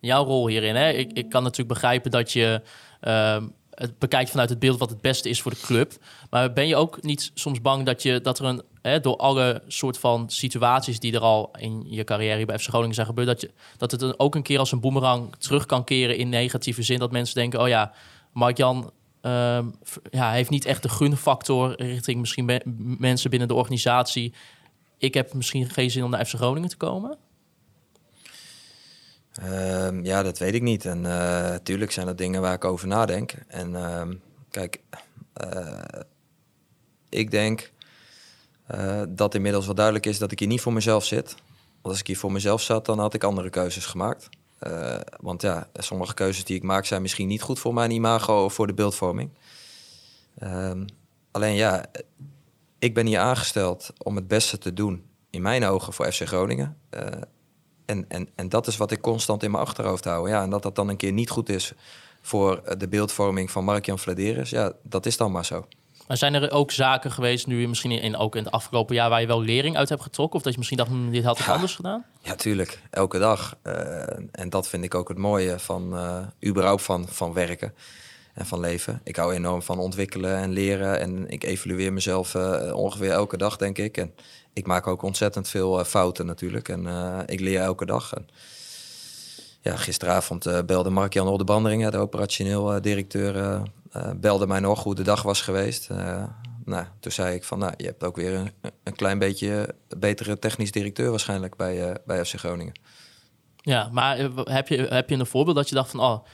jouw 0.00 0.24
rol 0.24 0.48
hierin. 0.48 0.76
Hè? 0.76 0.90
Ik, 0.90 1.12
ik 1.12 1.28
kan 1.28 1.42
natuurlijk 1.42 1.68
begrijpen 1.68 2.10
dat 2.10 2.32
je 2.32 2.62
ehm, 3.00 3.44
het 3.70 3.98
bekijkt 3.98 4.30
vanuit 4.30 4.48
het 4.48 4.58
beeld 4.58 4.78
wat 4.78 4.90
het 4.90 5.00
beste 5.00 5.28
is 5.28 5.42
voor 5.42 5.50
de 5.50 5.60
club. 5.60 5.92
Maar 6.30 6.52
ben 6.52 6.68
je 6.68 6.76
ook 6.76 7.02
niet 7.02 7.30
soms 7.34 7.60
bang 7.60 7.86
dat, 7.86 8.02
je, 8.02 8.20
dat 8.20 8.38
er 8.38 8.44
een, 8.44 8.62
door 9.02 9.16
alle 9.16 9.62
soort 9.66 9.98
van 9.98 10.30
situaties 10.30 11.00
die 11.00 11.12
er 11.12 11.20
al 11.20 11.50
in 11.58 11.84
je 11.86 12.04
carrière 12.04 12.44
bij 12.44 12.58
FC 12.58 12.68
Groningen 12.68 12.94
zijn 12.94 13.06
gebeurd, 13.06 13.26
dat, 13.26 13.40
je, 13.40 13.50
dat 13.76 13.90
het 13.90 14.18
ook 14.18 14.34
een 14.34 14.42
keer 14.42 14.58
als 14.58 14.72
een 14.72 14.80
boemerang 14.80 15.36
terug 15.38 15.66
kan 15.66 15.84
keren 15.84 16.16
in 16.16 16.28
negatieve 16.28 16.82
zin? 16.82 16.98
Dat 16.98 17.12
mensen 17.12 17.34
denken, 17.34 17.60
oh 17.60 17.68
ja, 17.68 17.92
Mark-Jan 18.32 18.90
uh, 19.22 19.58
ja, 20.10 20.30
heeft 20.30 20.50
niet 20.50 20.64
echt 20.64 20.82
de 20.82 20.88
gunfactor 20.88 21.82
richting 21.82 22.20
misschien 22.20 22.62
mensen 22.98 23.30
binnen 23.30 23.48
de 23.48 23.54
organisatie. 23.54 24.34
Ik 24.98 25.14
heb 25.14 25.34
misschien 25.34 25.70
geen 25.70 25.90
zin 25.90 26.04
om 26.04 26.10
naar 26.10 26.24
FC 26.24 26.34
Groningen 26.34 26.68
te 26.68 26.76
komen. 26.76 27.18
Ehm, 29.32 30.04
ja, 30.04 30.22
dat 30.22 30.38
weet 30.38 30.54
ik 30.54 30.62
niet. 30.62 30.84
En 30.84 31.00
natuurlijk 31.00 31.90
eh, 31.90 31.94
zijn 31.94 32.06
dat 32.06 32.18
dingen 32.18 32.40
waar 32.40 32.54
ik 32.54 32.64
over 32.64 32.88
nadenk. 32.88 33.34
En 33.48 33.70
uh, 33.70 34.02
kijk, 34.50 34.80
uh, 35.44 35.78
ik 37.08 37.30
denk 37.30 37.72
uh, 38.74 39.02
dat 39.08 39.34
inmiddels 39.34 39.66
wel 39.66 39.74
duidelijk 39.74 40.06
is 40.06 40.18
dat 40.18 40.32
ik 40.32 40.38
hier 40.38 40.48
niet 40.48 40.60
voor 40.60 40.72
mezelf 40.72 41.04
zit. 41.04 41.34
Want 41.82 41.94
als 41.94 42.00
ik 42.00 42.06
hier 42.06 42.18
voor 42.18 42.32
mezelf 42.32 42.62
zat, 42.62 42.86
dan 42.86 42.98
had 42.98 43.14
ik 43.14 43.24
andere 43.24 43.50
keuzes 43.50 43.86
gemaakt. 43.86 44.28
want 45.20 45.42
ja, 45.42 45.68
sommige 45.74 46.14
keuzes 46.14 46.44
die 46.44 46.56
ik 46.56 46.62
maak 46.62 46.84
zijn 46.84 47.02
misschien 47.02 47.28
niet 47.28 47.42
goed 47.42 47.58
voor 47.58 47.74
mijn 47.74 47.90
imago 47.90 48.44
of 48.44 48.54
voor 48.54 48.66
de 48.66 48.74
beeldvorming. 48.74 49.30
Ehm, 50.38 50.84
alleen 51.30 51.54
ja, 51.54 51.86
ik 52.78 52.94
ben 52.94 53.06
hier 53.06 53.18
aangesteld 53.18 53.92
om 53.98 54.16
het 54.16 54.28
beste 54.28 54.58
te 54.58 54.72
doen 54.72 55.04
in 55.30 55.42
mijn 55.42 55.64
ogen 55.64 55.92
voor 55.92 56.12
FC 56.12 56.26
Groningen. 56.26 56.76
En, 57.86 58.04
en, 58.08 58.28
en 58.34 58.48
dat 58.48 58.66
is 58.66 58.76
wat 58.76 58.90
ik 58.90 59.00
constant 59.00 59.42
in 59.42 59.50
mijn 59.50 59.62
achterhoofd 59.62 60.04
hou. 60.04 60.28
Ja, 60.28 60.42
en 60.42 60.50
dat 60.50 60.62
dat 60.62 60.74
dan 60.74 60.88
een 60.88 60.96
keer 60.96 61.12
niet 61.12 61.30
goed 61.30 61.48
is 61.48 61.72
voor 62.20 62.62
de 62.78 62.88
beeldvorming 62.88 63.50
van 63.50 63.64
Mark-Jan 63.64 63.98
ja, 64.42 64.72
dat 64.82 65.06
is 65.06 65.16
dan 65.16 65.32
maar 65.32 65.44
zo. 65.44 65.66
Maar 66.06 66.16
zijn 66.16 66.34
er 66.34 66.50
ook 66.50 66.70
zaken 66.70 67.10
geweest, 67.10 67.46
nu 67.46 67.68
misschien 67.68 67.90
in, 67.90 68.16
ook 68.16 68.36
in 68.36 68.44
het 68.44 68.52
afgelopen 68.52 68.94
jaar, 68.94 69.10
waar 69.10 69.20
je 69.20 69.26
wel 69.26 69.42
lering 69.42 69.76
uit 69.76 69.88
hebt 69.88 70.02
getrokken? 70.02 70.36
Of 70.36 70.42
dat 70.42 70.52
je 70.52 70.58
misschien 70.58 70.78
dacht, 70.78 70.90
hm, 70.90 71.10
dit 71.10 71.24
had 71.24 71.38
ik 71.38 71.48
anders 71.48 71.74
gedaan? 71.74 72.04
Ja, 72.22 72.34
tuurlijk. 72.34 72.80
Elke 72.90 73.18
dag. 73.18 73.56
Uh, 73.62 73.72
en 74.32 74.50
dat 74.50 74.68
vind 74.68 74.84
ik 74.84 74.94
ook 74.94 75.08
het 75.08 75.18
mooie 75.18 75.58
van, 75.58 75.94
uh, 75.94 76.18
überhaupt 76.48 76.82
van, 76.82 77.08
van 77.08 77.32
werken 77.32 77.74
en 78.34 78.46
van 78.46 78.60
leven. 78.60 79.00
Ik 79.04 79.16
hou 79.16 79.34
enorm 79.34 79.62
van 79.62 79.78
ontwikkelen 79.78 80.36
en 80.36 80.52
leren. 80.52 81.00
En 81.00 81.28
ik 81.28 81.44
evalueer 81.44 81.92
mezelf 81.92 82.34
uh, 82.34 82.74
ongeveer 82.74 83.10
elke 83.10 83.36
dag, 83.36 83.56
denk 83.56 83.78
ik. 83.78 83.96
En 83.96 84.14
ik 84.52 84.66
maak 84.66 84.86
ook 84.86 85.02
ontzettend 85.02 85.48
veel 85.48 85.84
fouten 85.84 86.26
natuurlijk. 86.26 86.68
En 86.68 86.86
ik 87.26 87.40
leer 87.40 87.60
elke 87.60 87.86
dag. 87.86 88.14
En, 88.14 88.28
ja, 89.66 89.76
gisteravond 89.76 90.46
uh, 90.46 90.58
belde 90.66 90.90
Mark-Jan 90.90 91.28
Oldebandering, 91.28 91.88
de 91.88 91.98
operationeel 91.98 92.80
directeur, 92.80 93.36
uh, 93.36 93.62
belde 94.16 94.46
mij 94.46 94.60
nog 94.60 94.82
hoe 94.82 94.94
de 94.94 95.02
dag 95.02 95.22
was 95.22 95.42
geweest. 95.42 95.88
Nou, 96.64 96.86
toen 97.00 97.12
zei 97.12 97.34
ik 97.34 97.44
van, 97.44 97.58
nou, 97.58 97.72
je 97.76 97.84
hebt 97.84 98.04
ook 98.04 98.16
weer 98.16 98.34
een, 98.34 98.50
een 98.82 98.96
klein 98.96 99.18
beetje 99.18 99.74
betere 99.98 100.38
technisch 100.38 100.72
directeur 100.72 101.10
waarschijnlijk 101.10 101.56
bij, 101.56 101.96
bij 102.06 102.24
FC 102.24 102.34
Groningen. 102.34 102.80
Ja, 103.56 103.88
maar 103.92 104.18
heb 104.34 104.68
je, 104.68 104.76
heb 104.76 105.10
je 105.10 105.16
een 105.16 105.26
voorbeeld 105.26 105.56
dat 105.56 105.68
je 105.68 105.74
dacht 105.74 105.90
van, 105.90 106.00
oh, 106.00 106.24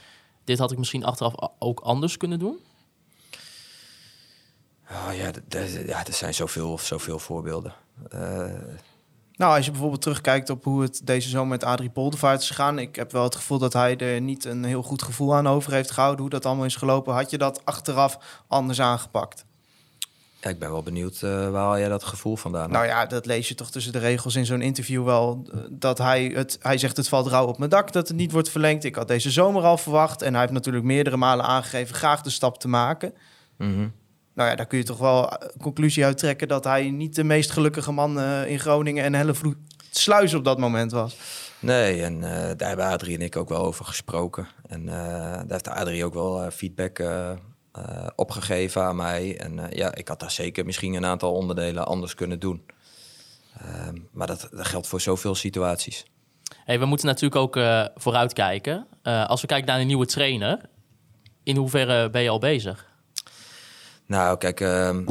dit 0.43 0.59
had 0.59 0.71
ik 0.71 0.77
misschien 0.77 1.05
achteraf 1.05 1.33
ook 1.59 1.79
anders 1.79 2.17
kunnen 2.17 2.39
doen? 2.39 2.59
Oh 4.89 5.09
ja, 5.15 5.31
ja 5.85 6.05
er 6.05 6.13
zijn 6.13 6.33
zoveel, 6.33 6.77
zoveel 6.79 7.19
voorbeelden. 7.19 7.73
Nou, 9.35 9.55
als 9.55 9.65
je 9.65 9.71
bijvoorbeeld 9.71 10.01
terugkijkt 10.01 10.49
op 10.49 10.63
hoe 10.63 10.81
het 10.81 11.01
deze 11.03 11.29
zomer 11.29 11.47
met 11.47 11.63
Adrie 11.63 11.89
Poldervaart 11.89 12.41
is 12.41 12.47
gegaan. 12.47 12.79
Ik 12.79 12.95
heb 12.95 13.11
wel 13.11 13.23
het 13.23 13.35
gevoel 13.35 13.57
dat 13.57 13.73
hij 13.73 13.97
er 13.97 14.21
niet 14.21 14.45
een 14.45 14.63
heel 14.63 14.83
goed 14.83 15.01
gevoel 15.01 15.35
aan 15.35 15.47
over 15.47 15.73
heeft 15.73 15.91
gehouden. 15.91 16.21
Hoe 16.21 16.29
dat 16.29 16.45
allemaal 16.45 16.65
is 16.65 16.75
gelopen. 16.75 17.13
Had 17.13 17.29
je 17.29 17.37
dat 17.37 17.65
achteraf 17.65 18.17
anders 18.47 18.81
aangepakt? 18.81 19.45
Ja, 20.41 20.49
ik 20.49 20.59
ben 20.59 20.71
wel 20.71 20.83
benieuwd 20.83 21.21
uh, 21.23 21.49
waar 21.49 21.61
haal 21.61 21.79
jij 21.79 21.89
dat 21.89 22.03
gevoel 22.03 22.35
vandaan? 22.35 22.71
Nou 22.71 22.85
ja, 22.85 23.05
dat 23.05 23.25
lees 23.25 23.47
je 23.47 23.55
toch 23.55 23.71
tussen 23.71 23.91
de 23.91 23.99
regels 23.99 24.35
in 24.35 24.45
zo'n 24.45 24.61
interview 24.61 25.03
wel. 25.03 25.47
Eh, 25.51 25.59
dat 25.69 25.97
hij 25.97 26.31
het, 26.35 26.57
hij 26.61 26.77
zegt 26.77 26.97
het 26.97 27.07
valt 27.07 27.27
rauw 27.27 27.47
op 27.47 27.57
mijn 27.57 27.69
dak 27.69 27.91
dat 27.91 28.07
het 28.07 28.17
niet 28.17 28.31
wordt 28.31 28.49
verlengd. 28.49 28.83
Ik 28.83 28.95
had 28.95 29.07
deze 29.07 29.31
zomer 29.31 29.63
al 29.63 29.77
verwacht. 29.77 30.21
En 30.21 30.31
hij 30.31 30.41
heeft 30.41 30.53
natuurlijk 30.53 30.85
meerdere 30.85 31.17
malen 31.17 31.45
aangegeven 31.45 31.95
graag 31.95 32.21
de 32.21 32.29
stap 32.29 32.59
te 32.59 32.67
maken. 32.67 33.13
Mm 33.57 33.93
nou 34.33 34.49
ja, 34.49 34.55
daar 34.55 34.65
kun 34.65 34.77
je 34.77 34.83
toch 34.83 34.97
wel 34.97 35.31
een 35.31 35.61
conclusie 35.61 36.05
uit 36.05 36.17
trekken 36.17 36.47
dat 36.47 36.63
hij 36.63 36.89
niet 36.89 37.15
de 37.15 37.23
meest 37.23 37.51
gelukkige 37.51 37.91
man 37.91 38.17
uh, 38.17 38.49
in 38.49 38.59
Groningen 38.59 39.03
en 39.03 39.13
Hellevloed 39.13 39.57
sluis 39.91 40.33
op 40.33 40.43
dat 40.43 40.57
moment 40.57 40.91
was. 40.91 41.17
Nee, 41.59 42.01
en 42.01 42.15
uh, 42.15 42.21
daar 42.57 42.67
hebben 42.67 42.85
Adrie 42.85 43.15
en 43.15 43.21
ik 43.21 43.35
ook 43.35 43.49
wel 43.49 43.65
over 43.65 43.85
gesproken. 43.85 44.47
En 44.67 44.81
uh, 44.81 44.93
daar 44.93 45.45
heeft 45.47 45.67
Adrie 45.67 46.05
ook 46.05 46.13
wel 46.13 46.51
feedback 46.51 47.03
opgegeven 48.15 48.83
aan 48.83 48.95
mij. 48.95 49.37
En 49.37 49.67
ja, 49.69 49.95
ik 49.95 50.07
had 50.07 50.19
daar 50.19 50.31
zeker 50.31 50.65
misschien 50.65 50.93
een 50.93 51.05
aantal 51.05 51.33
onderdelen 51.33 51.85
anders 51.85 52.15
kunnen 52.15 52.39
doen. 52.39 52.65
Ehm, 53.57 53.97
maar 54.11 54.27
dat, 54.27 54.47
dat, 54.51 54.67
geldt 54.67 54.87
voor 54.87 55.01
zoveel 55.01 55.35
situaties. 55.35 56.05
Hey, 56.65 56.79
we 56.79 56.85
moeten 56.85 57.07
natuurlijk 57.07 57.41
ook 57.41 57.53
vooruitkijken. 57.95 58.87
als 59.03 59.41
we 59.41 59.47
kijken 59.47 59.67
naar 59.67 59.79
een 59.79 59.87
nieuwe 59.87 60.05
trainer, 60.05 60.59
in 61.43 61.55
hoeverre 61.55 62.09
ben 62.09 62.21
je 62.21 62.29
al 62.29 62.39
bezig? 62.39 62.92
Nou, 64.05 64.37
kijk, 64.37 64.59
um, 64.59 65.05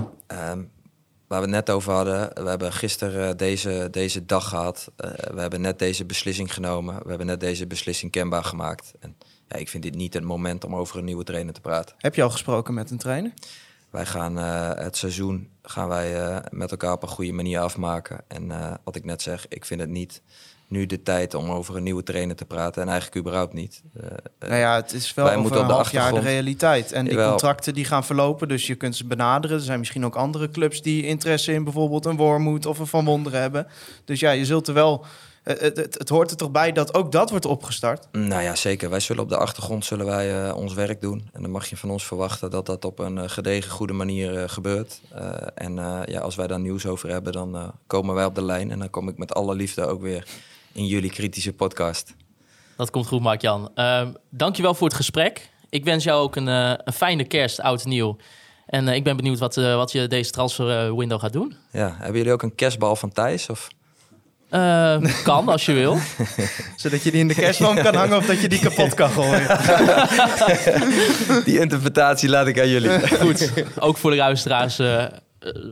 waar 1.32 1.40
we 1.40 1.46
het 1.46 1.66
net 1.66 1.70
over 1.70 1.92
hadden. 1.92 2.30
We 2.42 2.48
hebben 2.48 2.72
gisteren 2.72 3.36
deze, 3.36 3.88
deze 3.90 4.26
dag 4.26 4.48
gehad. 4.48 4.90
Uh, 5.04 5.10
we 5.10 5.40
hebben 5.40 5.60
net 5.60 5.78
deze 5.78 6.04
beslissing 6.04 6.54
genomen. 6.54 7.02
We 7.02 7.08
hebben 7.08 7.26
net 7.26 7.40
deze 7.40 7.66
beslissing 7.66 8.10
kenbaar 8.10 8.44
gemaakt. 8.44 8.92
En 9.00 9.16
ja, 9.48 9.56
ik 9.56 9.68
vind 9.68 9.82
dit 9.82 9.94
niet 9.94 10.14
het 10.14 10.24
moment 10.24 10.64
om 10.64 10.74
over 10.76 10.98
een 10.98 11.04
nieuwe 11.04 11.24
trainer 11.24 11.54
te 11.54 11.60
praten. 11.60 11.94
Heb 11.98 12.14
je 12.14 12.22
al 12.22 12.30
gesproken 12.30 12.74
met 12.74 12.90
een 12.90 12.98
trainer? 12.98 13.32
Wij 13.90 14.06
gaan 14.06 14.38
uh, 14.38 14.70
het 14.74 14.96
seizoen 14.96 15.48
gaan 15.62 15.88
wij, 15.88 16.28
uh, 16.28 16.38
met 16.50 16.70
elkaar 16.70 16.92
op 16.92 17.02
een 17.02 17.08
goede 17.08 17.32
manier 17.32 17.60
afmaken. 17.60 18.20
En 18.28 18.78
wat 18.84 18.96
ik 18.96 19.04
net 19.04 19.22
zeg, 19.22 19.48
ik 19.48 19.64
vind 19.64 19.80
het 19.80 19.90
niet 19.90 20.22
nu 20.72 20.86
de 20.86 21.02
tijd 21.02 21.34
om 21.34 21.50
over 21.50 21.76
een 21.76 21.82
nieuwe 21.82 22.02
trainer 22.02 22.36
te 22.36 22.44
praten. 22.44 22.82
En 22.82 22.88
eigenlijk 22.88 23.20
überhaupt 23.20 23.52
niet. 23.52 23.82
Uh, 23.96 24.06
nou 24.38 24.54
ja, 24.54 24.76
het 24.76 24.92
is 24.92 25.14
wel 25.14 25.30
over 25.30 25.56
een 25.56 25.64
half 25.64 25.90
jaar 25.90 26.12
de 26.12 26.20
realiteit. 26.20 26.92
En 26.92 27.04
die 27.04 27.16
contracten 27.16 27.74
die 27.74 27.84
gaan 27.84 28.04
verlopen, 28.04 28.48
dus 28.48 28.66
je 28.66 28.74
kunt 28.74 28.96
ze 28.96 29.06
benaderen. 29.06 29.56
Er 29.56 29.62
zijn 29.62 29.78
misschien 29.78 30.04
ook 30.04 30.16
andere 30.16 30.50
clubs 30.50 30.82
die 30.82 31.06
interesse 31.06 31.52
in 31.52 31.64
bijvoorbeeld 31.64 32.06
een 32.06 32.16
Wormoed 32.16 32.66
of 32.66 32.78
een 32.78 32.86
Van 32.86 33.04
Wonderen 33.04 33.40
hebben. 33.40 33.66
Dus 34.04 34.20
ja, 34.20 34.30
je 34.30 34.44
zult 34.44 34.68
er 34.68 34.74
wel... 34.74 35.04
Het, 35.42 35.60
het, 35.60 35.98
het, 35.98 36.08
hoort 36.08 36.30
er 36.30 36.36
toch 36.36 36.50
bij 36.50 36.72
dat 36.72 36.94
ook 36.94 37.12
dat 37.12 37.30
wordt 37.30 37.44
opgestart? 37.44 38.08
Nou 38.12 38.42
ja, 38.42 38.54
zeker. 38.54 38.90
Wij 38.90 39.00
zullen 39.00 39.22
op 39.22 39.28
de 39.28 39.36
achtergrond 39.36 39.84
zullen 39.84 40.06
wij, 40.06 40.46
uh, 40.46 40.56
ons 40.56 40.74
werk 40.74 41.00
doen. 41.00 41.28
En 41.32 41.42
dan 41.42 41.50
mag 41.50 41.66
je 41.66 41.76
van 41.76 41.90
ons 41.90 42.06
verwachten 42.06 42.50
dat 42.50 42.66
dat 42.66 42.84
op 42.84 42.98
een 42.98 43.16
uh, 43.16 43.22
gedegen, 43.26 43.70
goede 43.70 43.92
manier 43.92 44.34
uh, 44.34 44.42
gebeurt. 44.46 45.00
en 45.54 45.74
ja, 46.06 46.20
als 46.20 46.34
wij 46.34 46.46
daar 46.46 46.60
nieuws 46.60 46.86
over 46.86 47.08
hebben, 47.08 47.32
dan 47.32 47.72
komen 47.86 48.14
wij 48.14 48.24
op 48.24 48.34
de 48.34 48.44
lijn. 48.44 48.70
En 48.70 48.78
dan 48.78 48.90
kom 48.90 49.08
ik 49.08 49.18
met 49.18 49.34
alle 49.34 49.54
liefde 49.54 49.86
ook 49.86 50.02
weer 50.02 50.26
in 50.72 50.86
jullie 50.86 51.10
kritische 51.10 51.52
podcast. 51.52 52.14
Dat 52.76 52.90
komt 52.90 53.06
goed, 53.06 53.20
Mark-Jan. 53.20 53.70
Uh, 53.74 54.08
dankjewel 54.30 54.74
voor 54.74 54.86
het 54.86 54.96
gesprek. 54.96 55.50
Ik 55.70 55.84
wens 55.84 56.04
jou 56.04 56.22
ook 56.22 56.36
een, 56.36 56.48
uh, 56.48 56.72
een 56.76 56.92
fijne 56.92 57.24
kerst, 57.24 57.60
oud 57.60 57.82
en 57.82 57.88
nieuw. 57.88 58.16
En 58.66 58.86
uh, 58.86 58.94
ik 58.94 59.04
ben 59.04 59.16
benieuwd 59.16 59.38
wat, 59.38 59.56
uh, 59.56 59.74
wat 59.76 59.92
je 59.92 60.08
deze 60.08 60.30
transfer 60.30 60.96
window 60.96 61.20
gaat 61.20 61.32
doen. 61.32 61.56
Ja, 61.72 61.94
hebben 61.98 62.16
jullie 62.16 62.32
ook 62.32 62.42
een 62.42 62.54
kerstbal 62.54 62.96
van 62.96 63.12
Thijs? 63.12 63.48
Of? 63.48 63.68
kan, 65.22 65.48
als 65.48 65.66
je 65.66 65.72
wil. 65.72 65.98
Zodat 66.76 67.02
je 67.02 67.10
die 67.10 67.20
in 67.20 67.28
de 67.28 67.34
kerstboom 67.34 67.74
kan 67.74 67.94
hangen 67.94 68.16
of 68.16 68.26
dat 68.26 68.40
je 68.40 68.48
die 68.48 68.58
kapot 68.58 68.94
kan 68.94 69.10
gooien. 69.10 69.58
die 71.44 71.60
interpretatie 71.60 72.28
laat 72.28 72.46
ik 72.46 72.60
aan 72.60 72.68
jullie. 72.68 73.08
Goed, 73.08 73.52
ook 73.78 73.96
voor 73.96 74.10
de 74.10 74.16
luisteraars 74.16 74.78
eh, 74.78 75.04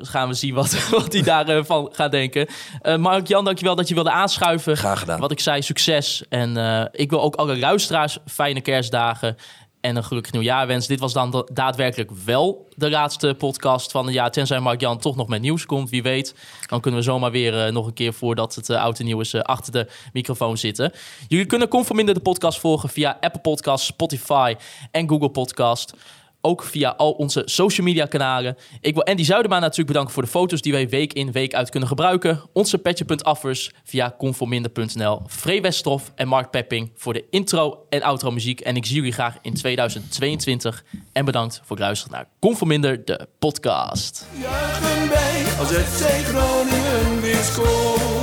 gaan 0.00 0.28
we 0.28 0.34
zien 0.34 0.54
wat, 0.54 0.88
wat 0.90 1.12
hij 1.12 1.22
daarvan 1.22 1.88
gaat 1.92 2.10
denken. 2.10 2.46
Eh 2.82 2.96
Mark-Jan, 2.96 3.44
dankjewel 3.44 3.74
dat 3.74 3.88
je 3.88 3.94
wilde 3.94 4.10
aanschuiven. 4.10 4.76
Graag 4.76 4.98
gedaan. 4.98 5.20
Wat 5.20 5.30
ik 5.30 5.40
zei, 5.40 5.62
succes. 5.62 6.22
En 6.28 6.56
eh, 6.56 6.84
ik 6.92 7.10
wil 7.10 7.22
ook 7.22 7.34
alle 7.34 7.58
luisteraars 7.58 8.18
fijne 8.26 8.60
kerstdagen 8.60 9.36
en 9.80 9.96
een 9.96 10.04
gelukkig 10.04 10.32
nieuwjaar 10.32 10.66
wensen. 10.66 10.88
Dit 10.88 11.00
was 11.00 11.12
dan 11.12 11.30
da- 11.30 11.44
daadwerkelijk 11.52 12.10
wel 12.24 12.68
de 12.76 12.90
laatste 12.90 13.34
podcast 13.38 13.90
van 13.90 14.04
het 14.04 14.14
jaar. 14.14 14.30
Tenzij 14.30 14.60
Mark-Jan 14.60 14.98
toch 14.98 15.16
nog 15.16 15.28
met 15.28 15.40
nieuws 15.40 15.66
komt, 15.66 15.90
wie 15.90 16.02
weet. 16.02 16.34
Dan 16.66 16.80
kunnen 16.80 17.00
we 17.00 17.06
zomaar 17.06 17.30
weer 17.30 17.66
eh, 17.66 17.72
nog 17.72 17.86
een 17.86 17.92
keer 17.92 18.12
voordat 18.12 18.54
het 18.54 18.68
uh, 18.68 18.82
oud 18.82 18.98
en 18.98 19.04
nieuw 19.04 19.20
is 19.20 19.34
eh, 19.34 19.40
achter 19.40 19.72
de 19.72 19.86
microfoon 20.12 20.56
zitten. 20.58 20.92
Jullie 21.28 21.46
kunnen 21.46 21.68
Conforminder 21.68 22.14
de 22.14 22.20
podcast 22.20 22.58
volgen 22.60 22.88
via 22.88 23.16
Apple 23.20 23.40
Podcasts, 23.40 23.86
Spotify 23.86 24.54
en 24.90 25.08
Google 25.08 25.30
Podcast. 25.30 25.94
Ook 26.40 26.62
via 26.62 26.90
al 26.90 27.12
onze 27.12 27.42
social 27.44 27.86
media 27.86 28.04
kanalen. 28.04 28.56
Ik 28.80 28.94
wil 28.94 29.04
Andy 29.04 29.24
Zuidema 29.24 29.58
natuurlijk 29.58 29.88
bedanken 29.88 30.12
voor 30.12 30.22
de 30.22 30.28
foto's 30.28 30.60
die 30.60 30.72
wij 30.72 30.88
week 30.88 31.12
in 31.12 31.32
week 31.32 31.54
uit 31.54 31.70
kunnen 31.70 31.88
gebruiken. 31.88 32.42
Onze 32.52 32.78
petje.affers 32.78 33.70
via 33.84 34.14
conforminder.nl. 34.18 35.22
Free 35.26 35.60
en 36.14 36.28
Mark 36.28 36.50
Pepping 36.50 36.92
voor 36.96 37.12
de 37.12 37.24
intro 37.30 37.86
en 37.88 38.02
outro 38.02 38.30
muziek. 38.30 38.60
En 38.60 38.76
ik 38.76 38.86
zie 38.86 38.96
jullie 38.96 39.12
graag 39.12 39.38
in 39.42 39.54
2022. 39.54 40.84
En 41.12 41.24
bedankt 41.24 41.60
voor 41.64 41.76
het 41.76 41.84
luisteren 41.84 42.12
naar 42.16 42.26
Conforminder, 42.38 43.04
de 43.04 43.28
podcast. 43.38 44.26
Wij 45.08 45.44
als 45.58 45.68
scoort. 47.44 48.19